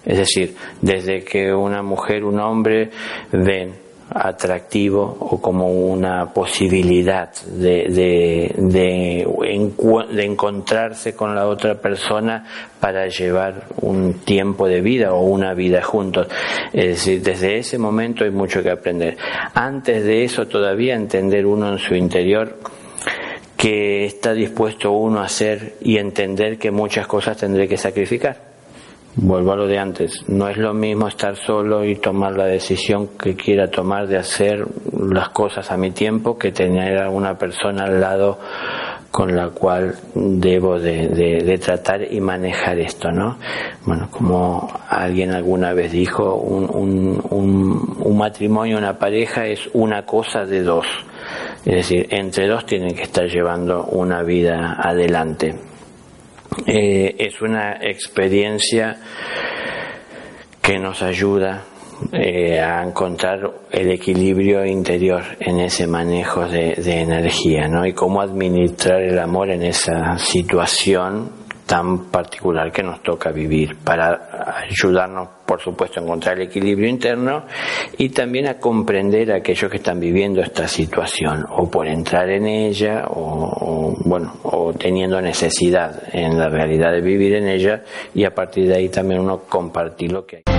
es 0.05 0.17
decir, 0.17 0.55
desde 0.81 1.23
que 1.23 1.53
una 1.53 1.81
mujer, 1.81 2.23
un 2.23 2.39
hombre 2.39 2.91
ven 3.31 3.85
atractivo 4.09 5.17
o 5.19 5.41
como 5.41 5.67
una 5.67 6.31
posibilidad 6.31 7.31
de, 7.45 7.85
de, 7.89 8.53
de, 8.55 10.23
encontrarse 10.23 11.15
con 11.15 11.33
la 11.33 11.47
otra 11.47 11.81
persona 11.81 12.45
para 12.79 13.07
llevar 13.07 13.65
un 13.81 14.13
tiempo 14.19 14.67
de 14.67 14.81
vida 14.81 15.13
o 15.13 15.21
una 15.21 15.53
vida 15.53 15.81
juntos. 15.81 16.27
Es 16.71 16.85
decir, 16.85 17.21
desde 17.23 17.57
ese 17.57 17.77
momento 17.77 18.23
hay 18.23 18.31
mucho 18.31 18.61
que 18.61 18.69
aprender. 18.69 19.17
Antes 19.53 20.03
de 20.03 20.23
eso 20.23 20.47
todavía 20.47 20.95
entender 20.95 21.45
uno 21.45 21.71
en 21.71 21.79
su 21.79 21.95
interior 21.95 22.59
que 23.57 24.05
está 24.05 24.33
dispuesto 24.33 24.91
uno 24.91 25.21
a 25.21 25.25
hacer 25.25 25.77
y 25.81 25.97
entender 25.97 26.59
que 26.59 26.69
muchas 26.69 27.07
cosas 27.07 27.37
tendré 27.37 27.67
que 27.67 27.77
sacrificar 27.77 28.54
Vuelvo 29.17 29.53
a 29.53 29.55
lo 29.55 29.67
de 29.67 29.79
antes, 29.79 30.27
no 30.27 30.49
es 30.49 30.57
lo 30.57 30.73
mismo 30.73 31.07
estar 31.07 31.37
solo 31.37 31.85
y 31.85 31.95
tomar 31.95 32.35
la 32.35 32.45
decisión 32.45 33.11
que 33.17 33.33
quiera 33.33 33.69
tomar 33.69 34.07
de 34.07 34.17
hacer 34.17 34.65
las 35.09 35.29
cosas 35.29 35.71
a 35.71 35.77
mi 35.77 35.91
tiempo 35.91 36.37
que 36.37 36.51
tener 36.51 37.01
a 37.01 37.09
una 37.09 37.37
persona 37.37 37.85
al 37.85 38.01
lado 38.01 38.39
con 39.11 39.33
la 39.33 39.51
cual 39.51 39.95
debo 40.13 40.77
de, 40.77 41.57
tratar 41.63 42.11
y 42.11 42.19
manejar 42.19 42.77
esto, 42.79 43.09
¿no? 43.09 43.37
Bueno, 43.85 44.09
como 44.11 44.69
alguien 44.89 45.31
alguna 45.31 45.71
vez 45.71 45.93
dijo, 45.93 46.35
un, 46.35 47.21
un, 47.29 47.97
un 47.97 48.17
matrimonio, 48.17 48.77
una 48.77 48.99
pareja 48.99 49.47
es 49.47 49.69
una 49.71 50.05
cosa 50.05 50.43
de 50.43 50.61
dos. 50.61 50.85
Es 51.63 51.75
decir, 51.75 52.07
entre 52.09 52.49
dos 52.49 52.65
tienen 52.65 52.93
que 52.93 53.03
estar 53.03 53.25
llevando 53.27 53.85
una 53.85 54.21
vida 54.23 54.75
adelante. 54.77 55.55
Eh, 56.65 57.15
es 57.17 57.41
una 57.41 57.77
experiencia 57.81 58.97
que 60.61 60.79
nos 60.79 61.01
ayuda 61.01 61.63
eh, 62.11 62.59
a 62.59 62.83
encontrar 62.83 63.39
el 63.71 63.91
equilibrio 63.91 64.65
interior 64.65 65.23
en 65.39 65.59
ese 65.59 65.87
manejo 65.87 66.47
de, 66.47 66.75
de 66.75 67.01
energía, 67.01 67.67
¿no? 67.67 67.85
Y 67.85 67.93
cómo 67.93 68.21
administrar 68.21 69.01
el 69.01 69.19
amor 69.19 69.49
en 69.51 69.63
esa 69.63 70.17
situación 70.17 71.44
tan 71.65 72.05
particular 72.11 72.71
que 72.71 72.83
nos 72.83 73.01
toca 73.01 73.31
vivir 73.31 73.77
para 73.77 74.63
ayudarnos, 74.69 75.29
por 75.45 75.61
supuesto, 75.61 75.99
a 75.99 76.03
encontrar 76.03 76.37
el 76.37 76.43
equilibrio 76.43 76.87
interno 76.87 77.45
y 77.97 78.09
también 78.09 78.47
a 78.47 78.59
comprender 78.59 79.31
a 79.31 79.37
aquellos 79.37 79.69
que 79.69 79.77
están 79.77 79.99
viviendo 79.99 80.41
esta 80.41 80.67
situación 80.67 81.45
o 81.49 81.69
por 81.69 81.87
entrar 81.87 82.29
en 82.29 82.45
ella 82.45 83.05
o, 83.09 83.95
bueno, 84.05 84.33
o 84.43 84.73
teniendo 84.73 85.19
necesidad 85.21 86.03
en 86.13 86.37
la 86.37 86.49
realidad 86.49 86.91
de 86.91 87.01
vivir 87.01 87.35
en 87.35 87.47
ella 87.47 87.83
y 88.13 88.23
a 88.23 88.33
partir 88.33 88.67
de 88.67 88.75
ahí 88.75 88.89
también 88.89 89.21
uno 89.21 89.39
compartir 89.49 90.11
lo 90.11 90.25
que 90.25 90.37
hay. 90.37 90.54